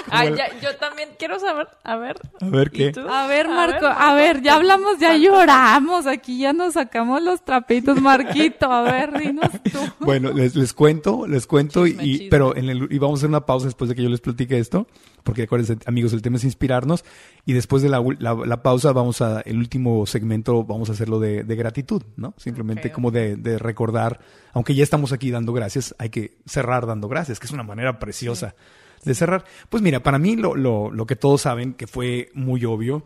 Ay, 0.10 0.34
ya, 0.36 0.48
yo 0.62 0.76
también 0.78 1.10
quiero 1.18 1.39
saber, 1.39 1.68
a 1.84 1.96
ver. 1.96 2.18
A 2.41 2.46
ver 2.48 2.72
¿y 2.74 2.78
qué. 2.78 2.94
A 3.10 3.28
ver, 3.28 3.48
Marco, 3.48 3.86
a 3.86 4.13
ver, 4.13 4.41
ya 4.41 4.56
hablamos, 4.56 5.00
ya 5.00 5.15
lloramos, 5.15 6.08
aquí 6.08 6.39
ya 6.39 6.54
nos 6.54 6.74
sacamos 6.74 7.22
los 7.22 7.44
trapitos, 7.44 8.02
Marquito, 8.02 8.72
a 8.72 8.82
ver, 8.84 9.18
dinos 9.18 9.50
tú. 9.72 9.80
Bueno, 10.00 10.32
les, 10.32 10.56
les 10.56 10.74
cuento, 10.74 11.26
les 11.28 11.48
cuento, 11.48 11.86
Chisme, 11.86 12.04
y, 12.04 12.12
chisme. 12.13 12.28
pero 12.30 12.56
en 12.56 12.70
el, 12.70 12.88
y 12.91 12.98
vamos 13.00 13.18
a 13.18 13.22
hacer 13.22 13.30
una 13.30 13.46
pausa 13.46 13.65
después 13.65 13.89
de 13.89 13.96
que 13.96 14.04
yo 14.04 14.10
les 14.10 14.22
platique 14.22 14.60
esto, 14.60 14.88
porque 15.24 15.44
acuérdense, 15.44 15.77
amigos, 15.88 16.13
el 16.13 16.21
tema 16.21 16.38
es 16.38 16.44
inspirarnos, 16.44 17.04
y 17.46 17.54
después 17.54 17.82
de 17.82 17.90
la, 17.90 18.04
la, 18.19 18.36
la 18.36 18.63
pausa 18.63 18.92
vamos 18.92 19.21
a, 19.21 19.42
el 19.42 19.58
último 19.58 20.06
segmento 20.06 20.63
vamos 20.63 20.90
a 20.90 20.94
hacerlo 20.94 21.19
de, 21.19 21.44
de 21.44 21.56
gratitud, 21.56 22.04
¿no? 22.15 22.34
Simplemente 22.38 22.92
como 22.92 23.12
de, 23.12 23.36
de 23.36 23.58
recordar, 23.58 24.19
aunque 24.54 24.75
ya 24.75 24.84
estamos 24.84 25.12
aquí 25.12 25.32
dando 25.32 25.54
gracias, 25.54 25.96
hay 25.98 26.10
que 26.10 26.38
cerrar 26.46 26.86
dando 26.86 27.08
gracias, 27.08 27.40
que 27.40 27.48
es 27.48 27.52
una 27.52 27.63
manera 27.63 28.00
preciosa 28.00 28.56
de 29.06 29.15
cerrar. 29.15 29.45
Pues 29.69 29.81
mira, 29.81 30.01
para 30.01 30.19
mí 30.19 30.35
lo, 30.35 30.56
lo, 30.56 30.91
lo 30.91 31.06
que 31.06 31.15
todos 31.15 31.41
saben, 31.41 31.73
que 31.73 31.87
fue 31.87 32.29
muy 32.33 32.65
obvio, 32.65 33.06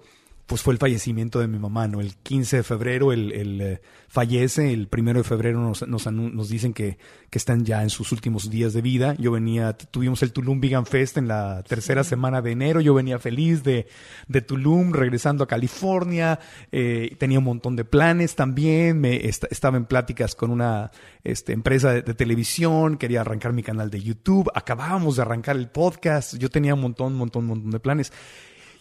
pues 0.50 0.64
fue 0.64 0.74
el 0.74 0.80
fallecimiento 0.80 1.40
de 1.40 1.48
mi 1.48 1.60
mamá, 1.60 1.88
¿no? 1.88 2.02
El 2.02 2.16
15 2.16 2.58
de 2.58 2.64
febrero, 2.64 3.14
el, 3.14 3.32
el, 3.34 3.62
eh, 3.62 3.82
fallece, 4.08 4.74
el 4.74 4.88
primero 4.88 5.20
de 5.20 5.24
febrero 5.24 5.60
nos, 5.62 5.88
nos, 5.88 6.12
nos 6.12 6.50
dicen 6.50 6.74
que, 6.74 6.98
que 7.30 7.38
están 7.38 7.64
ya 7.66 7.84
en 7.84 7.92
sus 7.92 8.12
últimos 8.12 8.50
días 8.50 8.74
de 8.74 8.82
vida. 8.82 9.14
Yo 9.20 9.32
venía, 9.32 9.74
tuvimos 9.74 10.24
el 10.24 10.34
Tulum 10.34 10.60
Vegan 10.60 10.88
Fest 10.88 11.18
en 11.18 11.28
la 11.28 11.62
tercera 11.62 12.04
semana 12.04 12.42
de 12.42 12.52
enero, 12.52 12.82
yo 12.82 12.96
venía 12.96 13.20
feliz 13.20 13.64
de, 13.64 13.86
de 14.28 14.42
Tulum, 14.42 14.92
regresando 14.92 15.44
a 15.44 15.48
California, 15.48 16.40
eh, 16.72 17.16
tenía 17.20 17.38
un 17.38 17.46
montón 17.46 17.76
de 17.76 17.86
planes 17.86 18.36
también, 18.36 19.00
me 19.00 19.28
est- 19.28 19.46
estaba 19.52 19.78
en 19.78 19.86
pláticas 19.86 20.34
con 20.34 20.50
una 20.50 20.90
este, 21.24 21.54
empresa 21.54 21.94
de, 21.94 22.02
de 22.02 22.14
televisión, 22.16 22.98
quería 22.98 23.22
arrancar 23.22 23.54
mi 23.54 23.62
canal 23.62 23.92
de 23.92 24.02
YouTube, 24.02 24.50
acabábamos 24.56 25.18
de 25.18 25.22
arrancar 25.22 25.56
el 25.58 25.70
podcast, 25.70 26.36
yo 26.38 26.50
tenía 26.50 26.74
un 26.74 26.82
montón, 26.82 27.14
montón, 27.14 27.44
un 27.44 27.50
montón 27.50 27.70
de 27.72 27.80
planes. 27.80 28.12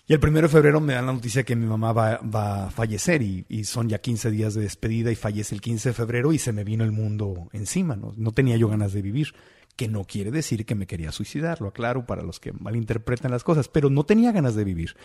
Y 0.09 0.15
el 0.15 0.21
primero 0.21 0.49
de 0.49 0.53
febrero 0.53 0.81
me 0.81 0.95
dan 0.95 1.05
la 1.05 1.13
noticia 1.13 1.45
que 1.45 1.55
mi 1.55 1.67
mamá 1.67 1.93
va, 1.93 2.19
va 2.19 2.69
a 2.69 2.71
fallecer 2.71 3.21
y, 3.21 3.45
son 3.65 3.91
ya 3.91 3.99
15 3.99 4.31
días 4.31 4.55
de 4.55 4.63
despedida 4.63 5.13
y 5.13 5.15
fallece 5.15 5.55
el 5.55 5.61
15 5.61 5.91
de 5.91 5.93
febrero 5.93 6.33
y 6.33 6.39
se 6.39 6.55
me 6.55 6.65
vino 6.65 6.83
el 6.83 6.93
mundo 6.93 7.51
encima. 7.53 7.95
No, 7.95 8.15
no 8.17 8.33
tenía 8.33 8.57
yo 8.57 8.69
ganas 8.69 8.95
de 8.95 9.03
vivir, 9.03 9.35
que 9.77 9.87
no 9.87 10.05
quiere 10.05 10.31
decir 10.31 10.65
que 10.65 10.75
me 10.75 10.87
quería 10.87 11.13
suicidar, 11.13 11.61
lo 11.61 11.69
aclaro 11.69 12.07
para 12.07 12.23
los 12.23 12.41
que 12.41 12.55
malinterpretan 12.55 13.31
las 13.31 13.45
cosas, 13.45 13.69
pero 13.69 13.91
no 13.91 14.05
tenía 14.05 14.33
ganas 14.33 14.55
de 14.55 14.65
vivir. 14.65 14.97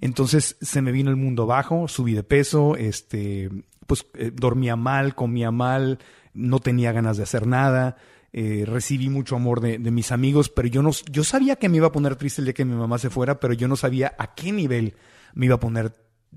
Entonces 0.00 0.56
se 0.60 0.80
me 0.80 0.92
vino 0.92 1.10
el 1.10 1.16
mundo 1.16 1.42
abajo, 1.42 1.88
subí 1.88 2.14
de 2.14 2.22
peso, 2.22 2.76
este, 2.76 3.50
pues 3.88 4.06
eh, 4.14 4.30
dormía 4.32 4.76
mal, 4.76 5.16
comía 5.16 5.50
mal, 5.50 5.98
no 6.34 6.60
tenía 6.60 6.92
ganas 6.92 7.16
de 7.16 7.24
hacer 7.24 7.48
nada 7.48 7.96
eh, 8.32 8.64
recibí 8.66 9.08
mucho 9.08 9.36
amor 9.36 9.60
de, 9.60 9.78
de 9.78 9.90
mis 9.90 10.10
amigos, 10.12 10.48
pero 10.48 10.68
yo 10.68 10.82
no, 10.82 10.90
yo 11.10 11.24
sabía 11.24 11.56
que 11.56 11.68
me 11.68 11.76
iba 11.78 11.88
a 11.88 11.92
poner 11.92 12.16
triste 12.16 12.40
el 12.40 12.46
día 12.46 12.54
que 12.54 12.64
mi 12.64 12.74
mamá 12.74 12.98
se 12.98 13.10
fuera, 13.10 13.38
pero 13.40 13.52
yo 13.54 13.68
no 13.68 13.76
sabía 13.76 14.14
a 14.18 14.34
qué 14.34 14.52
nivel 14.52 14.94
me 15.34 15.46
iba 15.46 15.56
a 15.56 15.60
poner 15.60 15.94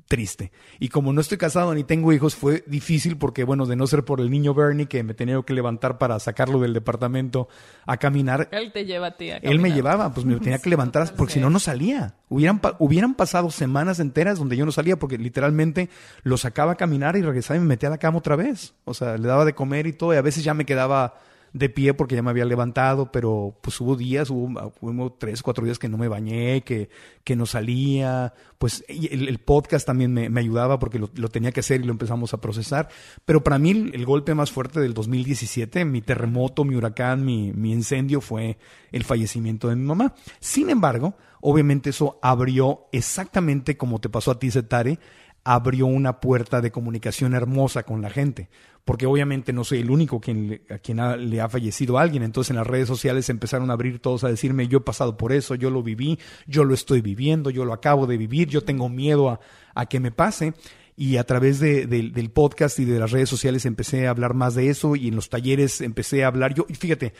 triste. 0.09 0.51
Y 0.77 0.89
como 0.89 1.13
no 1.13 1.21
estoy 1.21 1.37
casado 1.37 1.73
ni 1.73 1.85
tengo 1.85 2.11
hijos, 2.11 2.35
fue 2.35 2.65
difícil 2.67 3.17
porque, 3.17 3.45
bueno, 3.45 3.65
de 3.65 3.77
no 3.77 3.87
ser 3.87 4.03
por 4.03 4.19
el 4.19 4.29
niño 4.29 4.53
Bernie 4.53 4.87
que 4.87 5.03
me 5.03 5.13
tenía 5.13 5.41
que 5.41 5.53
levantar 5.53 5.97
para 5.97 6.19
sacarlo 6.19 6.59
del 6.59 6.73
departamento 6.73 7.47
a 7.85 7.95
caminar, 7.95 8.49
Él 8.51 8.73
te 8.73 8.83
lleva 8.83 9.07
a 9.07 9.17
ti 9.17 9.31
a 9.31 9.37
él 9.37 9.59
me 9.59 9.71
llevaba, 9.71 10.13
pues 10.13 10.25
me 10.25 10.35
tenía 10.41 10.59
que 10.59 10.69
levantar 10.69 11.13
porque 11.15 11.35
si 11.35 11.39
no, 11.39 11.49
no 11.49 11.59
salía. 11.59 12.15
Hubieran, 12.27 12.59
pa- 12.59 12.75
hubieran 12.79 13.13
pasado 13.15 13.49
semanas 13.51 14.01
enteras 14.01 14.37
donde 14.37 14.57
yo 14.57 14.65
no 14.65 14.73
salía 14.73 14.99
porque 14.99 15.17
literalmente 15.17 15.89
lo 16.23 16.35
sacaba 16.35 16.73
a 16.73 16.75
caminar 16.75 17.15
y 17.15 17.21
regresaba 17.21 17.55
y 17.55 17.61
me 17.61 17.67
metía 17.67 17.87
a 17.87 17.91
la 17.91 17.97
cama 17.97 18.17
otra 18.17 18.35
vez. 18.35 18.73
O 18.83 18.93
sea, 18.93 19.17
le 19.17 19.29
daba 19.29 19.45
de 19.45 19.55
comer 19.55 19.87
y 19.87 19.93
todo 19.93 20.13
y 20.13 20.17
a 20.17 20.21
veces 20.21 20.43
ya 20.43 20.53
me 20.53 20.65
quedaba 20.65 21.13
de 21.55 21.69
pie 21.69 21.93
porque 21.93 22.15
ya 22.15 22.21
me 22.21 22.31
había 22.31 22.43
levantado, 22.43 23.13
pero 23.13 23.57
pues 23.61 23.79
hubo 23.79 23.95
días, 23.95 24.29
hubo, 24.29 24.73
hubo 24.81 25.13
tres, 25.13 25.41
cuatro 25.41 25.63
días 25.63 25.79
que 25.79 25.87
no 25.87 25.97
me 25.97 26.09
bañé, 26.09 26.63
que, 26.63 26.89
que 27.23 27.37
no 27.37 27.45
salía, 27.45 28.33
pues 28.57 28.83
el, 28.89 29.29
el 29.29 29.39
podcast 29.39 29.87
también 29.87 30.13
me, 30.13 30.29
me 30.29 30.41
ayudaba 30.41 30.79
porque 30.79 30.99
lo, 30.99 31.29
tenía 31.29 31.53
que 31.53 31.61
hacer 31.61 31.79
y 31.79 31.85
lo 31.85 31.93
empezamos 31.93 32.33
a 32.33 32.41
procesar, 32.41 32.89
pero 33.23 33.41
para 33.41 33.57
mí 33.57 33.71
el, 33.71 34.05
golpe 34.05 34.35
más 34.35 34.51
fuerte 34.51 34.81
del 34.81 34.93
2017, 34.93 35.85
mi 35.85 36.01
terremoto, 36.01 36.65
mi 36.65 36.75
huracán, 36.75 37.23
mi, 37.23 37.53
mi 37.53 37.71
incendio 37.71 38.19
fue 38.19 38.57
el 38.91 39.05
fallecimiento 39.05 39.69
de 39.69 39.77
mi 39.77 39.85
mamá. 39.85 40.13
Sin 40.41 40.69
embargo, 40.69 41.15
obviamente 41.39 41.91
eso 41.91 42.19
abrió 42.21 42.87
exactamente 42.91 43.77
como 43.77 43.99
te 43.99 44.09
pasó 44.09 44.31
a 44.31 44.39
ti, 44.39 44.51
Zetare, 44.51 44.99
abrió 45.45 45.85
una 45.85 46.19
puerta 46.19 46.59
de 46.59 46.71
comunicación 46.71 47.33
hermosa 47.33 47.83
con 47.83 48.01
la 48.01 48.09
gente, 48.09 48.49
porque 48.83 49.05
obviamente 49.05 49.53
no 49.53 49.63
soy 49.63 49.79
el 49.79 49.89
único 49.91 50.19
quien 50.19 50.61
a 50.69 50.79
quien 50.79 51.29
le 51.29 51.39
ha 51.39 51.47
fallecido 51.47 51.97
alguien, 51.97 52.23
entonces 52.23 52.49
en 52.49 52.57
las 52.57 52.67
redes 52.67 52.87
sociales 52.87 53.29
empezaron 53.29 53.69
a 53.69 53.73
abrir 53.73 53.99
todos 53.99 54.23
a 54.23 54.27
decirme, 54.29 54.67
yo 54.67 54.79
he 54.79 54.81
pasado 54.81 55.15
por 55.17 55.31
eso, 55.31 55.55
yo 55.55 55.69
lo 55.69 55.81
viví, 55.83 56.19
yo 56.47 56.65
lo 56.65 56.73
estoy 56.73 56.99
viviendo, 57.01 57.49
yo 57.51 57.63
lo 57.63 57.71
acabo 57.73 58.07
de 58.07 58.17
vivir, 58.17 58.49
yo 58.49 58.63
tengo 58.63 58.89
miedo 58.89 59.29
a, 59.29 59.39
a 59.75 59.85
que 59.85 60.01
me 60.01 60.11
pase. 60.11 60.53
Y 60.97 61.17
a 61.17 61.25
través 61.25 61.59
de- 61.59 61.87
del- 61.87 62.13
del 62.13 62.29
podcast 62.29 62.79
y 62.79 62.85
de 62.85 62.97
las 62.99 63.11
redes 63.11 63.27
sociales 63.27 63.65
empecé 63.65 64.07
a 64.07 64.11
hablar 64.11 64.33
más 64.33 64.55
de 64.55 64.69
eso 64.69 64.95
y 64.95 65.09
en 65.09 65.15
los 65.15 65.29
talleres 65.29 65.81
empecé 65.81 66.23
a 66.23 66.27
hablar. 66.27 66.53
Yo, 66.53 66.65
y 66.69 66.73
fíjate, 66.75 67.11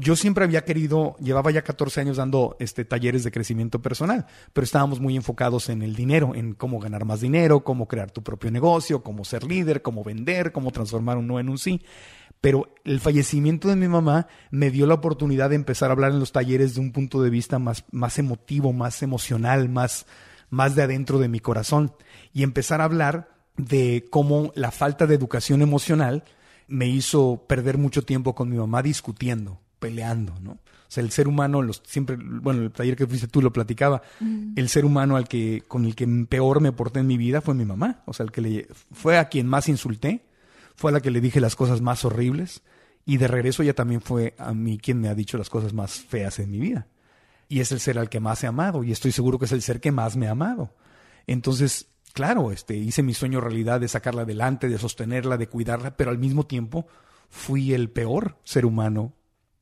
yo 0.00 0.14
siempre 0.14 0.44
había 0.44 0.64
querido, 0.64 1.16
llevaba 1.18 1.50
ya 1.50 1.62
14 1.62 2.00
años 2.00 2.18
dando 2.18 2.56
este, 2.60 2.84
talleres 2.84 3.24
de 3.24 3.32
crecimiento 3.32 3.82
personal, 3.82 4.26
pero 4.52 4.64
estábamos 4.64 5.00
muy 5.00 5.16
enfocados 5.16 5.68
en 5.70 5.82
el 5.82 5.96
dinero, 5.96 6.36
en 6.36 6.54
cómo 6.54 6.78
ganar 6.78 7.04
más 7.04 7.20
dinero, 7.20 7.64
cómo 7.64 7.88
crear 7.88 8.12
tu 8.12 8.22
propio 8.22 8.52
negocio, 8.52 9.02
cómo 9.02 9.24
ser 9.24 9.42
líder, 9.42 9.82
cómo 9.82 10.04
vender, 10.04 10.52
cómo 10.52 10.70
transformar 10.70 11.18
un 11.18 11.26
no 11.26 11.40
en 11.40 11.48
un 11.48 11.58
sí. 11.58 11.82
Pero 12.40 12.72
el 12.84 13.00
fallecimiento 13.00 13.66
de 13.66 13.74
mi 13.74 13.88
mamá 13.88 14.28
me 14.52 14.70
dio 14.70 14.86
la 14.86 14.94
oportunidad 14.94 15.50
de 15.50 15.56
empezar 15.56 15.90
a 15.90 15.94
hablar 15.94 16.12
en 16.12 16.20
los 16.20 16.30
talleres 16.30 16.76
de 16.76 16.80
un 16.80 16.92
punto 16.92 17.20
de 17.20 17.30
vista 17.30 17.58
más, 17.58 17.84
más 17.90 18.20
emotivo, 18.20 18.72
más 18.72 19.02
emocional, 19.02 19.68
más, 19.68 20.06
más 20.48 20.76
de 20.76 20.82
adentro 20.82 21.18
de 21.18 21.26
mi 21.26 21.40
corazón. 21.40 21.92
Y 22.32 22.44
empezar 22.44 22.80
a 22.80 22.84
hablar 22.84 23.30
de 23.56 24.06
cómo 24.10 24.52
la 24.54 24.70
falta 24.70 25.08
de 25.08 25.16
educación 25.16 25.60
emocional 25.60 26.22
me 26.68 26.86
hizo 26.86 27.46
perder 27.48 27.78
mucho 27.78 28.02
tiempo 28.02 28.36
con 28.36 28.48
mi 28.48 28.56
mamá 28.56 28.82
discutiendo, 28.82 29.60
peleando, 29.78 30.34
¿no? 30.40 30.52
O 30.88 30.90
sea, 30.90 31.04
el 31.04 31.10
ser 31.10 31.28
humano, 31.28 31.60
los, 31.60 31.82
siempre, 31.84 32.16
bueno, 32.18 32.62
el 32.62 32.70
taller 32.70 32.96
que 32.96 33.06
fuiste 33.06 33.28
tú 33.28 33.42
lo 33.42 33.52
platicaba, 33.52 34.00
el 34.56 34.68
ser 34.70 34.86
humano 34.86 35.16
al 35.16 35.28
que, 35.28 35.62
con 35.68 35.84
el 35.84 35.94
que 35.94 36.06
peor 36.26 36.62
me 36.62 36.72
porté 36.72 37.00
en 37.00 37.06
mi 37.06 37.18
vida 37.18 37.42
fue 37.42 37.54
mi 37.54 37.66
mamá. 37.66 38.02
O 38.06 38.14
sea, 38.14 38.24
el 38.24 38.32
que 38.32 38.40
le, 38.40 38.68
fue 38.90 39.18
a 39.18 39.28
quien 39.28 39.46
más 39.46 39.68
insulté, 39.68 40.24
fue 40.76 40.90
a 40.90 40.94
la 40.94 41.00
que 41.00 41.10
le 41.10 41.20
dije 41.20 41.40
las 41.40 41.56
cosas 41.56 41.82
más 41.82 42.06
horribles, 42.06 42.62
y 43.04 43.18
de 43.18 43.28
regreso 43.28 43.62
ella 43.62 43.74
también 43.74 44.00
fue 44.00 44.34
a 44.38 44.54
mí 44.54 44.78
quien 44.78 44.98
me 44.98 45.08
ha 45.08 45.14
dicho 45.14 45.36
las 45.36 45.50
cosas 45.50 45.74
más 45.74 45.92
feas 45.92 46.38
en 46.38 46.50
mi 46.50 46.58
vida. 46.58 46.86
Y 47.48 47.60
es 47.60 47.70
el 47.70 47.80
ser 47.80 47.98
al 47.98 48.08
que 48.08 48.20
más 48.20 48.42
he 48.42 48.46
amado, 48.46 48.82
y 48.82 48.90
estoy 48.90 49.12
seguro 49.12 49.38
que 49.38 49.44
es 49.44 49.52
el 49.52 49.60
ser 49.60 49.80
que 49.80 49.92
más 49.92 50.16
me 50.16 50.26
ha 50.26 50.30
amado. 50.30 50.74
Entonces, 51.26 51.88
claro, 52.14 52.50
este, 52.50 52.76
hice 52.76 53.02
mi 53.02 53.12
sueño 53.12 53.42
realidad 53.42 53.78
de 53.78 53.88
sacarla 53.88 54.22
adelante, 54.22 54.70
de 54.70 54.78
sostenerla, 54.78 55.36
de 55.36 55.48
cuidarla, 55.48 55.98
pero 55.98 56.10
al 56.10 56.18
mismo 56.18 56.46
tiempo 56.46 56.86
fui 57.28 57.74
el 57.74 57.90
peor 57.90 58.38
ser 58.44 58.64
humano 58.64 59.12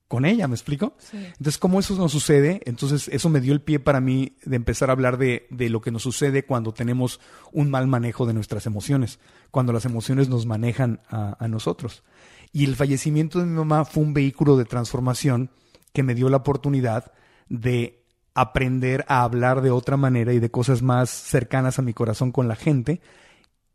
con 0.09 0.25
ella, 0.25 0.47
¿me 0.47 0.55
explico? 0.55 0.95
Entonces, 1.13 1.59
¿cómo 1.59 1.81
eso 1.81 1.97
nos 1.97 2.13
sucede? 2.13 2.61
Entonces, 2.65 3.09
eso 3.09 3.29
me 3.29 3.41
dio 3.41 3.53
el 3.53 3.61
pie 3.61 3.81
para 3.81 4.01
mí 4.01 4.37
de 4.45 4.57
empezar 4.57 4.89
a 4.89 4.93
hablar 4.93 5.19
de, 5.19 5.47
de 5.51 5.69
lo 5.69 5.81
que 5.81 5.91
nos 5.91 6.03
sucede 6.03 6.45
cuando 6.45 6.73
tenemos 6.73 7.21
un 7.53 7.71
mal 7.71 7.89
manejo 7.89 8.25
de 8.25 8.35
nuestras 8.35 8.67
emociones, 8.67 9.19
cuando 9.51 9.73
las 9.73 9.85
emociones 9.85 10.29
nos 10.29 10.47
manejan 10.47 11.01
a, 11.09 11.37
a 11.45 11.49
nosotros. 11.49 12.05
Y 12.53 12.65
el 12.65 12.77
fallecimiento 12.77 13.41
de 13.41 13.47
mi 13.47 13.57
mamá 13.57 13.85
fue 13.85 14.05
un 14.05 14.15
vehículo 14.15 14.57
de 14.57 14.65
transformación 14.65 15.51
que 15.93 16.05
me 16.05 16.15
dio 16.15 16.29
la 16.29 16.39
oportunidad 16.39 17.13
de 17.49 18.05
aprender 18.35 19.05
a 19.09 19.23
hablar 19.23 19.61
de 19.61 19.71
otra 19.71 19.97
manera 19.97 20.33
y 20.33 20.39
de 20.39 20.51
cosas 20.51 20.83
más 20.83 21.11
cercanas 21.11 21.79
a 21.79 21.83
mi 21.83 21.95
corazón 21.95 22.33
con 22.33 22.49
la 22.49 22.55
gente 22.55 23.01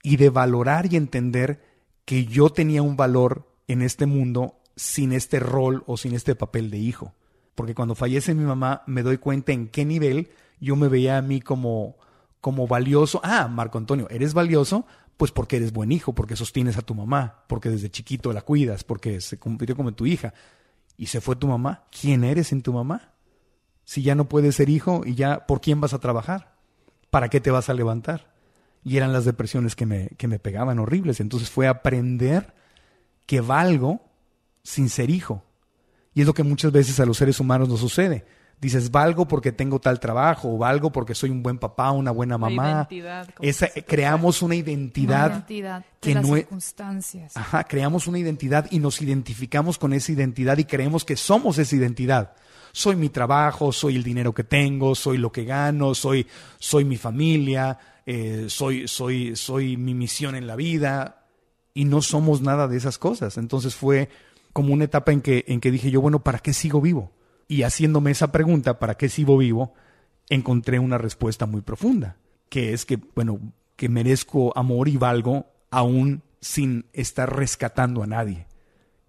y 0.04 0.18
de 0.18 0.30
valorar 0.30 0.92
y 0.92 0.96
entender 0.96 1.62
que 2.06 2.26
yo 2.26 2.50
tenía 2.50 2.82
un 2.82 2.96
valor 2.96 3.52
en 3.68 3.82
este 3.82 4.06
mundo 4.06 4.61
sin 4.76 5.13
este 5.13 5.39
rol 5.39 5.84
o 5.88 5.97
sin 5.97 6.13
este 6.13 6.36
papel 6.36 6.69
de 6.69 6.78
hijo. 6.78 7.13
Porque 7.55 7.76
cuando 7.76 7.95
fallece 7.95 8.34
mi 8.34 8.43
mamá 8.43 8.84
me 8.88 9.03
doy 9.03 9.17
cuenta 9.17 9.51
en 9.51 9.67
qué 9.67 9.86
nivel 9.86 10.30
yo 10.59 10.76
me 10.76 10.88
veía 10.88 11.17
a 11.17 11.22
mí 11.22 11.41
como, 11.41 11.97
como 12.39 12.67
valioso. 12.67 13.19
Ah, 13.24 13.47
Marco 13.47 13.78
Antonio, 13.78 14.07
¿eres 14.09 14.34
valioso? 14.34 14.86
Pues 15.17 15.32
porque 15.32 15.57
eres 15.57 15.74
buen 15.74 15.91
hijo, 15.91 16.13
porque 16.13 16.36
sostienes 16.36 16.78
a 16.78 16.82
tu 16.82 16.95
mamá, 16.95 17.43
porque 17.47 17.69
desde 17.69 17.89
chiquito 17.89 18.32
la 18.32 18.41
cuidas, 18.41 18.84
porque 18.84 19.22
se 19.22 19.38
convirtió 19.38 19.76
como 19.76 19.93
tu 19.93 20.05
hija. 20.05 20.34
Y 20.97 21.07
se 21.07 21.19
fue 21.19 21.36
tu 21.36 21.47
mamá. 21.47 21.86
¿Quién 21.91 22.24
eres 22.24 22.47
sin 22.47 22.61
tu 22.61 22.74
mamá? 22.74 23.13
Si 23.84 24.03
ya 24.03 24.15
no 24.15 24.30
puedes 24.30 24.55
ser 24.55 24.69
hijo 24.69 25.01
y 25.05 25.15
ya, 25.15 25.47
¿por 25.47 25.61
quién 25.61 25.82
vas 25.82 25.93
a 25.93 25.99
trabajar? 25.99 26.55
¿Para 27.09 27.30
qué 27.30 27.41
te 27.41 27.51
vas 27.51 27.69
a 27.69 27.74
levantar? 27.74 28.32
Y 28.84 28.97
eran 28.97 29.13
las 29.13 29.26
depresiones 29.26 29.76
que 29.76 29.86
me, 29.86 30.09
que 30.17 30.28
me 30.28 30.39
pegaban 30.39 30.80
horribles. 30.80 31.19
Entonces 31.19 31.49
fue 31.49 31.67
aprender 31.67 32.53
que 33.26 33.41
valgo 33.41 34.11
sin 34.64 34.89
ser 34.89 35.09
hijo. 35.09 35.43
Y 36.14 36.22
es 36.22 36.28
lo 36.28 36.34
que 36.34 36.43
muchas 36.43 36.72
veces 36.72 36.99
a 36.99 37.05
los 37.05 37.18
seres 37.18 37.39
humanos 37.39 37.70
nos 37.70 37.80
sucede. 37.80 38.26
Dices, 38.59 38.91
valgo 38.91 39.28
porque 39.28 39.51
tengo 39.51 39.80
tal 39.80 39.99
trabajo, 39.99 40.53
o 40.53 40.57
valgo 40.59 40.91
porque 40.91 41.16
soy 41.16 41.32
un 41.32 41.41
buen 41.41 41.57
papá, 41.57 41.89
una 41.91 42.12
buena 42.12 42.38
mamá. 42.38 42.88
Esa, 43.39 43.68
creamos 43.88 44.43
una 44.43 44.53
identidad. 44.55 45.32
identidad 45.32 45.84
que 45.99 46.09
de 46.09 46.16
las 46.16 46.28
no 46.28 46.36
es- 46.36 46.41
circunstancias. 46.43 47.36
Ajá, 47.36 47.64
creamos 47.64 48.05
una 48.05 48.20
identidad 48.20 48.68
y 48.70 48.78
nos 48.78 49.01
identificamos 49.01 49.80
con 49.80 49.93
esa 49.93 50.12
identidad 50.12 50.57
y 50.59 50.66
creemos 50.66 51.05
que 51.05 51.16
somos 51.16 51.57
esa 51.57 51.76
identidad. 51.76 52.34
Soy 52.72 52.95
mi 52.95 53.09
trabajo, 53.09 53.72
soy 53.72 53.95
el 53.95 54.03
dinero 54.03 54.32
que 54.34 54.43
tengo, 54.43 54.93
soy 54.93 55.18
lo 55.18 55.32
que 55.32 55.43
gano, 55.43 55.95
soy, 55.95 56.28
soy 56.59 56.86
mi 56.86 56.97
familia, 56.97 57.80
eh, 58.05 58.45
soy, 58.47 58.88
soy, 58.88 59.36
soy 59.36 59.76
mi 59.76 59.95
misión 59.95 60.36
en 60.36 60.45
la 60.45 60.55
vida 60.55 61.26
y 61.74 61.86
no 61.86 62.01
somos 62.03 62.41
nada 62.41 62.68
de 62.68 62.78
esas 62.78 62.99
cosas. 62.99 63.38
Entonces 63.38 63.76
fue 63.76 64.07
como 64.54 64.74
una 64.74 64.86
etapa 64.86 65.12
en 65.12 65.22
que, 65.22 65.45
en 65.47 65.60
que 65.62 65.72
dije 65.72 65.91
yo, 65.91 66.02
bueno, 66.02 66.24
¿para 66.24 66.39
qué 66.39 66.54
sigo 66.54 66.82
vivo? 66.82 67.12
Y 67.47 67.64
haciéndome 67.64 68.12
esa 68.12 68.32
pregunta, 68.32 68.80
¿para 68.80 68.95
qué 68.95 69.10
sigo 69.10 69.38
vivo? 69.38 69.74
Encontré 70.30 70.80
una 70.80 70.97
respuesta 70.97 71.45
muy 71.45 71.62
profunda, 71.62 72.18
que 72.49 72.74
es 72.74 72.86
que, 72.86 72.99
bueno, 73.16 73.39
que 73.76 73.89
merezco 73.89 74.58
amor 74.58 74.88
y 74.88 74.97
valgo 74.97 75.47
aún 75.70 76.22
sin 76.39 76.86
estar 76.93 77.36
rescatando 77.36 78.04
a 78.04 78.08
nadie, 78.08 78.47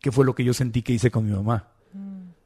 que 0.00 0.12
fue 0.12 0.24
lo 0.24 0.34
que 0.34 0.44
yo 0.44 0.54
sentí 0.54 0.82
que 0.82 0.92
hice 0.92 1.10
con 1.10 1.24
mi 1.24 1.32
mamá. 1.32 1.68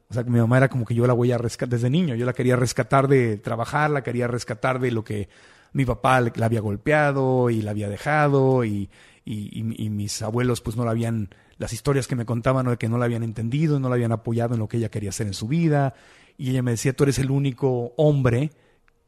O 0.09 0.13
sea, 0.13 0.23
que 0.23 0.29
mi 0.29 0.39
mamá 0.39 0.57
era 0.57 0.69
como 0.69 0.85
que 0.85 0.95
yo 0.95 1.05
la 1.05 1.13
voy 1.13 1.31
a 1.31 1.37
rescatar 1.37 1.69
desde 1.69 1.89
niño. 1.89 2.15
Yo 2.15 2.25
la 2.25 2.33
quería 2.33 2.55
rescatar 2.55 3.07
de 3.07 3.37
trabajar, 3.37 3.89
la 3.89 4.03
quería 4.03 4.27
rescatar 4.27 4.79
de 4.79 4.91
lo 4.91 5.03
que 5.03 5.27
mi 5.73 5.83
papá 5.85 6.21
la 6.21 6.45
había 6.45 6.61
golpeado 6.61 7.49
y 7.49 7.61
la 7.61 7.71
había 7.71 7.89
dejado 7.89 8.63
y, 8.63 8.89
y- 9.33 9.49
y- 9.61 9.85
y 9.85 9.89
mis 9.89 10.21
abuelos 10.21 10.61
pues 10.61 10.75
no 10.77 10.85
la 10.85 10.91
habían, 10.91 11.29
las 11.57 11.73
historias 11.73 12.07
que 12.07 12.15
me 12.15 12.25
contaban 12.25 12.65
de 12.67 12.77
que 12.77 12.87
no 12.89 12.97
la 12.97 13.05
habían 13.05 13.23
entendido, 13.23 13.79
no 13.79 13.89
la 13.89 13.95
habían 13.95 14.11
apoyado 14.11 14.53
en 14.53 14.59
lo 14.59 14.67
que 14.67 14.77
ella 14.77 14.89
quería 14.89 15.09
hacer 15.09 15.27
en 15.27 15.33
su 15.33 15.47
vida. 15.47 15.93
Y 16.37 16.51
ella 16.51 16.61
me 16.61 16.71
decía, 16.71 16.93
tú 16.93 17.03
eres 17.03 17.19
el 17.19 17.31
único 17.31 17.93
hombre 17.97 18.51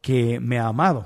que 0.01 0.39
me 0.39 0.57
ha 0.59 0.67
amado. 0.67 1.05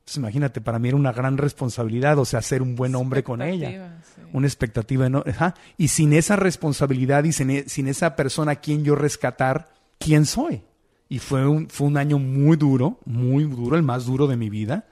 Entonces 0.00 0.16
imagínate, 0.18 0.60
para 0.60 0.78
mí 0.78 0.88
era 0.88 0.96
una 0.98 1.12
gran 1.12 1.38
responsabilidad, 1.38 2.18
o 2.18 2.26
sea, 2.26 2.42
ser 2.42 2.60
un 2.60 2.76
buen 2.76 2.94
hombre 2.94 3.22
con 3.24 3.40
ella 3.40 4.02
sí. 4.14 4.20
una 4.34 4.46
expectativa 4.46 5.06
enorme. 5.06 5.30
Ajá. 5.32 5.54
Y 5.78 5.88
sin 5.88 6.12
esa 6.12 6.36
responsabilidad 6.36 7.24
y 7.24 7.32
sin, 7.32 7.50
e- 7.50 7.68
sin 7.68 7.88
esa 7.88 8.14
persona 8.14 8.52
a 8.52 8.56
quien 8.56 8.84
yo 8.84 8.94
rescatar, 8.96 9.70
¿quién 9.98 10.26
soy? 10.26 10.60
Y 11.08 11.20
fue 11.20 11.46
un, 11.46 11.68
fue 11.70 11.86
un 11.86 11.96
año 11.96 12.18
muy 12.18 12.56
duro, 12.58 12.98
muy 13.06 13.44
duro, 13.44 13.76
el 13.76 13.82
más 13.82 14.04
duro 14.04 14.26
de 14.26 14.36
mi 14.36 14.50
vida, 14.50 14.84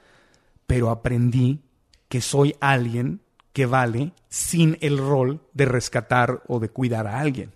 pero 0.65 0.89
aprendí 0.89 1.59
que 2.09 2.21
soy 2.21 2.55
alguien 2.59 3.19
que 3.53 3.65
vale 3.67 4.11
sin 4.29 4.77
el 4.81 4.97
rol 4.97 5.41
de 5.53 5.65
rescatar 5.65 6.43
o 6.47 6.59
de 6.59 6.69
cuidar 6.69 7.07
a 7.07 7.19
alguien. 7.19 7.51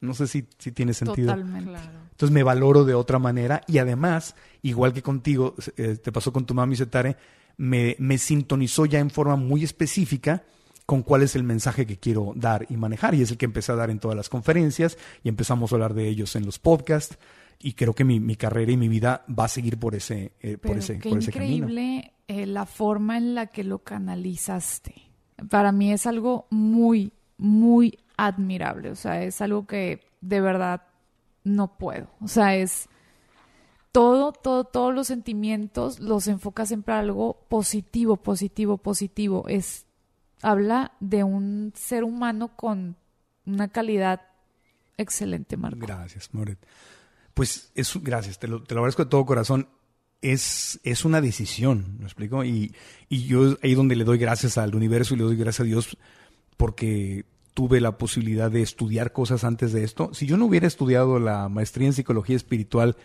No 0.00 0.14
sé 0.14 0.26
si, 0.26 0.46
si 0.58 0.72
tiene 0.72 0.94
sentido. 0.94 1.32
Totalmente. 1.32 1.70
Claro. 1.70 2.04
Entonces 2.10 2.32
me 2.32 2.42
valoro 2.44 2.84
de 2.84 2.94
otra 2.94 3.18
manera 3.18 3.62
y 3.66 3.78
además, 3.78 4.36
igual 4.62 4.92
que 4.92 5.02
contigo, 5.02 5.56
eh, 5.76 5.96
te 5.96 6.12
pasó 6.12 6.32
con 6.32 6.46
tu 6.46 6.54
mami 6.54 6.76
Setare, 6.76 7.16
me, 7.56 7.96
me 7.98 8.18
sintonizó 8.18 8.86
ya 8.86 9.00
en 9.00 9.10
forma 9.10 9.34
muy 9.34 9.64
específica 9.64 10.44
con 10.86 11.02
cuál 11.02 11.22
es 11.22 11.34
el 11.34 11.42
mensaje 11.42 11.86
que 11.86 11.98
quiero 11.98 12.32
dar 12.36 12.66
y 12.68 12.76
manejar. 12.76 13.14
Y 13.14 13.22
es 13.22 13.30
el 13.32 13.36
que 13.36 13.46
empecé 13.46 13.72
a 13.72 13.76
dar 13.76 13.90
en 13.90 13.98
todas 13.98 14.16
las 14.16 14.28
conferencias 14.28 14.96
y 15.24 15.28
empezamos 15.28 15.72
a 15.72 15.74
hablar 15.74 15.94
de 15.94 16.06
ellos 16.06 16.36
en 16.36 16.46
los 16.46 16.60
podcasts. 16.60 17.18
Y 17.58 17.72
creo 17.72 17.94
que 17.94 18.04
mi, 18.04 18.20
mi 18.20 18.36
carrera 18.36 18.70
y 18.70 18.76
mi 18.76 18.88
vida 18.88 19.24
va 19.26 19.46
a 19.46 19.48
seguir 19.48 19.78
por 19.78 19.94
ese, 19.94 20.32
eh, 20.40 20.58
por 20.58 20.76
ese, 20.76 20.98
qué 20.98 21.08
por 21.08 21.18
ese 21.18 21.32
camino. 21.32 21.68
increíble 21.68 22.12
eh, 22.28 22.46
la 22.46 22.66
forma 22.66 23.16
en 23.16 23.34
la 23.34 23.46
que 23.46 23.64
lo 23.64 23.80
canalizaste. 23.80 24.94
Para 25.50 25.72
mí 25.72 25.92
es 25.92 26.06
algo 26.06 26.46
muy, 26.50 27.12
muy 27.36 27.98
admirable. 28.16 28.90
O 28.90 28.96
sea, 28.96 29.22
es 29.22 29.40
algo 29.40 29.66
que 29.66 30.00
de 30.20 30.40
verdad 30.40 30.82
no 31.42 31.76
puedo. 31.76 32.08
O 32.20 32.28
sea, 32.28 32.56
es 32.56 32.88
todo, 33.92 34.32
todo, 34.32 34.64
todos 34.64 34.94
los 34.94 35.06
sentimientos 35.06 36.00
los 36.00 36.26
enfocas 36.26 36.68
siempre 36.68 36.94
a 36.94 36.98
algo 36.98 37.44
positivo, 37.48 38.16
positivo, 38.16 38.78
positivo. 38.78 39.44
Es 39.48 39.86
habla 40.42 40.92
de 41.00 41.24
un 41.24 41.72
ser 41.74 42.04
humano 42.04 42.56
con 42.56 42.96
una 43.46 43.68
calidad 43.68 44.22
excelente, 44.96 45.56
Marco. 45.56 45.78
Gracias, 45.80 46.32
Moret. 46.32 46.58
Pues 47.34 47.70
es, 47.74 47.92
gracias, 48.02 48.38
te 48.38 48.48
lo, 48.48 48.62
te 48.62 48.74
lo 48.74 48.80
agradezco 48.80 49.04
de 49.04 49.10
todo 49.10 49.26
corazón. 49.26 49.68
Es, 50.32 50.80
es 50.84 51.04
una 51.04 51.20
decisión, 51.20 51.96
¿me 51.98 52.04
explico? 52.04 52.44
Y, 52.44 52.72
y 53.08 53.24
yo 53.24 53.56
ahí 53.62 53.74
donde 53.74 53.94
le 53.96 54.04
doy 54.04 54.18
gracias 54.18 54.56
al 54.58 54.74
universo 54.74 55.14
y 55.14 55.18
le 55.18 55.24
doy 55.24 55.36
gracias 55.36 55.60
a 55.60 55.64
Dios 55.64 55.96
porque 56.56 57.24
tuve 57.52 57.80
la 57.80 57.98
posibilidad 57.98 58.50
de 58.50 58.62
estudiar 58.62 59.12
cosas 59.12 59.44
antes 59.44 59.72
de 59.72 59.84
esto. 59.84 60.10
Si 60.14 60.26
yo 60.26 60.36
no 60.36 60.46
hubiera 60.46 60.66
estudiado 60.66 61.18
la 61.18 61.48
maestría 61.48 61.86
en 61.86 61.92
psicología 61.92 62.36
espiritual 62.36 62.96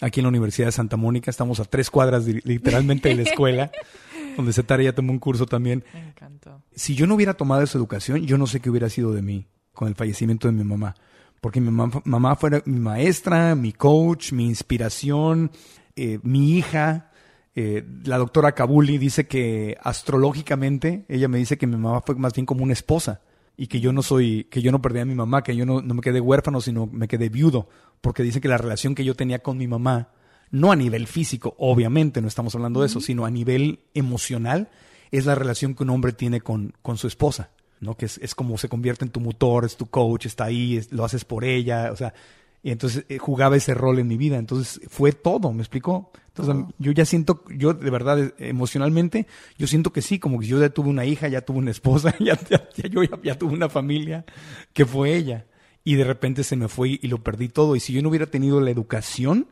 aquí 0.00 0.20
en 0.20 0.24
la 0.24 0.28
Universidad 0.30 0.68
de 0.68 0.72
Santa 0.72 0.96
Mónica, 0.96 1.30
estamos 1.30 1.60
a 1.60 1.64
tres 1.64 1.90
cuadras 1.90 2.26
de- 2.26 2.40
literalmente 2.44 3.08
de 3.08 3.14
la 3.16 3.22
escuela, 3.22 3.70
donde 4.36 4.52
Setara 4.52 4.82
ya 4.82 4.94
tomó 4.94 5.12
un 5.12 5.18
curso 5.20 5.46
también 5.46 5.84
Me 5.94 6.08
encantó. 6.08 6.60
si 6.74 6.94
yo 6.94 7.06
no 7.06 7.14
hubiera 7.14 7.34
tomado 7.34 7.62
esa 7.62 7.78
educación, 7.78 8.26
yo 8.26 8.36
no 8.36 8.46
sé 8.46 8.60
qué 8.60 8.68
hubiera 8.68 8.88
sido 8.90 9.12
de 9.12 9.22
mí 9.22 9.46
con 9.72 9.88
el 9.88 9.94
fallecimiento 9.94 10.48
de 10.48 10.52
mi 10.54 10.64
mamá. 10.64 10.94
Porque 11.40 11.60
mi 11.60 11.70
mamá, 11.70 12.00
mamá 12.04 12.36
fue 12.36 12.62
mi 12.64 12.80
maestra, 12.80 13.54
mi 13.54 13.72
coach, 13.72 14.32
mi 14.32 14.46
inspiración, 14.46 15.50
eh, 15.96 16.18
mi 16.22 16.56
hija. 16.56 17.10
Eh, 17.56 17.84
la 18.04 18.18
doctora 18.18 18.52
Kabuli 18.52 18.98
dice 18.98 19.26
que 19.28 19.76
astrológicamente, 19.80 21.04
ella 21.08 21.28
me 21.28 21.38
dice 21.38 21.58
que 21.58 21.66
mi 21.66 21.76
mamá 21.76 22.00
fue 22.00 22.14
más 22.16 22.32
bien 22.32 22.46
como 22.46 22.64
una 22.64 22.72
esposa 22.72 23.20
y 23.56 23.68
que 23.68 23.78
yo 23.80 23.92
no 23.92 24.02
soy, 24.02 24.44
que 24.50 24.62
yo 24.62 24.72
no 24.72 24.82
perdí 24.82 25.00
a 25.00 25.04
mi 25.04 25.14
mamá, 25.14 25.42
que 25.44 25.54
yo 25.54 25.64
no, 25.66 25.80
no 25.80 25.94
me 25.94 26.00
quedé 26.00 26.20
huérfano, 26.20 26.60
sino 26.60 26.86
me 26.86 27.06
quedé 27.06 27.28
viudo, 27.28 27.68
porque 28.00 28.22
dice 28.24 28.40
que 28.40 28.48
la 28.48 28.58
relación 28.58 28.94
que 28.96 29.04
yo 29.04 29.14
tenía 29.14 29.38
con 29.40 29.56
mi 29.58 29.68
mamá, 29.68 30.08
no 30.50 30.72
a 30.72 30.76
nivel 30.76 31.06
físico, 31.06 31.54
obviamente, 31.58 32.20
no 32.20 32.26
estamos 32.28 32.54
hablando 32.56 32.80
de 32.80 32.86
eso, 32.86 33.00
sino 33.00 33.24
a 33.24 33.30
nivel 33.30 33.80
emocional, 33.94 34.68
es 35.12 35.26
la 35.26 35.36
relación 35.36 35.74
que 35.74 35.84
un 35.84 35.90
hombre 35.90 36.12
tiene 36.12 36.40
con, 36.40 36.74
con 36.82 36.96
su 36.98 37.06
esposa, 37.06 37.50
¿no? 37.80 37.96
Que 37.96 38.06
es, 38.06 38.18
es 38.18 38.34
como 38.34 38.58
se 38.58 38.68
convierte 38.68 39.04
en 39.04 39.10
tu 39.12 39.20
motor, 39.20 39.64
es 39.64 39.76
tu 39.76 39.86
coach, 39.86 40.26
está 40.26 40.44
ahí, 40.44 40.76
es- 40.76 40.90
lo 40.90 41.04
haces 41.04 41.24
por 41.24 41.44
ella, 41.44 41.90
o 41.92 41.96
sea, 41.96 42.14
y 42.64 42.70
entonces 42.72 43.04
eh, 43.08 43.18
jugaba 43.18 43.56
ese 43.56 43.74
rol 43.74 44.00
en 44.00 44.08
mi 44.08 44.16
vida, 44.16 44.38
entonces 44.38 44.80
fue 44.88 45.12
todo, 45.12 45.52
¿me 45.52 45.60
explicó? 45.62 46.10
Entonces 46.28 46.56
yo 46.78 46.90
ya 46.90 47.04
siento, 47.04 47.44
yo 47.56 47.74
de 47.74 47.90
verdad 47.90 48.18
eh, 48.18 48.32
emocionalmente, 48.38 49.28
yo 49.56 49.68
siento 49.68 49.92
que 49.92 50.02
sí, 50.02 50.18
como 50.18 50.40
que 50.40 50.46
yo 50.46 50.58
ya 50.58 50.70
tuve 50.70 50.88
una 50.88 51.04
hija, 51.04 51.28
ya 51.28 51.42
tuve 51.42 51.58
una 51.58 51.70
esposa, 51.70 52.16
ya, 52.20 52.36
ya- 52.50 52.68
ya 52.74 52.88
yo 52.88 53.04
ya, 53.04 53.20
ya 53.22 53.38
tuve 53.38 53.52
una 53.54 53.68
familia, 53.68 54.24
que 54.72 54.86
fue 54.86 55.14
ella, 55.14 55.46
y 55.84 55.94
de 55.94 56.04
repente 56.04 56.42
se 56.42 56.56
me 56.56 56.66
fue 56.68 56.98
y 57.00 57.06
lo 57.08 57.22
perdí 57.22 57.48
todo, 57.50 57.76
y 57.76 57.80
si 57.80 57.92
yo 57.92 58.02
no 58.02 58.08
hubiera 58.08 58.26
tenido 58.26 58.60
la 58.60 58.70
educación, 58.70 59.46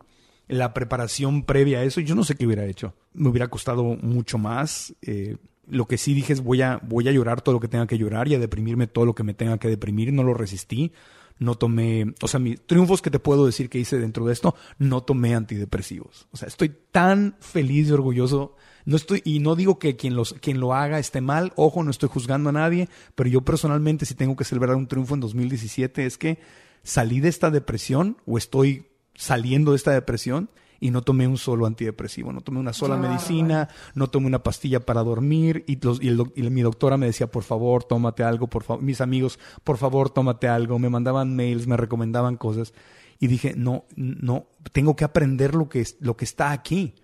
la 0.48 0.74
preparación 0.74 1.44
previa 1.44 1.78
a 1.80 1.84
eso, 1.84 2.00
yo 2.00 2.14
no 2.14 2.24
sé 2.24 2.34
qué 2.34 2.46
hubiera 2.46 2.64
hecho. 2.66 2.94
Me 3.12 3.28
hubiera 3.28 3.48
costado 3.48 3.84
mucho 3.84 4.38
más. 4.38 4.94
eh, 5.02 5.36
lo 5.68 5.86
que 5.86 5.96
sí 5.96 6.12
dije 6.12 6.32
es 6.32 6.42
voy 6.42 6.60
a, 6.62 6.80
voy 6.82 7.06
a 7.08 7.12
llorar 7.12 7.40
todo 7.40 7.54
lo 7.54 7.60
que 7.60 7.68
tenga 7.68 7.86
que 7.86 7.96
llorar 7.96 8.26
y 8.28 8.34
a 8.34 8.38
deprimirme 8.38 8.88
todo 8.88 9.06
lo 9.06 9.14
que 9.14 9.22
me 9.22 9.32
tenga 9.34 9.58
que 9.58 9.68
deprimir. 9.68 10.12
No 10.12 10.24
lo 10.24 10.34
resistí. 10.34 10.92
No 11.38 11.54
tomé, 11.56 12.14
o 12.22 12.28
sea, 12.28 12.40
mis 12.40 12.60
triunfos 12.66 13.02
que 13.02 13.10
te 13.10 13.18
puedo 13.18 13.46
decir 13.46 13.68
que 13.68 13.78
hice 13.78 13.98
dentro 13.98 14.26
de 14.26 14.32
esto, 14.32 14.54
no 14.78 15.02
tomé 15.02 15.34
antidepresivos. 15.34 16.28
O 16.32 16.36
sea, 16.36 16.48
estoy 16.48 16.74
tan 16.90 17.36
feliz 17.40 17.88
y 17.88 17.92
orgulloso. 17.92 18.56
No 18.84 18.96
estoy, 18.96 19.22
y 19.24 19.38
no 19.38 19.54
digo 19.54 19.78
que 19.78 19.96
quien, 19.96 20.14
los, 20.14 20.34
quien 20.34 20.60
lo 20.60 20.74
haga 20.74 20.98
esté 20.98 21.20
mal, 21.20 21.52
ojo, 21.56 21.82
no 21.82 21.90
estoy 21.90 22.08
juzgando 22.08 22.50
a 22.50 22.52
nadie, 22.52 22.88
pero 23.14 23.28
yo 23.28 23.42
personalmente 23.42 24.06
si 24.06 24.14
tengo 24.14 24.36
que 24.36 24.44
celebrar 24.44 24.76
un 24.76 24.88
triunfo 24.88 25.14
en 25.14 25.20
2017 25.20 26.04
es 26.04 26.18
que 26.18 26.38
salí 26.82 27.20
de 27.20 27.28
esta 27.28 27.50
depresión 27.50 28.16
o 28.26 28.38
estoy 28.38 28.86
saliendo 29.14 29.72
de 29.72 29.76
esta 29.76 29.92
depresión 29.92 30.50
y 30.82 30.90
no 30.90 31.00
tomé 31.02 31.26
un 31.28 31.38
solo 31.38 31.64
antidepresivo, 31.64 32.32
no 32.32 32.40
tomé 32.42 32.58
una 32.58 32.72
sola 32.72 32.96
Qué 33.00 33.08
medicina, 33.08 33.68
no 33.94 34.08
tomé 34.10 34.26
una 34.26 34.42
pastilla 34.42 34.80
para 34.80 35.02
dormir 35.04 35.64
y, 35.66 35.80
los- 35.80 36.02
y 36.02 36.08
el 36.08 36.16
doc- 36.18 36.32
y 36.36 36.42
mi 36.50 36.60
doctora 36.60 36.96
me 36.96 37.06
decía, 37.06 37.28
por 37.30 37.44
favor, 37.44 37.84
tómate 37.84 38.24
algo, 38.24 38.48
por 38.48 38.64
favor, 38.64 38.82
mis 38.82 39.00
amigos, 39.00 39.38
por 39.64 39.76
favor, 39.78 40.10
tómate 40.10 40.48
algo, 40.48 40.78
me 40.78 40.88
mandaban 40.90 41.34
mails, 41.36 41.66
me 41.66 41.76
recomendaban 41.76 42.36
cosas 42.36 42.74
y 43.20 43.28
dije, 43.28 43.54
no, 43.56 43.84
no, 43.96 44.46
tengo 44.72 44.96
que 44.96 45.04
aprender 45.04 45.54
lo 45.54 45.68
que, 45.68 45.80
es, 45.80 45.96
lo 46.00 46.16
que 46.16 46.24
está 46.24 46.50
aquí. 46.50 46.94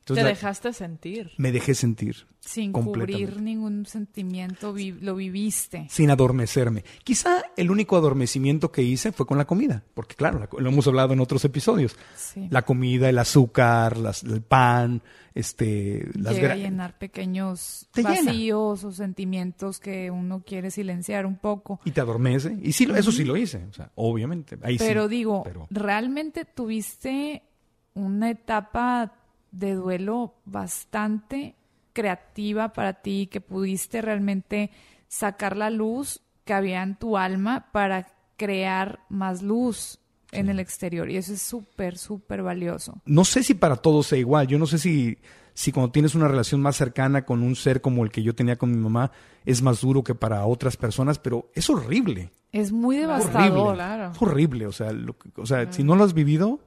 Entonces, 0.00 0.22
Te 0.24 0.28
la- 0.30 0.34
dejaste 0.34 0.72
sentir. 0.72 1.30
me 1.36 1.52
dejé 1.52 1.74
sentir. 1.74 2.26
Sin 2.40 2.72
cubrir 2.72 3.40
ningún 3.40 3.84
sentimiento, 3.84 4.72
vi- 4.72 4.92
lo 4.92 5.14
viviste. 5.14 5.86
sin 5.90 6.10
adormecerme. 6.10 6.84
Quizá 7.04 7.42
el 7.56 7.70
único 7.70 7.96
adormecimiento 7.98 8.72
que 8.72 8.82
hice 8.82 9.12
fue 9.12 9.26
con 9.26 9.36
la 9.38 9.44
comida, 9.46 9.84
porque 9.94 10.14
claro, 10.16 10.38
la 10.40 10.48
lo 10.58 10.68
hemos 10.70 10.86
hablado 10.88 11.12
en 11.12 11.20
otros 11.20 11.44
episodios. 11.44 11.96
Sí. 12.16 12.48
La 12.50 12.62
comida, 12.62 13.10
el 13.10 13.18
azúcar, 13.18 13.98
las- 13.98 14.22
el 14.24 14.40
pan, 14.42 15.02
este, 15.34 16.08
las 16.14 16.34
Llega 16.34 16.54
a 16.54 16.56
llenar 16.56 16.98
pequeños 16.98 17.86
llena. 17.94 18.08
vacíos 18.10 18.84
o 18.84 18.90
sentimientos 18.92 19.78
que 19.78 20.10
uno 20.10 20.42
quiere 20.44 20.70
silenciar 20.70 21.26
un 21.26 21.36
poco. 21.36 21.78
y 21.84 21.90
te 21.90 22.00
adormece. 22.00 22.56
Y 22.62 22.72
sí, 22.72 22.88
eso 22.96 23.12
sí 23.12 23.24
lo 23.24 23.36
hice, 23.36 23.64
o 23.70 23.72
sea, 23.74 23.92
obviamente. 23.96 24.58
Ahí 24.62 24.78
sí. 24.78 24.84
Pero 24.88 25.08
digo, 25.08 25.42
Pero- 25.44 25.66
realmente 25.70 26.46
tuviste 26.46 27.42
una 27.94 28.30
etapa 28.30 29.12
de 29.52 29.74
duelo 29.74 30.34
bastante 30.44 31.54
creativa 31.92 32.72
para 32.72 32.94
ti, 33.02 33.28
que 33.30 33.40
pudiste 33.40 34.00
realmente 34.00 34.70
sacar 35.08 35.56
la 35.56 35.70
luz 35.70 36.20
que 36.44 36.52
había 36.54 36.82
en 36.82 36.96
tu 36.96 37.16
alma 37.16 37.66
para 37.72 38.06
crear 38.36 39.00
más 39.08 39.42
luz. 39.42 39.98
en 40.32 40.48
el 40.48 40.60
exterior 40.60 41.10
y 41.10 41.16
eso 41.16 41.32
es 41.32 41.42
súper, 41.42 41.98
súper 41.98 42.40
valioso. 42.44 43.00
No 43.04 43.24
sé 43.24 43.42
si 43.42 43.54
para 43.54 43.74
todos 43.74 44.06
sea 44.06 44.18
igual. 44.18 44.46
Yo 44.46 44.60
no 44.60 44.66
sé 44.66 44.78
si, 44.78 45.18
si 45.54 45.72
cuando 45.72 45.90
tienes 45.90 46.14
una 46.14 46.28
relación 46.28 46.62
más 46.62 46.76
cercana 46.76 47.24
con 47.24 47.42
un 47.42 47.56
ser 47.56 47.80
como 47.80 48.04
el 48.04 48.12
que 48.12 48.22
yo 48.22 48.32
tenía 48.32 48.54
con 48.56 48.70
mi 48.70 48.76
mamá 48.76 49.10
es 49.44 49.60
más 49.60 49.80
duro 49.80 50.04
que 50.04 50.14
para 50.14 50.46
otras 50.46 50.76
personas, 50.76 51.18
pero 51.18 51.50
es 51.52 51.68
horrible. 51.68 52.30
Es 52.52 52.70
muy 52.70 52.98
devastador. 52.98 53.50
Horrible. 53.58 53.74
claro. 53.74 54.12
Es 54.12 54.22
horrible. 54.22 54.66
O 54.68 54.72
sea, 54.72 54.92
lo 54.92 55.18
que- 55.18 55.30
o 55.34 55.46
sea 55.46 55.72
si 55.72 55.82
no 55.82 55.96
lo 55.96 56.04
has 56.04 56.14
vivido, 56.14 56.60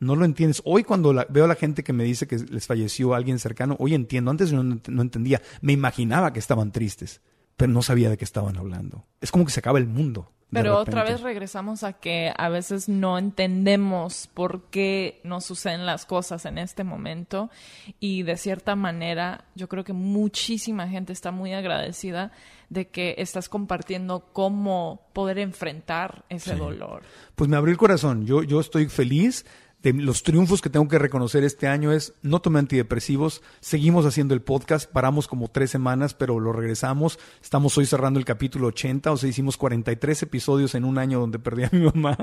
No 0.00 0.16
lo 0.16 0.24
entiendes. 0.24 0.62
Hoy 0.64 0.84
cuando 0.84 1.14
veo 1.28 1.44
a 1.44 1.48
la 1.48 1.54
gente 1.54 1.84
que 1.84 1.92
me 1.92 2.04
dice 2.04 2.26
que 2.26 2.38
les 2.38 2.66
falleció 2.66 3.14
alguien 3.14 3.38
cercano, 3.38 3.76
hoy 3.78 3.94
entiendo. 3.94 4.30
Antes 4.30 4.52
no 4.52 5.02
entendía. 5.02 5.42
Me 5.60 5.72
imaginaba 5.72 6.32
que 6.32 6.38
estaban 6.38 6.72
tristes, 6.72 7.20
pero 7.56 7.72
no 7.72 7.82
sabía 7.82 8.10
de 8.10 8.16
qué 8.16 8.24
estaban 8.24 8.56
hablando. 8.56 9.06
Es 9.20 9.30
como 9.30 9.44
que 9.44 9.52
se 9.52 9.60
acaba 9.60 9.78
el 9.78 9.86
mundo. 9.86 10.32
Pero 10.52 10.78
otra 10.78 11.02
vez 11.02 11.20
regresamos 11.20 11.82
a 11.82 11.94
que 11.94 12.32
a 12.36 12.48
veces 12.48 12.88
no 12.88 13.18
entendemos 13.18 14.28
por 14.34 14.70
qué 14.70 15.20
nos 15.24 15.44
suceden 15.44 15.84
las 15.84 16.06
cosas 16.06 16.44
en 16.46 16.58
este 16.58 16.84
momento 16.84 17.50
y 17.98 18.22
de 18.22 18.36
cierta 18.36 18.76
manera 18.76 19.46
yo 19.56 19.68
creo 19.68 19.82
que 19.82 19.92
muchísima 19.92 20.86
gente 20.88 21.12
está 21.12 21.32
muy 21.32 21.52
agradecida 21.54 22.30
de 22.70 22.88
que 22.88 23.16
estás 23.18 23.48
compartiendo 23.48 24.28
cómo 24.32 25.08
poder 25.12 25.38
enfrentar 25.38 26.24
ese 26.28 26.52
Sí. 26.52 26.58
dolor. 26.58 27.02
Pues 27.34 27.50
me 27.50 27.56
abrió 27.56 27.72
el 27.72 27.78
corazón. 27.78 28.24
Yo, 28.24 28.42
yo 28.44 28.60
estoy 28.60 28.86
feliz. 28.88 29.44
De 29.84 29.92
los 29.92 30.22
triunfos 30.22 30.62
que 30.62 30.70
tengo 30.70 30.88
que 30.88 30.98
reconocer 30.98 31.44
este 31.44 31.66
año 31.68 31.92
es 31.92 32.14
no 32.22 32.40
tomé 32.40 32.58
antidepresivos, 32.58 33.42
seguimos 33.60 34.06
haciendo 34.06 34.32
el 34.32 34.40
podcast, 34.40 34.90
paramos 34.90 35.28
como 35.28 35.48
tres 35.48 35.70
semanas, 35.70 36.14
pero 36.14 36.40
lo 36.40 36.54
regresamos. 36.54 37.18
Estamos 37.42 37.76
hoy 37.76 37.84
cerrando 37.84 38.18
el 38.18 38.24
capítulo 38.24 38.68
80, 38.68 39.12
o 39.12 39.16
sea, 39.18 39.28
hicimos 39.28 39.58
43 39.58 40.22
episodios 40.22 40.74
en 40.74 40.86
un 40.86 40.96
año 40.96 41.20
donde 41.20 41.38
perdí 41.38 41.64
a 41.64 41.70
mi 41.70 41.80
mamá. 41.84 42.16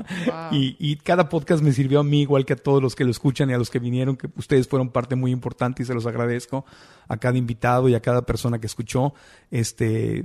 Y, 0.50 0.74
y 0.80 0.96
cada 0.96 1.28
podcast 1.28 1.62
me 1.62 1.72
sirvió 1.72 2.00
a 2.00 2.04
mí, 2.04 2.22
igual 2.22 2.44
que 2.44 2.54
a 2.54 2.56
todos 2.56 2.82
los 2.82 2.96
que 2.96 3.04
lo 3.04 3.12
escuchan 3.12 3.48
y 3.48 3.52
a 3.52 3.58
los 3.58 3.70
que 3.70 3.78
vinieron, 3.78 4.16
que 4.16 4.28
ustedes 4.36 4.66
fueron 4.66 4.90
parte 4.90 5.14
muy 5.14 5.30
importante 5.30 5.84
y 5.84 5.86
se 5.86 5.94
los 5.94 6.04
agradezco 6.04 6.64
a 7.06 7.16
cada 7.18 7.38
invitado 7.38 7.88
y 7.88 7.94
a 7.94 8.00
cada 8.02 8.22
persona 8.26 8.58
que 8.58 8.66
escuchó. 8.66 9.14
Este, 9.52 10.24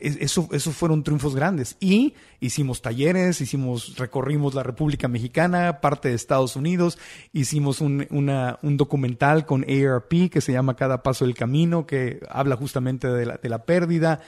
es- 0.00 0.16
eso, 0.20 0.48
eso 0.52 0.72
fueron 0.72 1.02
triunfos 1.02 1.34
grandes. 1.36 1.76
Y 1.80 2.14
hicimos 2.40 2.82
talleres, 2.82 3.40
hicimos, 3.40 3.96
recorrimos 3.98 4.54
la 4.54 4.62
República 4.62 5.08
Mexicana, 5.08 5.80
parte 5.80 6.08
de 6.08 6.14
Estados 6.14 6.56
Unidos, 6.56 6.98
hicimos 7.32 7.80
un, 7.80 8.06
un 8.10 8.76
documental 8.76 9.44
con 9.46 9.64
ARP 9.68 10.30
que 10.30 10.40
se 10.40 10.52
llama 10.52 10.76
Cada 10.76 11.02
Paso 11.02 11.24
del 11.24 11.34
Camino, 11.34 11.86
que 11.86 12.20
habla 12.30 12.56
justamente 12.56 13.08
de 13.08 13.48
la, 13.48 13.64
pérdida. 13.64 14.20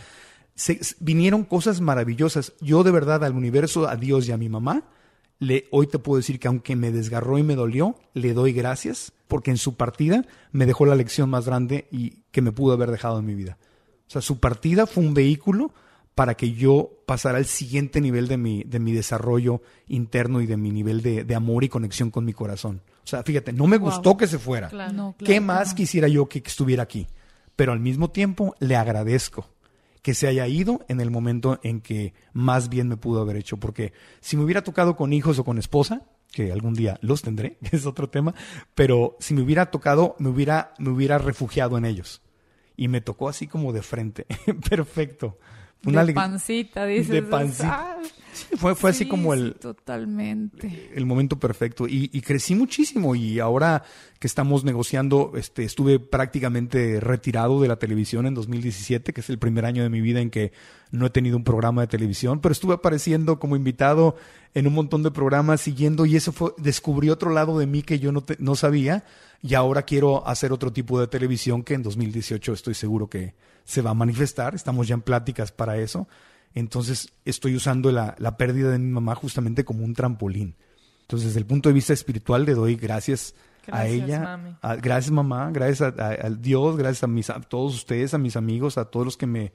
Se- 0.55 0.81
vinieron 0.99 1.45
cosas 1.45 1.81
maravillosas. 1.81 2.53
Yo 2.61 2.83
de 2.83 2.91
verdad 2.91 3.25
al 3.25 3.35
universo, 3.35 3.89
a 3.89 3.97
Dios 3.97 4.29
y 4.29 4.33
a 4.33 4.37
mi 4.37 4.49
mamá, 4.49 4.85
le, 5.39 5.69
hoy 5.71 5.87
te 5.87 5.99
puedo 5.99 6.19
decir 6.19 6.39
que 6.39 6.49
aunque 6.49 6.77
me 6.77 6.91
desgarró 6.91 7.39
y 7.39 7.43
me 7.43 7.55
dolió, 7.55 7.97
le 8.13 8.35
doy 8.35 8.53
gracias 8.53 9.13
porque 9.27 9.51
en 9.53 9.57
su 9.57 9.77
partida 9.77 10.27
me 10.53 10.67
dejó 10.67 10.85
la 10.85 10.97
lección 10.97 11.31
más 11.31 11.47
grande 11.47 11.87
y 11.93 12.25
que 12.33 12.43
me 12.43 12.53
pudo 12.53 12.75
haber 12.75 12.91
dejado 12.91 13.21
en 13.21 13.27
mi 13.27 13.35
vida. 13.35 13.57
O 14.09 14.11
sea, 14.11 14.21
su 14.21 14.41
partida 14.41 14.87
fue 14.87 15.05
un 15.05 15.15
vehículo 15.15 15.73
para 16.15 16.35
que 16.35 16.53
yo 16.53 17.03
pasara 17.07 17.39
al 17.39 17.47
siguiente 17.47 18.01
nivel 18.01 18.29
de 18.29 18.37
mi, 18.37 18.65
de 18.65 18.79
mi 18.79 18.93
desarrollo 18.93 19.63
interno 19.87 20.41
y 20.41 20.47
de 20.47 20.57
mi 20.57 20.71
nivel 20.71 21.03
de, 21.03 21.25
de 21.25 21.35
amor 21.35 21.65
y 21.65 21.69
conexión 21.69 22.11
con 22.11 22.25
mi 22.25 22.33
corazón. 22.33 22.83
O 23.05 23.07
sea, 23.07 23.23
fíjate, 23.23 23.53
no 23.53 23.67
me 23.67 23.79
gustó 23.79 24.17
que 24.17 24.27
se 24.27 24.39
fuera. 24.39 24.69
Claro. 24.69 24.93
No, 24.93 25.15
¿Qué 25.19 25.25
claro, 25.25 25.43
más 25.43 25.71
no. 25.71 25.77
quisiera 25.77 26.09
yo 26.09 26.29
que 26.29 26.43
estuviera 26.45 26.83
aquí? 26.83 27.07
Pero 27.57 27.73
al 27.73 27.81
mismo 27.81 28.11
tiempo 28.11 28.55
le 28.61 28.77
agradezco 28.77 29.49
que 30.03 30.15
se 30.15 30.27
haya 30.27 30.47
ido 30.47 30.85
en 30.89 31.01
el 31.01 31.11
momento 31.11 31.61
en 31.63 31.81
que 31.81 32.15
más 32.33 32.69
bien 32.69 32.89
me 32.89 32.97
pudo 32.97 33.21
haber 33.21 33.37
hecho. 33.37 33.59
Porque 33.59 33.93
si 34.21 34.37
me 34.37 34.45
hubiera 34.45 34.63
tocado 34.63 34.97
con 34.97 35.13
hijos 35.13 35.39
o 35.39 35.45
con 35.45 35.59
esposa, 35.59 36.03
que 36.33 36.53
algún 36.53 36.75
día 36.75 36.99
los 37.03 37.23
tendré, 37.23 37.59
que 37.71 37.77
es 37.77 37.87
otro 37.87 38.09
tema, 38.09 38.35
pero 38.75 39.17
si 39.21 39.35
me 39.35 39.43
hubiera 39.43 39.71
tocado, 39.71 40.17
me 40.19 40.29
hubiera, 40.29 40.75
me 40.79 40.91
hubiera 40.91 41.19
refugiado 41.19 41.77
en 41.77 41.85
ellos. 41.85 42.23
Y 42.77 42.89
me 42.89 43.01
tocó 43.01 43.29
así 43.29 43.47
como 43.47 43.73
de 43.73 43.83
frente. 43.83 44.27
Perfecto. 44.71 45.39
Una 45.85 46.05
de 46.05 46.13
pancita, 46.13 46.85
dices. 46.87 47.09
de 47.09 47.23
pancita. 47.23 47.97
"Ah, 47.97 47.97
Sí, 48.49 48.57
fue, 48.57 48.75
fue 48.75 48.91
así 48.91 49.05
sí, 49.05 49.09
como 49.11 49.35
el, 49.35 49.55
totalmente. 49.55 50.91
el 50.95 51.07
momento 51.07 51.39
perfecto 51.39 51.87
y, 51.87 52.11
y 52.13 52.21
crecí 52.21 52.55
muchísimo 52.55 53.15
y 53.15 53.39
ahora 53.39 53.83
que 54.19 54.27
estamos 54.27 54.65
negociando, 54.65 55.33
este, 55.37 55.65
estuve 55.65 55.99
prácticamente 55.99 57.01
retirado 57.01 57.61
de 57.61 57.69
la 57.69 57.77
televisión 57.79 58.27
en 58.27 58.35
2017, 58.35 59.13
que 59.13 59.21
es 59.21 59.31
el 59.31 59.39
primer 59.39 59.65
año 59.65 59.83
de 59.83 59.89
mi 59.91 60.01
vida 60.01 60.21
en 60.21 60.31
que 60.31 60.53
no 60.91 61.07
he 61.07 61.11
tenido 61.11 61.37
un 61.37 61.45
programa 61.45 61.83
de 61.83 61.87
televisión, 61.87 62.41
pero 62.41 62.53
estuve 62.53 62.75
apareciendo 62.75 63.39
como 63.39 63.57
invitado 63.57 64.17
en 64.55 64.67
un 64.67 64.75
montón 64.75 65.03
de 65.03 65.11
programas 65.11 65.61
siguiendo 65.61 66.07
y 66.07 66.17
eso 66.17 66.33
fue, 66.33 66.53
descubrí 66.59 67.11
otro 67.11 67.31
lado 67.31 67.59
de 67.59 67.67
mí 67.67 67.83
que 67.83 67.99
yo 67.99 68.11
no, 68.13 68.23
te- 68.23 68.37
no 68.41 68.57
sabía 68.57 69.05
y 69.43 69.55
ahora 69.55 69.83
quiero 69.83 70.27
hacer 70.27 70.53
otro 70.53 70.73
tipo 70.73 71.01
de 71.01 71.07
televisión 71.07 71.63
que 71.63 71.75
en 71.75 71.83
2018 71.83 72.53
estoy 72.53 72.75
seguro 72.75 73.09
que 73.09 73.35
se 73.65 73.83
va 73.83 73.91
a 73.91 73.95
manifestar, 73.95 74.55
estamos 74.55 74.89
ya 74.89 74.95
en 74.95 75.03
pláticas 75.03 75.53
para 75.53 75.79
eso. 75.79 76.09
Entonces 76.55 77.13
estoy 77.25 77.55
usando 77.57 77.93
la, 77.93 78.15
la 78.19 78.37
pérdida 78.37 78.71
de 78.71 78.79
mi 78.79 78.91
mamá 78.91 79.15
justamente 79.15 79.65
como 79.65 79.85
un 79.85 79.95
trampolín. 79.95 80.57
Entonces 81.03 81.29
desde 81.29 81.41
el 81.41 81.47
punto 81.47 81.69
de 81.69 81.73
vista 81.75 81.93
espiritual 81.93 82.45
le 82.45 82.55
doy 82.55 82.77
gracias, 82.77 83.35
a 83.71 83.87
ella, 83.87 84.21
mami. 84.21 84.57
a- 84.63 84.77
gracias 84.77 85.11
mamá, 85.13 85.51
gracias 85.53 85.83
a, 85.83 86.05
a- 86.07 86.27
a 86.27 86.31
Dios, 86.31 86.77
gracias 86.77 87.05
a, 87.05 87.07
mis, 87.07 87.31
a 87.31 87.41
todos 87.41 87.75
ustedes, 87.75 88.15
a 88.15 88.19
mis 88.19 88.37
amigos, 88.37 88.79
a 88.79 88.85
todos 88.87 89.07
los 89.07 89.17
que 89.17 89.27
me, 89.27 89.53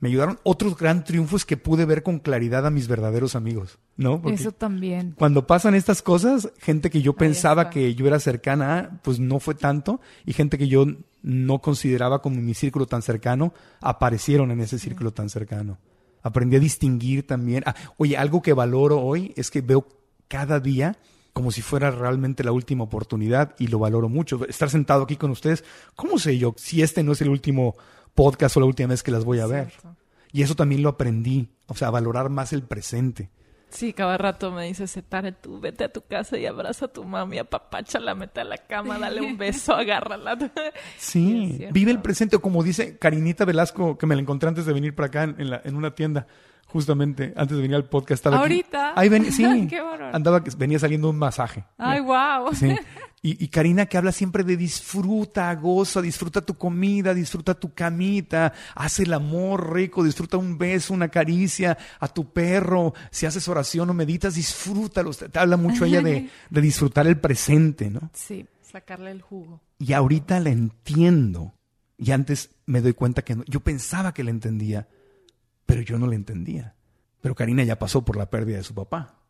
me 0.00 0.08
ayudaron. 0.08 0.38
Otro 0.42 0.74
gran 0.74 1.04
triunfo 1.04 1.36
es 1.36 1.44
que 1.44 1.56
pude 1.56 1.84
ver 1.84 2.02
con 2.02 2.18
claridad 2.18 2.66
a 2.66 2.70
mis 2.70 2.88
verdaderos 2.88 3.36
amigos, 3.36 3.78
¿no? 3.96 4.20
Porque 4.20 4.40
Eso 4.40 4.50
también. 4.52 5.14
cuando 5.16 5.46
pasan 5.46 5.74
estas 5.76 6.02
cosas, 6.02 6.50
gente 6.60 6.90
que 6.90 7.02
yo 7.02 7.12
pensaba 7.14 7.62
está. 7.62 7.70
que 7.70 7.94
yo 7.94 8.06
era 8.08 8.18
cercana 8.18 8.78
a, 8.78 8.90
pues 9.02 9.20
no 9.20 9.38
fue 9.38 9.54
tanto, 9.54 10.00
y 10.26 10.32
gente 10.32 10.58
que 10.58 10.66
yo 10.68 10.86
no 11.22 11.60
consideraba 11.60 12.20
como 12.22 12.40
mi 12.40 12.54
círculo 12.54 12.86
tan 12.86 13.02
cercano, 13.02 13.54
aparecieron 13.80 14.50
en 14.50 14.60
ese 14.60 14.78
círculo 14.80 15.12
tan 15.12 15.28
cercano. 15.30 15.78
Aprendí 16.22 16.56
a 16.56 16.60
distinguir 16.60 17.26
también. 17.26 17.62
Ah, 17.66 17.74
oye, 17.96 18.16
algo 18.16 18.42
que 18.42 18.52
valoro 18.52 19.00
hoy 19.00 19.32
es 19.36 19.50
que 19.50 19.60
veo 19.60 19.86
cada 20.28 20.60
día 20.60 20.96
como 21.32 21.50
si 21.50 21.62
fuera 21.62 21.90
realmente 21.90 22.44
la 22.44 22.52
última 22.52 22.84
oportunidad 22.84 23.54
y 23.58 23.68
lo 23.68 23.78
valoro 23.78 24.08
mucho. 24.08 24.44
Estar 24.46 24.70
sentado 24.70 25.04
aquí 25.04 25.16
con 25.16 25.30
ustedes, 25.30 25.64
¿cómo 25.96 26.18
sé 26.18 26.38
yo 26.38 26.54
si 26.56 26.82
este 26.82 27.02
no 27.02 27.12
es 27.12 27.20
el 27.22 27.30
último 27.30 27.74
podcast 28.14 28.56
o 28.56 28.60
la 28.60 28.66
última 28.66 28.88
vez 28.88 29.02
que 29.02 29.10
las 29.10 29.24
voy 29.24 29.40
a 29.40 29.46
ver? 29.46 29.72
Y 30.32 30.42
eso 30.42 30.54
también 30.54 30.82
lo 30.82 30.90
aprendí, 30.90 31.48
o 31.66 31.74
sea, 31.74 31.88
a 31.88 31.92
valorar 31.92 32.28
más 32.28 32.52
el 32.52 32.62
presente. 32.62 33.30
Sí, 33.72 33.92
cada 33.92 34.18
rato 34.18 34.50
me 34.52 34.66
dice, 34.66 34.86
Setare, 34.86 35.32
tú 35.32 35.58
vete 35.58 35.84
a 35.84 35.88
tu 35.92 36.02
casa 36.02 36.36
y 36.38 36.46
abraza 36.46 36.84
a 36.84 36.88
tu 36.88 37.04
mami, 37.04 37.38
apapáchala, 37.38 38.14
mete 38.14 38.40
a 38.40 38.44
la 38.44 38.58
cama, 38.58 38.98
dale 38.98 39.20
un 39.22 39.36
beso, 39.38 39.74
agárrala. 39.76 40.36
Sí, 40.98 41.66
vive 41.72 41.90
el 41.90 42.00
presente, 42.00 42.36
o 42.36 42.40
como 42.42 42.62
dice 42.62 42.98
Karinita 42.98 43.44
Velasco, 43.44 43.96
que 43.98 44.06
me 44.06 44.14
la 44.14 44.20
encontré 44.22 44.48
antes 44.48 44.66
de 44.66 44.72
venir 44.72 44.94
para 44.94 45.06
acá 45.08 45.22
en, 45.24 45.50
la- 45.50 45.62
en 45.64 45.74
una 45.76 45.94
tienda, 45.94 46.26
justamente 46.66 47.32
antes 47.36 47.56
de 47.56 47.62
venir 47.62 47.76
al 47.76 47.84
podcast. 47.84 48.18
Estaba 48.20 48.36
aquí. 48.36 48.42
¿Ahorita? 48.42 48.92
Ahí 48.96 49.08
ven, 49.08 49.30
sí, 49.32 49.66
Qué 49.70 49.80
andaba, 50.12 50.42
venía 50.56 50.78
saliendo 50.78 51.10
un 51.10 51.18
masaje. 51.18 51.64
Ay, 51.78 52.00
wow. 52.00 52.54
Sí. 52.54 52.74
Y, 53.22 53.42
y 53.44 53.48
Karina 53.48 53.86
que 53.86 53.96
habla 53.96 54.10
siempre 54.10 54.42
de 54.42 54.56
disfruta, 54.56 55.54
goza, 55.54 56.02
disfruta 56.02 56.40
tu 56.40 56.54
comida, 56.58 57.14
disfruta 57.14 57.54
tu 57.54 57.72
camita, 57.72 58.52
haz 58.74 58.98
el 58.98 59.12
amor 59.12 59.72
rico, 59.72 60.02
disfruta 60.02 60.36
un 60.36 60.58
beso, 60.58 60.92
una 60.92 61.08
caricia 61.08 61.78
a 62.00 62.08
tu 62.08 62.32
perro, 62.32 62.94
si 63.12 63.26
haces 63.26 63.46
oración 63.46 63.88
o 63.90 63.94
meditas, 63.94 64.34
disfrútalo. 64.34 65.12
Te 65.14 65.38
habla 65.38 65.56
mucho 65.56 65.84
ella 65.84 66.02
de, 66.02 66.28
de 66.50 66.60
disfrutar 66.60 67.06
el 67.06 67.18
presente, 67.18 67.90
¿no? 67.90 68.10
Sí. 68.12 68.46
Sacarle 68.72 69.10
el 69.10 69.20
jugo. 69.20 69.60
Y 69.78 69.92
ahorita 69.92 70.40
la 70.40 70.48
entiendo. 70.48 71.54
Y 71.98 72.10
antes 72.10 72.50
me 72.64 72.80
doy 72.80 72.94
cuenta 72.94 73.22
que 73.22 73.36
no. 73.36 73.44
Yo 73.44 73.60
pensaba 73.60 74.14
que 74.14 74.24
la 74.24 74.30
entendía, 74.30 74.88
pero 75.66 75.82
yo 75.82 75.98
no 75.98 76.06
la 76.06 76.14
entendía. 76.14 76.74
Pero 77.20 77.34
Karina 77.34 77.64
ya 77.64 77.78
pasó 77.78 78.02
por 78.02 78.16
la 78.16 78.30
pérdida 78.30 78.56
de 78.56 78.64
su 78.64 78.74
papá. 78.74 79.21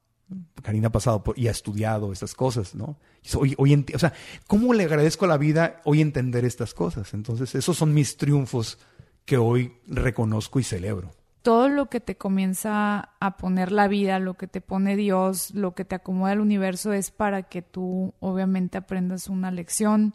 Karina 0.62 0.88
ha 0.88 0.92
pasado 0.92 1.22
por, 1.22 1.38
y 1.38 1.48
ha 1.48 1.50
estudiado 1.50 2.12
estas 2.12 2.34
cosas, 2.34 2.74
¿no? 2.74 2.98
Hoy, 3.36 3.54
hoy 3.58 3.86
o 3.94 3.98
sea, 3.98 4.12
¿cómo 4.46 4.74
le 4.74 4.84
agradezco 4.84 5.24
a 5.24 5.28
la 5.28 5.36
vida 5.36 5.80
hoy 5.84 6.00
entender 6.00 6.44
estas 6.44 6.74
cosas? 6.74 7.14
Entonces, 7.14 7.54
esos 7.54 7.76
son 7.76 7.94
mis 7.94 8.16
triunfos 8.16 8.78
que 9.24 9.36
hoy 9.36 9.74
reconozco 9.86 10.58
y 10.60 10.64
celebro. 10.64 11.12
todo 11.42 11.68
lo 11.68 11.86
que 11.86 12.00
te 12.00 12.16
comienza 12.16 13.10
a 13.18 13.36
poner 13.36 13.72
la 13.72 13.88
vida, 13.88 14.18
lo 14.18 14.34
que 14.34 14.46
te 14.46 14.60
pone 14.60 14.96
Dios, 14.96 15.52
lo 15.54 15.74
que 15.74 15.84
te 15.84 15.96
acomoda 15.96 16.32
el 16.32 16.40
universo 16.40 16.92
es 16.92 17.10
para 17.10 17.42
que 17.42 17.62
tú 17.62 18.14
obviamente 18.20 18.78
aprendas 18.78 19.28
una 19.28 19.50
lección 19.50 20.14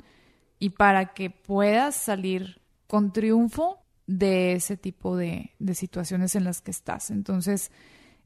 y 0.58 0.72
para 0.72 1.14
que 1.14 1.30
puedas 1.30 1.96
salir 1.96 2.62
con 2.88 3.12
triunfo 3.12 3.84
de 4.08 4.54
ese 4.54 4.78
tipo 4.78 5.18
de, 5.18 5.52
de 5.60 5.76
situaciones 5.76 6.36
en 6.36 6.46
las 6.46 6.62
que 6.62 6.72
estás. 6.72 7.12
Entonces, 7.12 7.72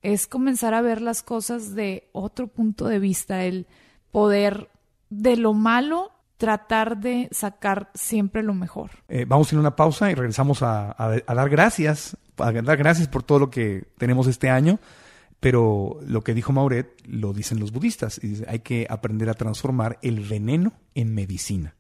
es 0.01 0.27
comenzar 0.27 0.73
a 0.73 0.81
ver 0.81 1.01
las 1.01 1.23
cosas 1.23 1.75
de 1.75 2.09
otro 2.11 2.47
punto 2.47 2.87
de 2.87 2.99
vista, 2.99 3.43
el 3.45 3.67
poder 4.11 4.69
de 5.09 5.37
lo 5.37 5.53
malo 5.53 6.11
tratar 6.37 6.97
de 6.97 7.27
sacar 7.31 7.91
siempre 7.93 8.41
lo 8.43 8.53
mejor. 8.55 8.89
Eh, 9.09 9.25
vamos 9.27 9.51
a 9.51 9.55
ir 9.55 9.57
a 9.57 9.61
una 9.61 9.75
pausa 9.75 10.09
y 10.11 10.15
regresamos 10.15 10.63
a, 10.63 10.91
a- 10.91 11.17
a 11.25 11.33
dar 11.35 11.49
gracias, 11.49 12.17
a 12.37 12.51
dar 12.51 12.77
gracias 12.77 13.07
por 13.07 13.21
todo 13.23 13.37
lo 13.39 13.49
que 13.51 13.85
tenemos 13.97 14.25
este 14.27 14.49
año. 14.49 14.79
Pero 15.39 15.99
lo 16.05 16.23
que 16.23 16.35
dijo 16.35 16.51
Mauret 16.53 17.01
lo 17.07 17.33
dicen 17.33 17.59
los 17.59 17.71
budistas. 17.71 18.19
Y 18.23 18.27
dice, 18.27 18.45
hay 18.47 18.59
que 18.59 18.85
aprender 18.89 19.27
a 19.29 19.33
transformar 19.33 19.97
el 20.03 20.19
veneno 20.19 20.71
en 20.93 21.15
medicina. 21.15 21.73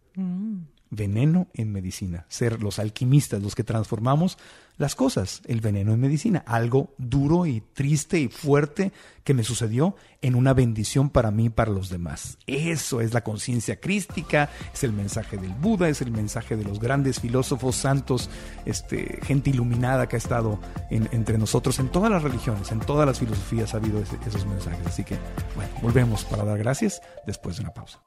Veneno 0.91 1.47
en 1.53 1.71
medicina. 1.71 2.25
Ser 2.29 2.61
los 2.61 2.77
alquimistas, 2.77 3.41
los 3.41 3.55
que 3.55 3.63
transformamos 3.63 4.37
las 4.77 4.93
cosas. 4.95 5.41
El 5.45 5.61
veneno 5.61 5.93
en 5.93 6.01
medicina. 6.01 6.43
Algo 6.45 6.93
duro 6.97 7.45
y 7.45 7.61
triste 7.61 8.19
y 8.19 8.27
fuerte 8.27 8.91
que 9.23 9.33
me 9.33 9.43
sucedió 9.43 9.95
en 10.21 10.35
una 10.35 10.53
bendición 10.53 11.09
para 11.09 11.31
mí 11.31 11.45
y 11.45 11.49
para 11.49 11.71
los 11.71 11.89
demás. 11.89 12.37
Eso 12.45 12.99
es 12.99 13.13
la 13.13 13.23
conciencia 13.23 13.79
crística, 13.79 14.49
es 14.73 14.83
el 14.83 14.91
mensaje 14.93 15.37
del 15.37 15.53
Buda, 15.53 15.87
es 15.87 16.01
el 16.01 16.11
mensaje 16.11 16.57
de 16.57 16.65
los 16.65 16.79
grandes 16.79 17.19
filósofos 17.21 17.75
santos, 17.77 18.29
este, 18.65 19.19
gente 19.23 19.49
iluminada 19.51 20.07
que 20.09 20.17
ha 20.17 20.19
estado 20.19 20.59
en- 20.89 21.07
entre 21.11 21.37
nosotros 21.37 21.79
en 21.79 21.89
todas 21.89 22.11
las 22.11 22.23
religiones, 22.23 22.71
en 22.71 22.79
todas 22.81 23.05
las 23.07 23.19
filosofías 23.19 23.73
ha 23.73 23.77
habido 23.77 24.01
esos 24.01 24.45
mensajes. 24.45 24.85
Así 24.87 25.03
que, 25.03 25.17
bueno, 25.55 25.71
volvemos 25.81 26.25
para 26.25 26.43
dar 26.43 26.57
gracias 26.57 26.99
después 27.25 27.55
de 27.57 27.63
una 27.63 27.73
pausa. 27.73 28.01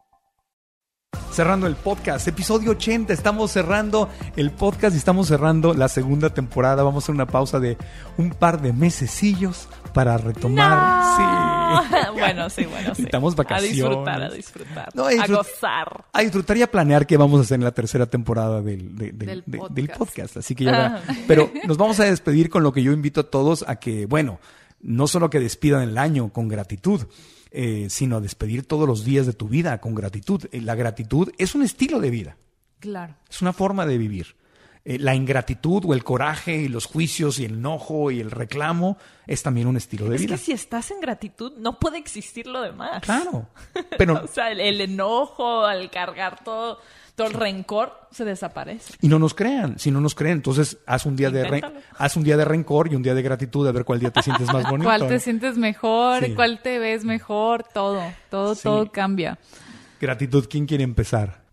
Cerrando 1.32 1.66
el 1.66 1.74
podcast, 1.76 2.26
episodio 2.28 2.72
80. 2.72 3.12
Estamos 3.12 3.50
cerrando 3.50 4.08
el 4.36 4.50
podcast 4.50 4.94
y 4.94 4.98
estamos 4.98 5.28
cerrando 5.28 5.74
la 5.74 5.88
segunda 5.88 6.30
temporada. 6.30 6.82
Vamos 6.82 7.02
a 7.02 7.06
hacer 7.06 7.14
una 7.14 7.26
pausa 7.26 7.58
de 7.60 7.76
un 8.18 8.30
par 8.30 8.60
de 8.60 8.72
mesecillos 8.72 9.68
para 9.92 10.16
retomar. 10.18 11.16
Sí. 11.16 12.08
bueno, 12.18 12.48
sí, 12.50 12.64
bueno, 12.66 12.80
sí. 12.94 13.02
Necesitamos 13.02 13.34
vacaciones. 13.34 13.70
A 13.70 13.74
disfrutar, 13.74 14.22
a 14.22 14.30
disfrutar. 14.30 14.88
No, 14.94 15.06
a 15.06 15.26
gozar. 15.26 16.04
A 16.12 16.20
disfrutar 16.20 16.56
y 16.56 16.62
a 16.62 16.70
planear 16.70 17.06
qué 17.06 17.16
vamos 17.16 17.40
a 17.40 17.42
hacer 17.42 17.56
en 17.56 17.64
la 17.64 17.72
tercera 17.72 18.06
temporada 18.06 18.60
del, 18.62 18.94
de- 18.96 19.12
de- 19.12 19.26
Del 19.26 19.86
de- 19.86 19.88
podcast. 19.88 20.36
Así 20.36 20.54
que 20.54 20.64
ya 20.64 20.70
verá. 20.70 21.02
Pero 21.26 21.50
nos 21.66 21.76
vamos 21.76 21.98
a 22.00 22.04
despedir 22.04 22.48
con 22.50 22.62
lo 22.62 22.72
que 22.72 22.82
yo 22.82 22.92
invito 22.92 23.20
a 23.22 23.24
todos 23.30 23.64
a 23.66 23.76
que, 23.76 24.06
bueno, 24.06 24.38
no 24.80 25.06
solo 25.08 25.30
que 25.30 25.40
despidan 25.40 25.82
el 25.82 25.98
año 25.98 26.28
con 26.32 26.46
gratitud, 26.48 27.02
eh, 27.54 27.86
sino 27.88 28.16
a 28.16 28.20
despedir 28.20 28.66
todos 28.66 28.86
los 28.88 29.04
días 29.04 29.24
de 29.26 29.32
tu 29.32 29.48
vida 29.48 29.80
con 29.80 29.94
gratitud. 29.94 30.44
Eh, 30.52 30.60
La 30.60 30.74
gratitud 30.74 31.30
es 31.38 31.54
un 31.54 31.62
estilo 31.62 32.00
de 32.00 32.10
vida. 32.10 32.36
Claro. 32.80 33.14
Es 33.30 33.40
una 33.40 33.52
forma 33.52 33.86
de 33.86 33.96
vivir. 33.96 34.34
Eh, 34.84 34.98
la 34.98 35.14
ingratitud 35.14 35.82
o 35.86 35.94
el 35.94 36.04
coraje 36.04 36.56
y 36.56 36.68
los 36.68 36.84
juicios 36.84 37.38
y 37.38 37.46
el 37.46 37.54
enojo 37.54 38.10
y 38.10 38.20
el 38.20 38.30
reclamo 38.30 38.98
es 39.26 39.42
también 39.42 39.66
un 39.66 39.78
estilo 39.78 40.08
de 40.10 40.16
Es 40.16 40.22
vida. 40.22 40.34
que 40.34 40.42
si 40.42 40.52
estás 40.52 40.90
en 40.90 41.00
gratitud, 41.00 41.52
no 41.56 41.78
puede 41.78 41.96
existir 41.96 42.46
lo 42.46 42.60
demás. 42.60 43.00
Claro. 43.02 43.48
Pero, 43.96 44.22
O 44.24 44.26
sea, 44.26 44.50
el, 44.50 44.60
el 44.60 44.80
enojo, 44.82 45.64
al 45.64 45.90
cargar 45.90 46.44
todo, 46.44 46.80
todo 47.14 47.26
el 47.28 47.34
rencor, 47.34 47.92
se 48.10 48.24
desaparece. 48.24 48.94
y 49.00 49.08
no 49.08 49.18
nos 49.18 49.34
crean, 49.34 49.78
si 49.78 49.90
no 49.90 50.00
nos 50.00 50.14
creen, 50.14 50.38
entonces 50.38 50.78
haz 50.86 51.06
un 51.06 51.14
día 51.16 51.30
de 51.30 51.44
Inténtalo. 51.44 51.80
haz 51.96 52.16
un 52.16 52.24
día 52.24 52.36
de 52.36 52.44
rencor 52.44 52.90
y 52.92 52.96
un 52.96 53.02
día 53.02 53.14
de 53.14 53.22
gratitud 53.22 53.66
a 53.68 53.72
ver 53.72 53.84
cuál 53.84 54.00
día 54.00 54.10
te 54.10 54.22
sientes 54.22 54.52
más 54.52 54.64
bonito. 54.70 54.88
¿Cuál 54.88 55.06
te 55.06 55.20
sientes 55.20 55.56
mejor? 55.56 56.24
Sí. 56.24 56.34
¿Cuál 56.34 56.60
te 56.62 56.78
ves 56.80 57.04
mejor? 57.04 57.62
Todo, 57.72 58.02
todo, 58.30 58.54
Sí. 58.56 58.62
todo 58.64 58.90
cambia. 58.90 59.38
Gratitud, 60.00 60.46
¿quién 60.50 60.66
quiere 60.66 60.82
empezar? 60.84 61.43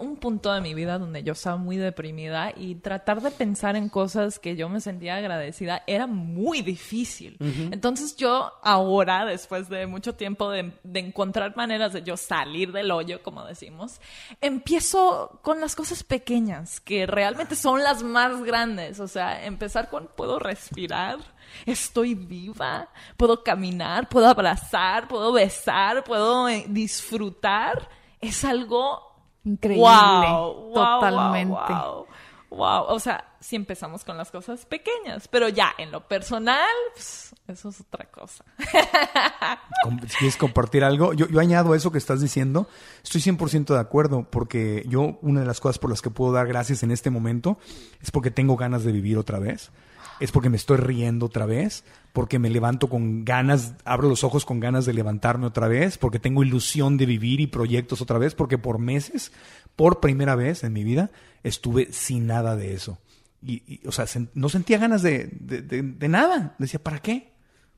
Un, 0.00 0.08
un 0.08 0.16
punto 0.16 0.52
de 0.52 0.60
mi 0.60 0.74
vida 0.74 0.98
donde 0.98 1.22
yo 1.22 1.32
estaba 1.32 1.56
muy 1.56 1.76
deprimida 1.76 2.52
y 2.56 2.76
tratar 2.76 3.20
de 3.20 3.30
pensar 3.30 3.76
en 3.76 3.88
cosas 3.88 4.38
que 4.38 4.56
yo 4.56 4.68
me 4.68 4.80
sentía 4.80 5.16
agradecida 5.16 5.82
era 5.86 6.06
muy 6.06 6.62
difícil. 6.62 7.36
Entonces 7.70 8.16
yo 8.16 8.52
ahora, 8.62 9.24
después 9.24 9.68
de 9.68 9.86
mucho 9.86 10.14
tiempo 10.14 10.50
de, 10.50 10.72
de 10.82 11.00
encontrar 11.00 11.56
maneras 11.56 11.92
de 11.92 12.02
yo 12.02 12.16
salir 12.16 12.72
del 12.72 12.90
hoyo, 12.90 13.22
como 13.22 13.44
decimos, 13.44 14.00
empiezo 14.40 15.40
con 15.42 15.60
las 15.60 15.76
cosas 15.76 16.02
pequeñas, 16.02 16.80
que 16.80 17.06
realmente 17.06 17.54
son 17.54 17.82
las 17.82 18.02
más 18.02 18.42
grandes. 18.42 19.00
O 19.00 19.08
sea, 19.08 19.44
empezar 19.44 19.88
con 19.90 20.08
puedo 20.08 20.38
respirar. 20.38 21.18
Estoy 21.64 22.14
viva, 22.14 22.88
puedo 23.16 23.42
caminar, 23.42 24.08
puedo 24.08 24.26
abrazar, 24.26 25.08
puedo 25.08 25.32
besar, 25.32 26.04
puedo 26.04 26.48
eh, 26.48 26.66
disfrutar. 26.68 27.88
Es 28.20 28.44
algo 28.44 29.07
Increíble. 29.48 29.82
Wow, 29.82 30.54
wow, 30.54 30.74
Totalmente. 30.74 31.54
Wow, 31.54 31.66
wow, 31.68 32.06
wow. 32.50 32.84
O 32.88 33.00
sea, 33.00 33.24
si 33.40 33.56
empezamos 33.56 34.04
con 34.04 34.18
las 34.18 34.30
cosas 34.30 34.66
pequeñas, 34.66 35.26
pero 35.28 35.48
ya 35.48 35.72
en 35.78 35.90
lo 35.90 36.06
personal, 36.06 36.68
pues, 36.92 37.34
eso 37.46 37.70
es 37.70 37.80
otra 37.80 38.04
cosa. 38.10 38.44
Quieres 40.18 40.36
compartir 40.36 40.84
algo, 40.84 41.14
yo, 41.14 41.28
yo 41.28 41.40
añado 41.40 41.74
eso 41.74 41.90
que 41.90 41.98
estás 41.98 42.20
diciendo. 42.20 42.68
Estoy 43.02 43.22
100% 43.22 43.72
de 43.72 43.80
acuerdo 43.80 44.26
porque 44.30 44.84
yo 44.86 45.18
una 45.22 45.40
de 45.40 45.46
las 45.46 45.60
cosas 45.60 45.78
por 45.78 45.88
las 45.88 46.02
que 46.02 46.10
puedo 46.10 46.32
dar 46.32 46.46
gracias 46.46 46.82
en 46.82 46.90
este 46.90 47.08
momento 47.08 47.58
es 48.02 48.10
porque 48.10 48.30
tengo 48.30 48.56
ganas 48.56 48.84
de 48.84 48.92
vivir 48.92 49.16
otra 49.16 49.38
vez. 49.38 49.70
Es 50.20 50.32
porque 50.32 50.50
me 50.50 50.56
estoy 50.56 50.78
riendo 50.78 51.26
otra 51.26 51.46
vez, 51.46 51.84
porque 52.12 52.38
me 52.38 52.50
levanto 52.50 52.88
con 52.88 53.24
ganas, 53.24 53.74
abro 53.84 54.08
los 54.08 54.24
ojos 54.24 54.44
con 54.44 54.58
ganas 54.60 54.84
de 54.84 54.92
levantarme 54.92 55.46
otra 55.46 55.68
vez, 55.68 55.96
porque 55.98 56.18
tengo 56.18 56.42
ilusión 56.42 56.96
de 56.96 57.06
vivir 57.06 57.40
y 57.40 57.46
proyectos 57.46 58.00
otra 58.02 58.18
vez, 58.18 58.34
porque 58.34 58.58
por 58.58 58.78
meses, 58.78 59.30
por 59.76 60.00
primera 60.00 60.34
vez 60.34 60.64
en 60.64 60.72
mi 60.72 60.82
vida, 60.82 61.10
estuve 61.44 61.92
sin 61.92 62.26
nada 62.26 62.56
de 62.56 62.74
eso. 62.74 62.98
Y, 63.40 63.80
o 63.86 63.92
sea, 63.92 64.06
no 64.34 64.48
sentía 64.48 64.78
ganas 64.78 65.02
de- 65.02 65.28
de 65.30 66.08
nada. 66.08 66.56
Decía, 66.58 66.82
¿para 66.82 66.98
qué? 66.98 67.30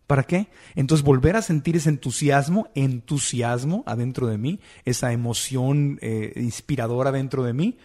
¿Para 0.07 0.25
qué? 0.25 0.49
Entonces 0.75 1.05
volver 1.05 1.37
a 1.37 1.43
sentir 1.43 1.77
ese 1.77 1.89
entusiasmo, 1.91 2.69
entusiasmo 2.75 3.85
adentro 3.87 4.27
de 4.27 4.39
mí, 4.39 4.59
esa 4.85 5.13
emoción 5.13 5.99
eh, 6.01 6.33
inspiradora 6.37 7.13
dentro 7.13 7.45
de 7.45 7.53
mí, 7.53 7.77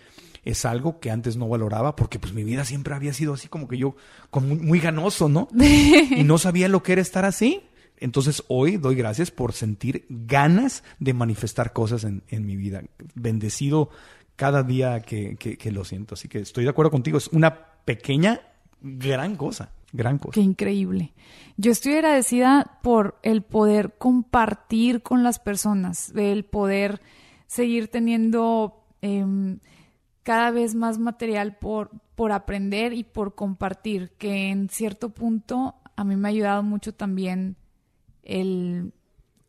es 0.45 0.63
algo 0.63 0.99
que 1.01 1.11
antes 1.11 1.35
no 1.35 1.49
valoraba 1.49 1.95
porque 1.97 2.19
pues 2.19 2.31
mi 2.33 2.43
vida 2.45 2.63
siempre 2.63 2.93
había 2.95 3.11
sido 3.13 3.33
así 3.33 3.47
como 3.49 3.67
que 3.67 3.77
yo, 3.77 3.95
como 4.29 4.47
muy, 4.47 4.57
muy 4.57 4.79
ganoso, 4.79 5.27
¿no? 5.27 5.49
y 5.59 6.23
no 6.23 6.37
sabía 6.37 6.69
lo 6.69 6.81
que 6.83 6.93
era 6.93 7.01
estar 7.01 7.25
así. 7.25 7.63
Entonces 7.97 8.43
hoy 8.47 8.77
doy 8.77 8.95
gracias 8.95 9.31
por 9.31 9.51
sentir 9.53 10.05
ganas 10.09 10.83
de 10.99 11.13
manifestar 11.13 11.73
cosas 11.73 12.03
en, 12.03 12.23
en 12.29 12.45
mi 12.45 12.55
vida. 12.55 12.83
Bendecido 13.15 13.89
cada 14.35 14.63
día 14.63 14.99
que, 15.01 15.35
que- 15.37 15.57
que 15.57 15.71
lo 15.71 15.83
siento. 15.85 16.13
Así 16.15 16.27
que 16.27 16.39
estoy 16.39 16.65
de 16.65 16.69
acuerdo 16.69 16.91
contigo. 16.91 17.17
Es 17.17 17.27
una 17.29 17.55
pequeña, 17.85 18.41
gran 18.81 19.35
cosa. 19.37 19.71
Gran 19.93 20.17
cosa. 20.17 20.33
Qué 20.33 20.41
increíble. 20.41 21.13
Yo 21.55 21.71
estoy 21.71 21.93
agradecida 21.93 22.79
por 22.83 23.17
el 23.23 23.43
poder 23.43 23.93
compartir 23.97 25.01
con 25.01 25.23
las 25.23 25.39
personas, 25.39 26.11
el 26.17 26.43
poder 26.43 26.99
seguir 27.47 27.87
teniendo 27.87 28.83
em, 29.01 29.59
cada 30.25 30.49
vez 30.49 30.73
más 30.73 30.97
material 30.97 31.55
por, 31.55 31.91
por 32.15 32.31
aprender 32.31 32.93
y 32.93 33.03
por 33.03 33.35
compartir, 33.35 34.09
que 34.17 34.49
en 34.49 34.69
cierto 34.69 35.11
punto 35.11 35.75
a 35.95 36.03
mí 36.03 36.15
me 36.15 36.27
ha 36.27 36.31
ayudado 36.31 36.63
mucho 36.63 36.95
también 36.95 37.57
el 38.23 38.91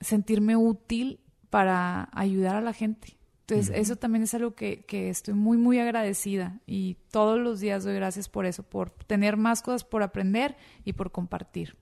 sentirme 0.03 0.55
útil 0.55 1.19
para 1.49 2.11
ayudar 2.13 2.57
a 2.57 2.61
la 2.61 2.75
gente. 2.75 3.17
Entonces, 3.41 3.75
eso 3.75 3.97
también 3.97 4.25
es 4.25 4.35
algo 4.35 4.55
que, 4.55 4.85
que 4.85 5.09
estoy 5.09 5.33
muy, 5.33 5.57
muy 5.57 5.79
agradecida 5.79 6.61
y 6.67 6.99
todos 7.11 7.39
los 7.39 7.59
días 7.61 7.83
doy 7.83 7.95
gracias 7.95 8.29
por 8.29 8.45
eso, 8.45 8.63
por 8.63 8.91
tener 8.91 9.39
más 9.39 9.63
cosas 9.63 9.83
por 9.83 10.03
aprender 10.03 10.59
y 10.85 10.93
por 10.93 11.11
compartir. 11.11 11.75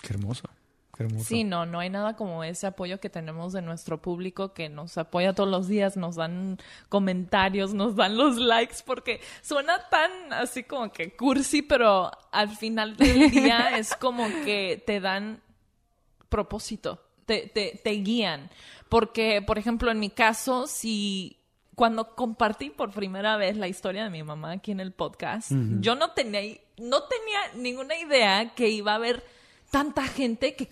Qué 0.00 0.14
hermoso. 0.14 0.48
Hermoso. 1.02 1.24
Sí, 1.24 1.44
no, 1.44 1.66
no 1.66 1.80
hay 1.80 1.90
nada 1.90 2.16
como 2.16 2.44
ese 2.44 2.66
apoyo 2.66 3.00
que 3.00 3.10
tenemos 3.10 3.52
de 3.52 3.62
nuestro 3.62 4.00
público 4.00 4.52
que 4.52 4.68
nos 4.68 4.98
apoya 4.98 5.34
todos 5.34 5.48
los 5.48 5.68
días, 5.68 5.96
nos 5.96 6.16
dan 6.16 6.58
comentarios, 6.88 7.74
nos 7.74 7.96
dan 7.96 8.16
los 8.16 8.36
likes, 8.36 8.76
porque 8.84 9.20
suena 9.42 9.88
tan 9.88 10.32
así 10.32 10.64
como 10.64 10.92
que 10.92 11.14
cursi, 11.16 11.62
pero 11.62 12.10
al 12.30 12.50
final 12.56 12.96
del 12.96 13.30
día 13.30 13.76
es 13.78 13.94
como 13.96 14.26
que 14.44 14.82
te 14.86 15.00
dan 15.00 15.40
propósito, 16.28 17.00
te, 17.26 17.48
te, 17.48 17.80
te 17.82 17.90
guían. 17.90 18.50
Porque, 18.88 19.40
por 19.40 19.58
ejemplo, 19.58 19.90
en 19.90 20.00
mi 20.00 20.10
caso, 20.10 20.66
si 20.66 21.38
cuando 21.74 22.14
compartí 22.14 22.70
por 22.70 22.90
primera 22.90 23.36
vez 23.36 23.56
la 23.56 23.68
historia 23.68 24.04
de 24.04 24.10
mi 24.10 24.22
mamá 24.22 24.52
aquí 24.52 24.72
en 24.72 24.80
el 24.80 24.92
podcast, 24.92 25.50
yo 25.80 25.94
no 25.94 26.10
tenía, 26.10 26.42
no 26.76 27.02
tenía 27.04 27.38
ninguna 27.56 27.96
idea 27.96 28.54
que 28.54 28.68
iba 28.68 28.92
a 28.92 28.96
haber 28.96 29.24
tanta 29.72 30.06
gente 30.06 30.54
que, 30.54 30.68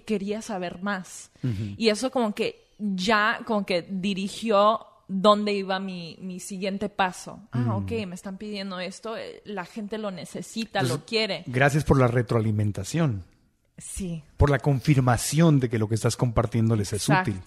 quería 0.00 0.40
saber 0.40 0.80
más. 0.80 1.32
Y 1.76 1.88
eso 1.88 2.10
como 2.12 2.34
que 2.34 2.64
ya 2.78 3.40
como 3.44 3.66
que 3.66 3.82
dirigió 3.82 4.86
dónde 5.08 5.52
iba 5.52 5.80
mi, 5.80 6.16
mi 6.20 6.38
siguiente 6.38 6.88
paso. 6.88 7.40
Ah, 7.50 7.76
ok, 7.76 7.90
me 8.06 8.14
están 8.14 8.38
pidiendo 8.38 8.78
esto, 8.78 9.16
eh, 9.16 9.42
la 9.44 9.64
gente 9.64 9.98
lo 9.98 10.12
necesita, 10.12 10.78
Entonces, 10.78 11.00
lo 11.00 11.04
quiere. 11.04 11.42
Gracias 11.46 11.84
por 11.84 11.98
la 11.98 12.06
retroalimentación, 12.06 13.24
Sí. 13.76 14.22
por 14.36 14.50
la 14.50 14.60
confirmación 14.60 15.58
de 15.58 15.68
que 15.68 15.78
lo 15.80 15.88
que 15.88 15.96
estás 15.96 16.16
compartiendo 16.16 16.76
les 16.76 16.92
es 16.92 17.08
útil. 17.08 17.40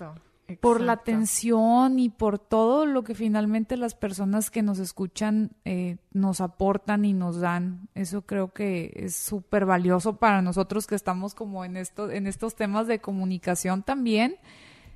Exacto. 0.47 0.61
Por 0.61 0.79
la 0.79 0.93
atención 0.93 1.99
y 1.99 2.07
por 2.07 2.39
todo 2.39 2.85
lo 2.85 3.03
que 3.03 3.15
finalmente 3.15 3.75
las 3.75 3.95
personas 3.95 4.49
que 4.49 4.61
nos 4.61 4.79
escuchan 4.79 5.51
eh, 5.65 5.97
nos 6.13 6.39
aportan 6.39 7.03
y 7.03 7.11
nos 7.11 7.41
dan. 7.41 7.89
Eso 7.95 8.21
creo 8.21 8.53
que 8.53 8.93
es 8.95 9.13
súper 9.13 9.65
valioso 9.65 10.15
para 10.15 10.41
nosotros 10.41 10.87
que 10.87 10.95
estamos 10.95 11.35
como 11.35 11.65
en, 11.65 11.75
esto, 11.75 12.09
en 12.09 12.27
estos 12.27 12.55
temas 12.55 12.87
de 12.87 12.99
comunicación 12.99 13.83
también. 13.83 14.37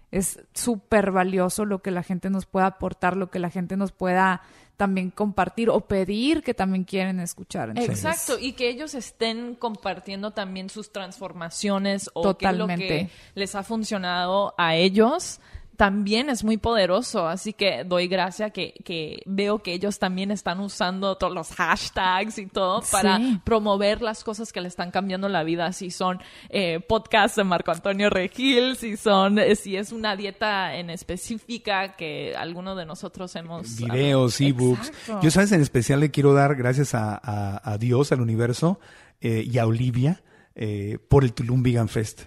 Es 0.09 0.39
súper 0.53 1.11
valioso 1.11 1.65
lo 1.65 1.81
que 1.81 1.91
la 1.91 2.03
gente 2.03 2.29
nos 2.29 2.45
pueda 2.45 2.67
aportar, 2.67 3.17
lo 3.17 3.29
que 3.29 3.39
la 3.39 3.49
gente 3.49 3.75
nos 3.75 3.91
pueda 3.91 4.41
también 4.81 5.11
compartir 5.11 5.69
o 5.69 5.81
pedir 5.81 6.41
que 6.41 6.55
también 6.55 6.85
quieren 6.85 7.19
escuchar. 7.19 7.69
Entonces, 7.69 8.03
Exacto, 8.03 8.39
y 8.39 8.53
que 8.53 8.67
ellos 8.67 8.95
estén 8.95 9.53
compartiendo 9.53 10.31
también 10.31 10.71
sus 10.71 10.91
transformaciones 10.91 12.09
o 12.15 12.35
qué 12.35 12.47
es 12.47 12.57
lo 12.57 12.65
que 12.65 12.73
Totalmente. 12.73 13.09
les 13.35 13.53
ha 13.53 13.61
funcionado 13.61 14.55
a 14.57 14.73
ellos. 14.73 15.39
También 15.81 16.29
es 16.29 16.43
muy 16.43 16.57
poderoso, 16.57 17.27
así 17.27 17.53
que 17.53 17.83
doy 17.83 18.07
gracia 18.07 18.51
que, 18.51 18.75
que 18.85 19.23
veo 19.25 19.63
que 19.63 19.73
ellos 19.73 19.97
también 19.97 20.29
están 20.29 20.59
usando 20.59 21.15
todos 21.17 21.33
los 21.33 21.49
hashtags 21.55 22.37
y 22.37 22.45
todo 22.45 22.83
para 22.91 23.17
Sí. 23.17 23.39
promover 23.43 24.03
las 24.03 24.23
cosas 24.23 24.53
que 24.53 24.61
le 24.61 24.67
están 24.67 24.91
cambiando 24.91 25.27
la 25.27 25.41
vida, 25.43 25.73
si 25.73 25.89
son 25.89 26.19
eh, 26.49 26.79
podcasts 26.87 27.35
de 27.35 27.43
Marco 27.45 27.71
Antonio 27.71 28.11
Regil, 28.11 28.75
si 28.75 28.95
son, 28.95 29.39
eh, 29.39 29.55
si 29.55 29.75
es 29.75 29.91
una 29.91 30.15
dieta 30.15 30.75
en 30.75 30.91
específica 30.91 31.95
que 31.95 32.35
alguno 32.37 32.75
de 32.75 32.85
nosotros 32.85 33.35
hemos 33.35 33.75
videos, 33.77 34.39
ebooks. 34.39 34.89
Exacto. 34.89 35.19
Yo, 35.23 35.31
sabes, 35.31 35.51
en 35.51 35.61
especial 35.61 35.99
le 35.99 36.11
quiero 36.11 36.33
dar 36.33 36.55
gracias 36.55 36.93
a, 36.93 37.15
a- 37.15 37.59
a 37.73 37.77
Dios, 37.79 38.11
al 38.11 38.21
universo 38.21 38.79
eh, 39.19 39.43
y 39.51 39.57
a 39.57 39.65
Olivia 39.65 40.21
eh, 40.53 40.99
por 41.09 41.23
el 41.23 41.33
Tulum 41.33 41.63
Vegan 41.63 41.87
Fest. 41.89 42.21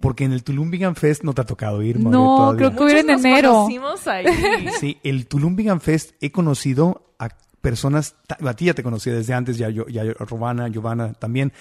Porque 0.00 0.24
en 0.24 0.32
el 0.32 0.44
Tulum 0.44 0.70
Vegan 0.70 0.94
Fest 0.94 1.24
no 1.24 1.34
te 1.34 1.40
ha 1.40 1.44
tocado 1.46 1.82
ir, 1.82 1.98
More, 1.98 2.16
No, 2.16 2.36
todavía. 2.36 2.58
creo 2.58 2.76
que 2.76 2.84
hubiera 2.84 3.00
en 3.00 3.06
nos 3.08 3.24
enero. 3.24 3.52
conocimos 3.52 4.06
ahí. 4.06 4.26
Sí, 4.80 4.98
el 5.02 5.26
Tulum 5.26 5.56
Vegan 5.56 5.80
Fest 5.80 6.12
he 6.20 6.30
conocido 6.30 7.14
a 7.18 7.30
personas, 7.60 8.14
a 8.28 8.54
ti 8.54 8.66
ya 8.66 8.74
te 8.74 8.82
conocía 8.84 9.12
desde 9.12 9.34
antes, 9.34 9.58
ya, 9.58 9.68
yo, 9.70 9.86
ya 9.88 10.04
Robana, 10.04 10.68
Giovanna 10.68 11.14
también, 11.14 11.52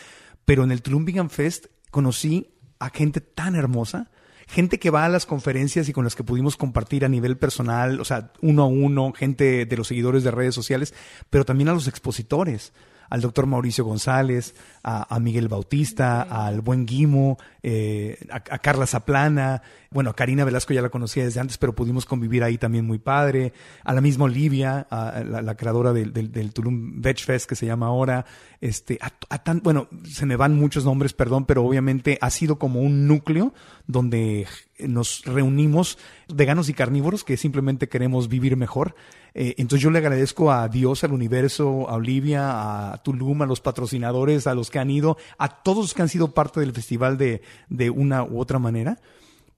pero 0.45 0.63
en 0.63 0.71
el 0.71 0.81
Tulum 0.83 1.05
Vegan 1.05 1.29
Fest 1.31 1.65
conocí 1.89 2.51
a 2.79 2.89
gente 2.91 3.21
tan 3.21 3.55
hermosa, 3.55 4.11
gente 4.47 4.77
que 4.79 4.91
va 4.91 5.03
a 5.05 5.09
las 5.09 5.25
conferencias 5.25 5.89
y 5.89 5.93
con 5.93 6.03
las 6.03 6.15
que 6.15 6.23
pudimos 6.23 6.55
compartir 6.57 7.03
a 7.05 7.09
nivel 7.09 7.38
personal, 7.38 7.99
o 7.99 8.05
sea, 8.05 8.31
uno 8.41 8.63
a 8.63 8.67
uno, 8.67 9.11
gente 9.13 9.65
de 9.65 9.77
los 9.77 9.88
seguidores 9.88 10.23
de 10.23 10.29
redes 10.31 10.53
sociales, 10.53 10.93
pero 11.31 11.43
también 11.43 11.69
a 11.69 11.73
los 11.73 11.88
expositores 11.88 12.71
al 13.10 13.22
doctor 13.22 13.45
Mauricio 13.45 13.86
González, 13.86 14.55
a, 14.84 15.14
a 15.14 15.20
Miguel 15.20 15.47
Bautista, 15.47 16.22
al 16.22 16.62
buen 16.62 16.86
Guimo, 16.86 17.38
eh, 17.64 18.18
a, 18.32 18.36
a 18.36 18.60
Carla 18.60 18.86
Zaplana, 18.86 19.62
bueno, 19.91 20.15
Karina 20.15 20.45
Velasco 20.45 20.73
ya 20.73 20.81
la 20.81 20.89
conocía 20.89 21.23
desde 21.23 21.39
antes, 21.39 21.57
pero 21.57 21.73
pudimos 21.73 22.05
convivir 22.05 22.43
ahí 22.43 22.57
también 22.57 22.85
muy 22.85 22.99
padre, 22.99 23.53
a 23.83 23.93
la 23.93 24.01
misma 24.01 24.25
Olivia, 24.25 24.88
a 24.89 25.23
la, 25.23 25.55
creadora 25.55 25.93
del, 25.93 26.51
Tulum 26.53 27.01
Veg 27.01 27.19
Fest 27.19 27.49
que 27.49 27.55
se 27.55 27.65
llama 27.65 27.88
ahora, 27.88 28.25
este, 28.61 28.97
a, 29.01 29.11
a 29.29 29.43
tan, 29.43 29.61
bueno, 29.61 29.88
se 30.03 30.25
me 30.25 30.35
van 30.35 30.55
muchos 30.55 30.85
nombres, 30.85 31.13
perdón, 31.13 31.45
pero 31.45 31.63
obviamente 31.63 32.17
ha 32.21 32.29
sido 32.29 32.59
como 32.59 32.81
un 32.81 33.07
núcleo 33.07 33.53
donde 33.88 34.47
nos 34.79 35.23
reunimos 35.25 35.97
veganos 36.27 36.69
y 36.69 36.73
carnívoros 36.73 37.23
que 37.23 37.38
simplemente 37.38 37.89
queremos 37.89 38.27
vivir 38.27 38.57
mejor. 38.57 38.95
Eh, 39.33 39.55
entonces 39.57 39.83
yo 39.83 39.91
le 39.91 39.99
agradezco 39.99 40.51
a 40.51 40.67
Dios, 40.67 41.03
al 41.03 41.13
universo, 41.13 41.89
a 41.89 41.95
Olivia, 41.95 42.91
a 42.91 42.97
Tulum, 43.03 43.41
a 43.41 43.45
los 43.45 43.61
patrocinadores, 43.61 44.47
a 44.47 44.55
los 44.55 44.69
que 44.69 44.79
han 44.79 44.89
ido, 44.89 45.17
a 45.38 45.61
todos 45.63 45.77
los 45.77 45.93
que 45.93 46.01
han 46.01 46.09
sido 46.09 46.33
parte 46.33 46.59
del 46.59 46.73
festival 46.73 47.17
de, 47.17 47.41
de 47.69 47.89
una 47.89 48.23
u 48.23 48.39
otra 48.39 48.59
manera, 48.59 48.99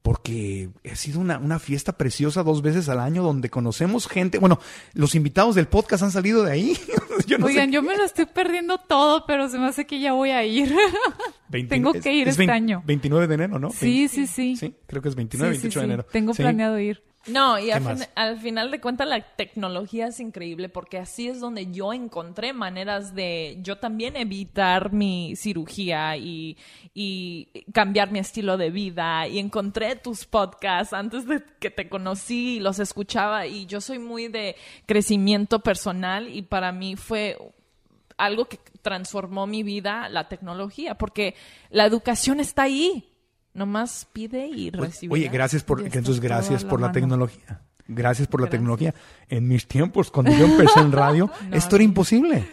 porque 0.02 0.70
ha 0.90 0.96
sido 0.96 1.20
una, 1.20 1.38
una 1.38 1.60
fiesta 1.60 1.98
preciosa 1.98 2.44
dos 2.44 2.62
veces 2.62 2.88
al 2.90 3.00
año 3.00 3.22
donde 3.22 3.50
conocemos 3.50 4.08
gente. 4.08 4.40
Bueno, 4.40 4.60
los 4.94 5.14
invitados 5.14 5.56
del 5.56 5.68
podcast 5.68 6.04
han 6.04 6.12
salido 6.12 6.44
de 6.44 6.52
ahí. 6.52 6.78
yo 7.28 7.38
no 7.38 7.48
Oigan, 7.48 7.68
sé. 7.70 7.74
yo 7.74 7.82
me 7.82 7.98
lo 7.98 8.04
estoy 8.06 8.26
perdiendo 8.26 8.78
todo, 8.78 9.26
pero 9.26 9.50
se 9.50 9.60
me 9.60 9.68
hace 9.68 9.86
que 9.86 10.00
ya 10.00 10.14
voy 10.14 10.32
a 10.32 10.44
ir. 10.46 10.74
20 11.50 11.70
tengo 11.76 11.94
que 11.94 12.14
ir 12.14 12.28
es 12.28 12.34
este 12.34 12.42
20 12.42 12.54
año. 12.54 12.84
29 12.86 13.28
de 13.28 13.34
enero, 13.34 13.60
¿no? 13.60 13.72
Sí, 13.72 14.08
sí, 14.08 14.26
sí. 14.28 14.56
Sí, 14.56 14.74
creo 14.88 15.02
que 15.02 15.10
es 15.10 15.16
29, 15.16 15.54
Sí, 15.56 15.58
sí, 15.58 15.64
28 15.64 15.80
de 15.80 15.86
enero. 15.86 16.06
Tengo 16.12 16.34
planeado 16.34 16.80
ir. 16.80 17.04
No, 17.32 17.60
y 17.60 17.66
¿Qué 17.66 17.74
al, 17.74 17.84
fin- 17.98 18.08
al 18.16 18.40
final 18.40 18.72
de 18.72 18.82
cuentas 18.82 19.08
la 19.08 19.22
tecnología 19.22 20.08
es 20.08 20.20
increíble 20.20 20.70
porque 20.70 20.98
así 20.98 21.28
es 21.28 21.40
donde 21.40 21.72
yo 21.72 21.94
encontré 21.94 22.54
maneras 22.54 23.14
de 23.14 23.58
yo 23.62 23.78
también 23.78 24.16
evitar 24.16 24.92
mi 24.94 25.36
cirugía 25.36 26.18
y, 26.18 26.58
y 26.94 27.50
cambiar 27.74 28.12
mi 28.12 28.20
estilo 28.20 28.58
de 28.58 28.70
vida. 28.72 29.28
Y 29.28 29.40
encontré 29.40 29.96
tus 29.96 30.26
podcasts 30.26 30.94
antes 30.94 31.26
de 31.28 31.44
que 31.60 31.70
te 31.70 31.90
conocí 31.90 32.58
y 32.58 32.60
los 32.60 32.80
escuchaba. 32.80 33.48
Y 33.48 33.66
yo 33.66 33.82
soy 33.82 34.00
muy 34.00 34.28
de 34.28 34.56
crecimiento 34.86 35.60
personal 35.60 36.28
y 36.34 36.42
para 36.42 36.72
mí 36.72 36.96
fue 36.96 37.38
algo 38.18 38.46
que 38.46 38.60
transformó 38.82 39.48
mi 39.48 39.64
vida 39.64 40.10
la 40.10 40.28
tecnología 40.28 40.96
porque 40.98 41.36
la 41.70 41.86
educación 41.86 42.40
está 42.40 42.64
ahí. 42.64 43.09
Nomás 43.54 44.08
pide 44.14 44.48
y 44.48 44.70
recibe. 44.70 45.14
Oye, 45.14 45.30
gracias 45.30 45.64
por, 45.64 45.82
entonces 45.82 46.20
gracias 46.20 46.64
la 46.64 46.70
por 46.70 46.80
la 46.80 46.88
mano. 46.88 46.94
tecnología. 46.94 47.62
Gracias 47.88 48.28
por 48.28 48.42
la 48.42 48.50
tecnología. 48.50 48.94
En 49.28 49.48
mis 49.48 49.68
tiempos, 49.68 50.12
cuando 50.12 50.32
yo 50.32 50.46
empecé 50.46 50.80
en 50.80 50.92
radio, 50.92 51.32
esto 51.52 51.76
era 51.76 51.84
imposible. 51.84 52.48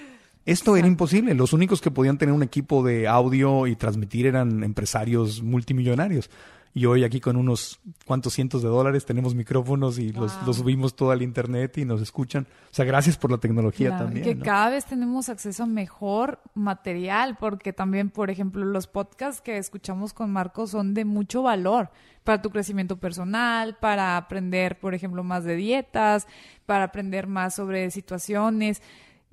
Esto 0.47 0.77
era 0.77 0.87
imposible. 0.87 1.35
Los 1.35 1.53
únicos 1.53 1.81
que 1.81 1.91
podían 1.91 2.19
tener 2.19 2.33
un 2.33 2.43
equipo 2.43 2.83
de 2.85 3.09
audio 3.09 3.67
y 3.67 3.77
transmitir 3.77 4.27
eran 4.27 4.63
empresarios 4.63 5.43
multimillonarios. 5.43 6.31
Y 6.77 6.85
hoy 6.85 7.05
aquí 7.05 7.21
con 7.23 7.37
unos 7.39 7.81
cuantos 8.05 8.35
cientos 8.35 8.63
de 8.63 8.69
dólares 8.69 9.07
tenemos 9.07 9.35
micrófonos 9.35 9.99
y 9.99 10.13
los, 10.13 10.37
los 10.45 10.57
subimos 10.57 10.95
todo 10.95 11.11
al 11.11 11.23
internet 11.23 11.79
y 11.79 11.87
nos 11.87 12.03
escuchan. 12.03 12.47
O 12.71 12.75
sea, 12.75 12.85
gracias 12.85 13.17
por 13.17 13.31
la 13.31 13.39
tecnología 13.39 13.89
Claro, 13.89 14.05
también. 14.05 14.25
que 14.25 14.35
¿no? 14.35 14.45
cada 14.45 14.69
vez 14.69 14.85
tenemos 14.85 15.31
acceso 15.31 15.63
a 15.63 15.67
mejor 15.67 16.39
material, 16.53 17.39
porque 17.41 17.73
también, 17.73 18.11
por 18.11 18.29
ejemplo, 18.29 18.63
los 18.63 18.89
podcasts 18.89 19.41
que 19.41 19.57
escuchamos 19.57 20.13
con 20.13 20.31
Marco 20.31 20.67
son 20.67 20.93
de 20.93 21.07
mucho 21.07 21.43
valor 21.43 21.89
para 22.25 22.43
tu 22.43 22.51
crecimiento 22.51 22.99
personal, 22.99 23.79
para 23.81 24.19
aprender, 24.19 24.79
por 24.79 24.93
ejemplo, 24.93 25.25
más 25.25 25.45
de 25.45 25.57
dietas, 25.57 26.27
para 26.67 26.85
aprender 26.85 27.27
más 27.27 27.55
sobre 27.55 27.91
situaciones. 27.91 28.83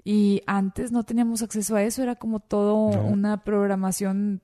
Y 0.05 0.43
antes 0.47 0.93
no 0.93 1.03
teníamos 1.03 1.41
acceso 1.41 1.75
a 1.75 1.83
eso, 1.83 2.03
era 2.03 2.15
como 2.15 2.39
todo 2.39 2.89
No. 2.95 3.01
una 3.03 3.43
programación 3.43 4.39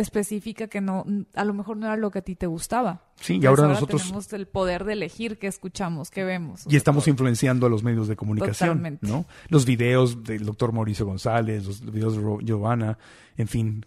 específica 0.00 0.68
que 0.68 0.80
no, 0.80 1.04
a 1.34 1.44
lo 1.44 1.54
mejor 1.54 1.76
no 1.76 1.86
era 1.86 1.96
lo 1.96 2.10
que 2.10 2.20
a 2.20 2.22
ti 2.22 2.36
te 2.36 2.46
gustaba. 2.46 3.07
Sí, 3.20 3.32
y 3.32 3.36
Entonces, 3.36 3.58
ahora 3.64 3.72
nosotros 3.74 4.02
tenemos 4.02 4.32
el 4.32 4.46
poder 4.46 4.84
de 4.84 4.92
elegir 4.92 5.38
qué 5.38 5.48
escuchamos, 5.48 6.10
qué 6.10 6.22
vemos. 6.24 6.62
Y 6.68 6.76
estamos 6.76 7.04
todo. 7.04 7.10
influenciando 7.12 7.66
a 7.66 7.68
los 7.68 7.82
medios 7.82 8.06
de 8.06 8.14
comunicación, 8.16 8.68
Totalmente. 8.70 9.06
¿no? 9.06 9.24
Los 9.48 9.64
videos 9.66 10.22
del 10.22 10.44
doctor 10.46 10.72
Mauricio 10.72 11.04
González, 11.04 11.64
los 11.66 11.80
videos 11.92 12.16
de 12.16 12.44
Giovanna, 12.44 12.96
en 13.36 13.46
fin, 13.48 13.86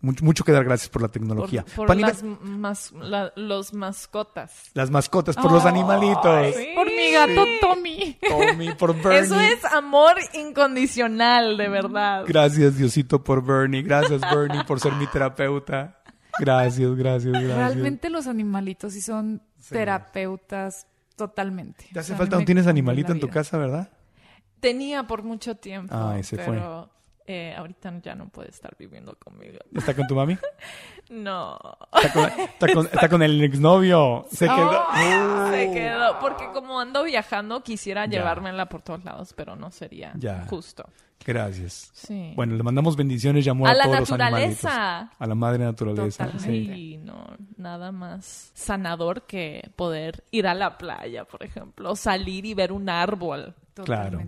mucho, 0.00 0.24
mucho 0.24 0.44
que 0.44 0.52
dar 0.52 0.64
gracias 0.64 0.88
por 0.88 1.02
la 1.02 1.08
tecnología. 1.08 1.64
por 1.76 1.94
las 1.96 2.22
mas- 2.42 2.92
la- 2.92 3.32
los 3.36 3.72
mascotas. 3.72 4.70
las 4.74 4.90
mascotas, 4.90 5.36
por 5.36 5.50
los 5.52 5.64
animalitos. 5.64 6.54
sí. 6.54 6.68
Por 6.74 6.86
mi 6.86 7.12
gato 7.12 7.44
Tommy. 7.60 8.16
Tommy, 8.28 8.72
por 8.74 8.94
Bernie. 9.02 9.18
Eso 9.20 9.40
es 9.40 9.64
amor 9.72 10.14
incondicional, 10.34 11.56
de 11.56 11.68
verdad. 11.68 12.24
Gracias, 12.26 12.76
Diosito, 12.76 13.22
por 13.22 13.44
Bernie. 13.44 13.82
Gracias, 13.82 14.20
Bernie, 14.20 14.64
por 14.64 14.80
ser 14.80 14.92
mi 14.94 15.06
terapeuta. 15.06 15.94
Gracias, 16.38 16.94
gracias, 16.96 17.32
gracias. 17.32 17.56
Realmente 17.56 18.10
los 18.10 18.26
animalitos 18.26 18.92
sí 18.92 19.00
son 19.00 19.42
terapeutas 19.70 20.86
totalmente. 21.16 21.86
¿Te 21.92 21.98
hace 22.00 22.12
O 22.12 22.14
sea, 22.14 22.16
a 22.16 22.18
falta? 22.18 22.38
¿No 22.38 22.44
tienes 22.44 22.66
animalito 22.66 23.12
en 23.12 23.20
tu 23.20 23.28
casa, 23.28 23.58
verdad? 23.58 23.90
Tenía 24.60 25.04
por 25.06 25.22
mucho 25.22 25.54
tiempo. 25.56 25.94
Ay, 25.96 26.22
se 26.22 26.36
fue. 26.36 26.54
pero 26.54 26.90
eh, 27.26 27.54
ahorita 27.56 27.92
ya 28.02 28.14
no 28.14 28.28
puede 28.28 28.50
estar 28.50 28.74
viviendo 28.78 29.14
conmigo. 29.18 29.58
¿Está 29.74 29.94
con 29.94 30.06
tu 30.06 30.14
mami? 30.14 30.36
No. 31.10 31.58
¿Está 32.02 32.12
con, 32.12 32.24
está 32.40 32.72
con- 32.74 32.84
está 32.86 33.08
con 33.08 33.22
el 33.22 33.42
exnovio? 33.42 34.26
Se 34.30 34.44
quedó. 34.46 34.84
Se 35.50 35.70
quedó. 35.72 36.18
Porque 36.20 36.48
como 36.52 36.78
ando 36.80 37.02
viajando, 37.04 37.62
quisiera 37.62 38.04
Ya. 38.04 38.18
llevármela 38.18 38.68
por 38.68 38.82
todos 38.82 39.02
lados, 39.04 39.32
pero 39.34 39.56
no 39.56 39.70
sería 39.70 40.12
Ya. 40.18 40.44
justo. 40.50 40.84
Gracias. 41.24 41.90
Sí. 41.92 42.32
Bueno, 42.36 42.56
le 42.56 42.62
mandamos 42.62 42.96
bendiciones 42.96 43.46
y 43.46 43.50
amor 43.50 43.68
A 43.68 43.72
a, 43.72 43.74
la 43.74 43.84
todos 43.84 44.00
los 44.00 44.12
animalitos. 44.12 44.64
naturaleza. 44.64 45.10
A 45.18 45.26
la 45.26 45.34
madre 45.34 45.64
naturaleza. 45.64 46.24
Totalmente. 46.26 46.74
Sí. 46.74 46.96
No, 46.98 47.26
nada 47.56 47.92
más 47.92 48.50
sanador 48.54 49.26
que 49.26 49.70
poder 49.76 50.24
ir 50.30 50.46
a 50.46 50.54
la 50.54 50.78
playa, 50.78 51.24
por 51.24 51.44
ejemplo, 51.44 51.90
o 51.92 51.96
salir 51.96 52.46
y 52.46 52.54
ver 52.54 52.72
un 52.72 52.88
árbol. 52.88 53.54
Claro. 53.84 54.20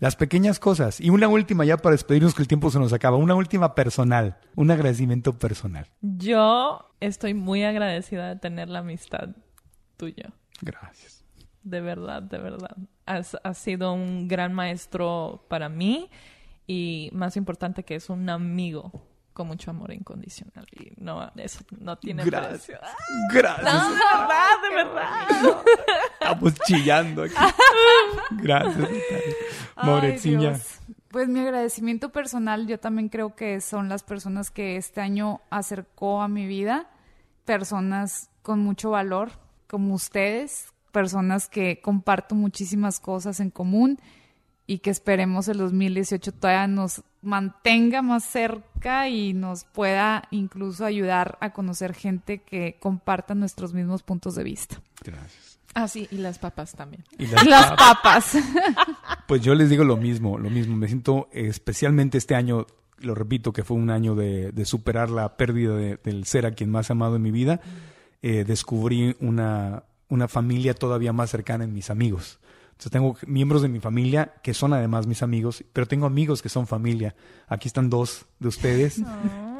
Las 0.00 0.16
pequeñas 0.16 0.58
cosas. 0.58 1.00
Y 1.00 1.10
una 1.10 1.28
última 1.28 1.64
ya 1.64 1.76
para 1.76 1.92
despedirnos 1.92 2.34
que 2.34 2.42
el 2.42 2.48
tiempo 2.48 2.70
se 2.70 2.78
nos 2.78 2.92
acaba. 2.92 3.16
Una 3.16 3.34
última 3.34 3.74
personal. 3.74 4.38
Un 4.56 4.70
agradecimiento 4.70 5.38
personal. 5.38 5.86
Yo 6.00 6.90
estoy 7.00 7.34
muy 7.34 7.62
agradecida 7.62 8.28
de 8.28 8.36
tener 8.36 8.68
la 8.68 8.80
amistad 8.80 9.28
tuya. 9.96 10.32
Gracias. 10.60 11.24
De 11.62 11.80
verdad, 11.80 12.22
de 12.22 12.38
verdad. 12.38 12.76
Has, 13.04 13.36
has 13.44 13.58
sido 13.58 13.92
un 13.92 14.26
gran 14.26 14.52
maestro 14.52 15.44
para 15.48 15.68
mí 15.68 16.10
y 16.66 17.10
más 17.12 17.36
importante 17.36 17.84
que 17.84 17.94
es 17.94 18.10
un 18.10 18.28
amigo 18.28 18.92
con 19.36 19.48
mucho 19.48 19.70
amor 19.70 19.92
incondicional. 19.92 20.66
Y 20.72 20.92
no, 20.96 21.30
eso 21.36 21.60
no 21.78 21.96
tiene 21.98 22.24
Gracias. 22.24 22.64
precio. 22.64 22.78
Gracias. 23.32 23.74
No, 23.74 23.90
de 23.90 23.98
verdad, 23.98 24.48
de 24.62 24.74
verdad. 24.74 25.62
Estamos 26.14 26.54
chillando 26.66 27.22
aquí. 27.24 27.34
Gracias. 28.30 28.88
Dios. 30.22 30.80
Pues 31.08 31.28
mi 31.28 31.40
agradecimiento 31.40 32.10
personal, 32.10 32.66
yo 32.66 32.80
también 32.80 33.10
creo 33.10 33.36
que 33.36 33.60
son 33.60 33.88
las 33.90 34.02
personas 34.02 34.50
que 34.50 34.76
este 34.76 35.02
año 35.02 35.42
acercó 35.50 36.22
a 36.22 36.28
mi 36.28 36.46
vida, 36.46 36.88
personas 37.44 38.30
con 38.42 38.60
mucho 38.60 38.90
valor, 38.90 39.32
como 39.66 39.94
ustedes, 39.94 40.72
personas 40.92 41.48
que 41.48 41.80
comparto 41.82 42.34
muchísimas 42.34 43.00
cosas 43.00 43.40
en 43.40 43.50
común 43.50 44.00
y 44.66 44.78
que 44.78 44.90
esperemos 44.90 45.48
el 45.48 45.58
2018 45.58 46.32
todavía 46.32 46.66
nos 46.66 47.02
mantenga 47.22 48.02
más 48.02 48.24
cerca 48.24 49.08
y 49.08 49.32
nos 49.32 49.64
pueda 49.64 50.24
incluso 50.30 50.84
ayudar 50.84 51.38
a 51.40 51.52
conocer 51.52 51.94
gente 51.94 52.38
que 52.42 52.76
comparta 52.80 53.34
nuestros 53.34 53.74
mismos 53.74 54.02
puntos 54.02 54.34
de 54.34 54.44
vista. 54.44 54.80
Gracias. 55.04 55.58
Ah, 55.74 55.88
sí, 55.88 56.08
y 56.10 56.16
las 56.16 56.38
papas 56.38 56.72
también. 56.74 57.04
Y 57.18 57.26
las 57.28 57.46
Las 57.46 57.70
papas. 57.72 57.96
papas. 58.02 58.36
Pues 59.26 59.42
yo 59.42 59.54
les 59.54 59.68
digo 59.70 59.84
lo 59.84 59.96
mismo, 59.96 60.38
lo 60.38 60.50
mismo. 60.50 60.76
Me 60.76 60.86
siento 60.86 61.28
especialmente 61.32 62.16
este 62.18 62.34
año, 62.34 62.66
lo 62.98 63.14
repito, 63.14 63.52
que 63.52 63.64
fue 63.64 63.76
un 63.76 63.90
año 63.90 64.14
de, 64.14 64.52
de 64.52 64.64
superar 64.64 65.10
la 65.10 65.36
pérdida 65.36 65.74
de- 65.76 65.96
del 65.96 66.24
ser 66.26 66.46
a 66.46 66.52
quien 66.52 66.70
más 66.70 66.88
he 66.88 66.92
amado 66.92 67.16
en 67.16 67.22
mi 67.22 67.30
vida. 67.32 67.60
Eh, 68.22 68.44
descubrí 68.44 69.16
una, 69.20 69.82
una 70.08 70.28
familia 70.28 70.74
todavía 70.74 71.12
más 71.12 71.30
cercana 71.30 71.64
en 71.64 71.72
mis 71.74 71.90
amigos. 71.90 72.38
Entonces 72.76 72.92
tengo 72.92 73.16
miembros 73.26 73.62
de 73.62 73.68
mi 73.68 73.80
familia 73.80 74.34
que 74.42 74.52
son 74.52 74.74
además 74.74 75.06
mis 75.06 75.22
amigos, 75.22 75.64
pero 75.72 75.88
tengo 75.88 76.04
amigos 76.04 76.42
que 76.42 76.50
son 76.50 76.66
familia. 76.66 77.16
Aquí 77.48 77.68
están 77.68 77.88
dos 77.88 78.26
de 78.38 78.48
ustedes 78.48 79.00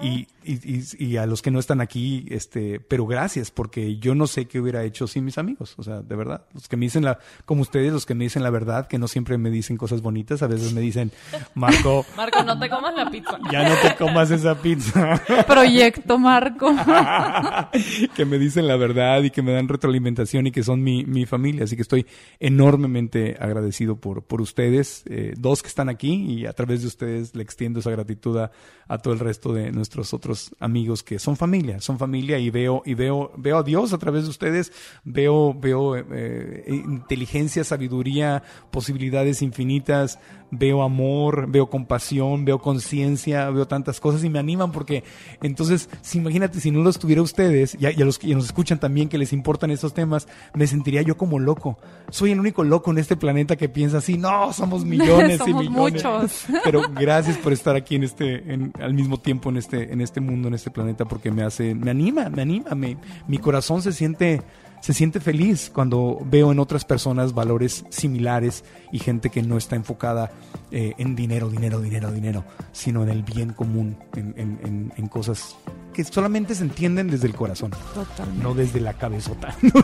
y, 0.03 0.27
y- 0.45 0.83
y 1.05 1.17
a 1.17 1.27
los 1.27 1.43
que 1.43 1.51
no 1.51 1.59
están 1.59 1.81
aquí, 1.81 2.27
este, 2.31 2.81
pero 2.81 3.07
gracias 3.07 3.51
porque 3.51 3.97
yo 3.99 4.15
no 4.15 4.27
sé 4.27 4.47
qué 4.47 4.61
hubiera 4.61 4.85
hecho 4.85 5.07
sin 5.07 5.25
mis 5.25 5.39
amigos. 5.39 5.75
O 5.79 5.83
sea, 5.83 6.03
de 6.03 6.17
verdad, 6.17 6.47
los 6.55 6.69
que 6.69 6.77
me 6.77 6.87
dicen 6.87 7.05
la, 7.05 7.19
como 7.45 7.63
ustedes, 7.63 7.93
los 7.93 8.07
que 8.07 8.15
me 8.15 8.25
dicen 8.25 8.43
la 8.43 8.51
verdad, 8.51 8.87
que 8.89 8.99
no 8.99 9.09
siempre 9.09 9.39
me 9.39 9.51
dicen 9.51 9.77
cosas 9.77 10.03
bonitas, 10.03 10.43
a 10.43 10.47
veces 10.47 10.73
me 10.73 10.81
dicen, 10.81 11.13
Marco, 11.55 12.05
Marco, 12.17 12.43
no 12.45 12.59
te 12.59 12.69
comas 12.71 12.95
la 12.95 13.11
pizza. 13.11 13.39
ya 13.51 13.69
no 13.69 13.75
te 13.77 13.95
comas 13.97 14.31
esa 14.31 14.55
pizza. 14.61 15.21
Proyecto 15.47 16.19
Marco. 16.19 16.75
que 18.15 18.25
me 18.25 18.39
dicen 18.39 18.67
la 18.69 18.77
verdad 18.77 19.23
y 19.23 19.31
que 19.31 19.43
me 19.43 19.53
dan 19.53 19.69
retroalimentación 19.69 20.47
y 20.47 20.53
que 20.53 20.63
son 20.63 20.83
mi, 20.83 21.05
mi 21.05 21.27
familia. 21.27 21.65
Así 21.65 21.77
que 21.77 21.83
estoy 21.83 22.07
enormemente 22.39 23.37
agradecido 23.41 23.97
por, 24.01 24.23
por 24.25 24.41
ustedes, 24.41 25.03
eh, 25.07 25.35
dos 25.37 25.63
que 25.63 25.69
están 25.69 25.89
aquí 25.89 26.15
y 26.15 26.47
a 26.47 26.53
través 26.53 26.83
de 26.83 26.89
ustedes 26.89 27.35
le 27.35 27.43
extiendo 27.43 27.81
esa 27.81 27.91
gratitud 27.91 28.37
a, 28.39 28.51
a 28.89 28.99
todo 28.99 29.15
el 29.15 29.21
resto 29.21 29.53
de 29.53 29.73
nuestros 29.87 30.13
otros 30.13 30.51
amigos 30.59 31.05
que 31.05 31.21
son 31.21 31.37
familia, 31.37 31.81
son 31.81 31.97
familia 31.97 32.39
y 32.39 32.51
veo, 32.51 32.83
y 32.85 32.95
veo, 32.95 33.31
veo 33.37 33.59
a 33.59 33.63
Dios 33.63 33.93
a 33.93 33.99
través 33.99 34.25
de 34.25 34.31
ustedes, 34.31 34.73
veo, 35.05 35.55
veo 35.55 35.97
eh, 35.97 36.65
inteligencia, 36.67 37.63
sabiduría, 37.63 38.43
posibilidades 38.73 39.43
infinitas, 39.43 40.19
veo 40.51 40.83
amor, 40.83 41.51
veo 41.51 41.69
compasión, 41.69 42.45
veo 42.45 42.61
conciencia, 42.61 43.51
veo 43.51 43.67
tantas 43.67 44.01
cosas 44.01 44.23
y 44.25 44.31
me 44.31 44.39
animan 44.39 44.73
porque 44.73 45.03
entonces, 45.43 45.89
si 46.03 46.19
imagínate, 46.19 46.61
si 46.61 46.71
no 46.71 46.83
los 46.83 46.99
tuviera 46.99 47.23
ustedes 47.23 47.77
y 47.81 47.87
a, 47.87 47.91
y 47.91 48.01
a 48.01 48.05
los 48.05 48.19
que 48.19 48.35
nos 48.35 48.45
escuchan 48.47 48.79
también 48.79 49.09
que 49.09 49.19
les 49.19 49.33
importan 49.33 49.71
estos 49.71 49.93
temas, 49.95 50.29
me 50.55 50.67
sentiría 50.67 51.03
yo 51.03 51.17
como 51.17 51.39
loco. 51.39 51.79
Soy 52.11 52.31
el 52.33 52.41
único 52.41 52.65
loco 52.65 52.91
en 52.91 52.99
este 52.99 53.17
planeta 53.17 53.57
que 53.57 53.69
piensa 53.69 53.99
así, 53.99 54.17
no, 54.19 54.53
somos 54.53 54.85
millones 54.87 55.35
y 55.35 55.39
Somos 55.51 55.69
millones. 55.69 55.93
muchos. 56.05 56.47
Pero 56.65 56.83
gracias 56.95 57.37
por 57.39 57.53
estar 57.53 57.75
aquí 57.77 57.97
en 57.97 58.05
este, 58.05 58.53
en- 58.53 58.73
al 58.81 58.95
mismo 58.95 59.19
tiempo 59.19 59.51
en 59.51 59.57
este, 59.57 59.93
en 59.93 60.01
este 60.01 60.21
mundo, 60.21 60.49
en 60.49 60.55
este 60.55 60.71
planeta, 60.71 61.05
porque 61.05 61.31
me 61.31 61.43
hace, 61.43 61.75
me 61.75 61.91
anima, 61.91 62.29
me 62.29 62.43
anima, 62.43 62.75
me- 62.75 62.97
mi 63.27 63.39
corazón 63.39 63.83
se 63.83 63.93
siente, 63.93 64.43
se 64.87 64.93
siente 64.95 65.19
feliz 65.19 65.69
cuando 65.75 66.21
veo 66.25 66.53
en 66.53 66.61
otras 66.61 66.85
personas 66.85 67.35
valores 67.35 67.85
similares 67.91 68.63
y 68.93 69.01
gente 69.01 69.31
que 69.31 69.43
no 69.43 69.57
está 69.57 69.75
enfocada 69.75 70.31
eh, 70.71 70.93
en 70.99 71.17
dinero, 71.17 71.51
dinero, 71.51 71.81
dinero, 71.81 72.13
dinero, 72.13 72.45
sino 72.71 73.03
en 73.03 73.09
el 73.09 73.25
bien 73.25 73.53
común, 73.53 73.97
en, 74.15 74.33
en- 74.37 74.61
en- 74.65 74.93
en 74.97 75.09
cosas 75.09 75.57
que 75.93 76.05
solamente 76.05 76.55
se 76.55 76.63
entienden 76.63 77.09
desde 77.11 77.27
el 77.27 77.35
corazón. 77.35 77.73
Totalmente. 77.95 78.43
No 78.45 78.55
desde 78.55 78.81
la 78.81 78.93
cabezota, 78.95 79.57
no 79.63 79.81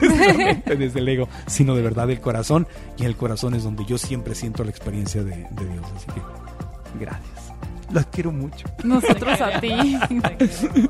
desde, 0.79 1.01
el 1.01 1.09
ego, 1.09 1.29
sino 1.49 1.75
de 1.75 1.83
verdad 1.83 2.07
del 2.07 2.21
corazón. 2.21 2.69
Y 2.97 3.05
el 3.05 3.17
corazón 3.17 3.55
es 3.55 3.65
donde 3.65 3.85
yo 3.85 3.99
siempre 3.99 4.37
siento 4.37 4.63
la 4.63 4.71
experiencia 4.71 5.25
de, 5.25 5.31
de 5.51 5.67
Dios. 5.69 5.85
Así 5.97 6.07
que 6.13 6.21
gracias. 7.01 7.42
Las 7.93 8.07
quiero 8.07 8.33
mucho. 8.33 8.67
Nosotros 8.85 9.41
a 9.41 9.61
ti. 9.61 9.99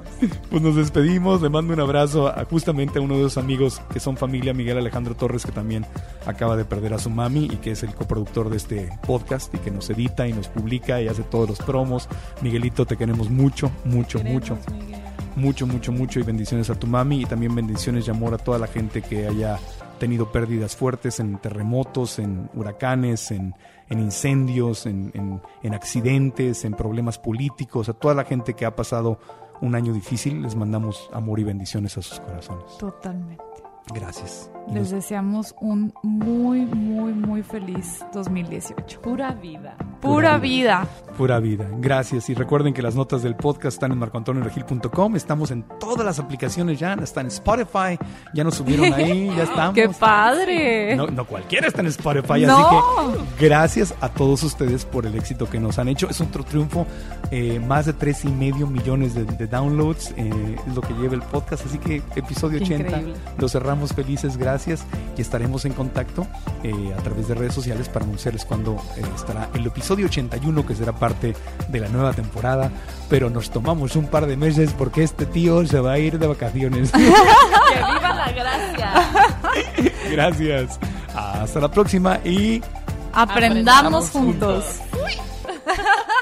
Pues 0.51 0.63
nos 0.63 0.77
despedimos. 0.77 1.43
Le 1.43 1.49
mando 1.49 1.73
un 1.75 1.81
abrazo 1.81 2.29
a 2.29 2.45
justamente 2.45 2.99
a 2.99 3.03
uno 3.03 3.17
de 3.17 3.23
los 3.23 3.39
amigos 3.39 3.81
que 3.93 3.99
son 3.99 4.17
familia, 4.17 4.55
Miguel 4.55 4.79
Alejandro 4.79 5.17
Torres, 5.17 5.45
que 5.45 5.51
también 5.51 5.85
acaba 6.27 6.57
de 6.57 6.65
perder 6.65 6.95
a 6.95 6.99
su 6.99 7.11
mami 7.11 7.47
y 7.47 7.57
que 7.57 7.73
es 7.73 7.83
el 7.83 7.95
coproductor 7.95 8.51
de 8.51 8.59
este 8.59 8.91
podcast 9.07 9.53
y 9.55 9.59
que 9.59 9.71
nos 9.71 9.91
edita 9.91 10.29
y 10.29 10.33
nos 10.33 10.49
publica 10.49 11.01
y 11.01 11.09
hace 11.09 11.23
todos 11.23 11.49
los 11.49 11.59
promos. 11.59 12.09
Miguelito, 12.41 12.87
te 12.87 12.97
queremos 12.97 13.31
mucho, 13.31 13.73
mucho, 13.85 14.23
mucho. 14.23 14.59
Mucho, 15.35 15.67
mucho, 15.67 15.91
mucho 15.91 16.21
y 16.21 16.23
bendiciones 16.23 16.69
a 16.71 16.75
tu 16.75 16.87
mami 16.87 17.23
y 17.23 17.25
también 17.25 17.55
bendiciones 17.55 18.07
y 18.07 18.11
amor 18.11 18.35
a 18.35 18.39
toda 18.39 18.59
la 18.59 18.67
gente 18.67 19.01
que 19.01 19.27
haya 19.27 19.59
tenido 20.03 20.33
pérdidas 20.33 20.75
fuertes 20.75 21.21
en 21.21 21.39
terremotos, 21.39 22.19
en 22.19 22.51
huracanes, 22.55 23.31
en, 23.31 23.55
en 23.93 24.01
incendios, 24.01 24.87
en, 24.87 25.11
en- 25.15 25.41
en 25.63 25.75
accidentes, 25.75 26.65
en 26.65 26.73
problemas 26.75 27.19
políticos, 27.19 27.89
a 27.89 27.93
toda 27.93 28.15
la 28.15 28.25
gente 28.25 28.55
que 28.55 28.65
ha 28.67 28.75
pasado 28.75 29.19
un 29.61 29.75
año 29.77 29.93
difícil, 29.93 30.43
les 30.43 30.57
mandamos 30.57 31.09
amor 31.13 31.39
y 31.39 31.45
bendiciones 31.45 31.97
a 31.97 32.03
sus 32.03 32.19
corazones. 32.19 32.65
Totalmente. 32.79 33.45
Gracias. 33.93 34.49
Y 34.69 34.75
Les 34.75 34.83
nos- 34.85 34.91
deseamos 34.93 35.55
un 35.61 35.93
muy, 36.03 36.61
muy, 36.67 37.13
muy 37.13 37.43
feliz 37.43 38.05
2018. 38.15 39.01
Pura 39.01 39.33
vida. 39.33 39.75
Pura 40.01 40.39
vida. 40.39 40.87
Pura 41.19 41.39
vida. 41.41 41.67
Gracias. 41.79 42.29
Y 42.31 42.35
recuerden 42.35 42.73
que 42.75 42.81
las 42.83 42.95
notas 42.95 43.23
del 43.23 43.35
podcast 43.37 43.75
están 43.77 43.93
en 43.93 43.99
marcoantonioregil.com. 43.99 45.17
Estamos 45.17 45.51
en 45.51 45.65
todas 45.81 46.05
las 46.07 46.19
aplicaciones 46.19 46.79
ya. 46.79 46.95
Están 46.95 47.27
en 47.27 47.33
Spotify. 47.33 47.99
Ya 48.35 48.45
nos 48.45 48.55
subieron 48.57 48.93
ahí. 48.95 49.31
Ya 49.37 49.45
estamos. 49.45 49.75
¡Qué 49.75 49.89
padre! 49.89 50.97
No, 50.97 51.07
no 51.09 51.25
cualquiera 51.27 51.67
está 51.69 51.81
en 51.81 51.89
Spotify. 51.89 52.47
No. 52.47 52.59
Así 52.59 53.19
que 53.39 53.47
gracias 53.47 53.95
a 54.01 54.09
todos 54.09 54.43
ustedes 54.45 54.85
por 54.85 55.07
el 55.07 55.15
éxito 55.17 55.49
que 55.49 55.59
nos 55.61 55.79
han 55.79 55.89
hecho. 55.89 56.09
Es 56.09 56.21
otro 56.21 56.45
triunfo. 56.45 56.87
eh, 57.31 57.61
más 57.61 57.87
de 57.87 57.93
tres 57.95 58.25
y 58.25 58.29
medio 58.29 58.67
millones 58.67 59.15
de, 59.15 59.25
de 59.25 59.47
downloads. 59.47 60.15
eh, 60.17 60.57
es 60.67 60.75
lo 60.75 60.81
que 60.83 60.95
lleva 60.95 61.15
el 61.15 61.23
podcast. 61.23 61.67
Así 61.67 61.79
que 61.79 61.97
episodio 62.17 62.59
Qué 62.59 62.65
80. 62.65 62.89
increíble. 62.89 63.15
Lo 63.39 63.49
cerramos 63.49 63.72
felices. 63.95 64.37
Gracias. 64.37 64.85
Y 65.17 65.23
estaremos 65.23 65.65
en 65.65 65.73
contacto 65.73 66.27
eh, 66.63 66.73
a 66.97 67.03
través 67.03 67.29
de 67.29 67.35
redes 67.35 67.55
sociales 67.55 67.89
para 67.89 68.05
anunciarles 68.05 68.45
cuando 68.45 68.77
eh, 68.97 69.03
estará 69.15 69.49
el 69.55 69.67
episodio 69.67 70.07
81 70.07 70.67
que 70.67 70.75
será 70.75 70.93
parte 70.93 71.35
de 71.69 71.81
la 71.81 71.89
nueva 71.89 72.13
temporada. 72.13 72.71
Pero 73.09 73.31
nos 73.31 73.51
tomamos 73.51 73.97
un 73.97 74.07
par 74.07 74.27
de 74.27 74.37
meses 74.37 74.73
porque 74.77 75.03
este 75.03 75.27
tío 75.27 75.67
se 75.67 75.81
va 75.81 75.93
a 75.93 75.99
ir 75.99 76.19
de 76.19 76.27
vacaciones. 76.27 76.91
¡Que 76.93 76.99
viva 76.99 78.15
la 78.15 78.33
gracia! 78.33 78.93
Gracias. 80.11 80.79
Hasta 81.15 81.61
la 81.61 81.71
próxima 81.71 82.19
y 82.25 82.63
Aprendamos 83.13 84.09
Aprendamos 84.09 84.11
juntos. 84.11 84.65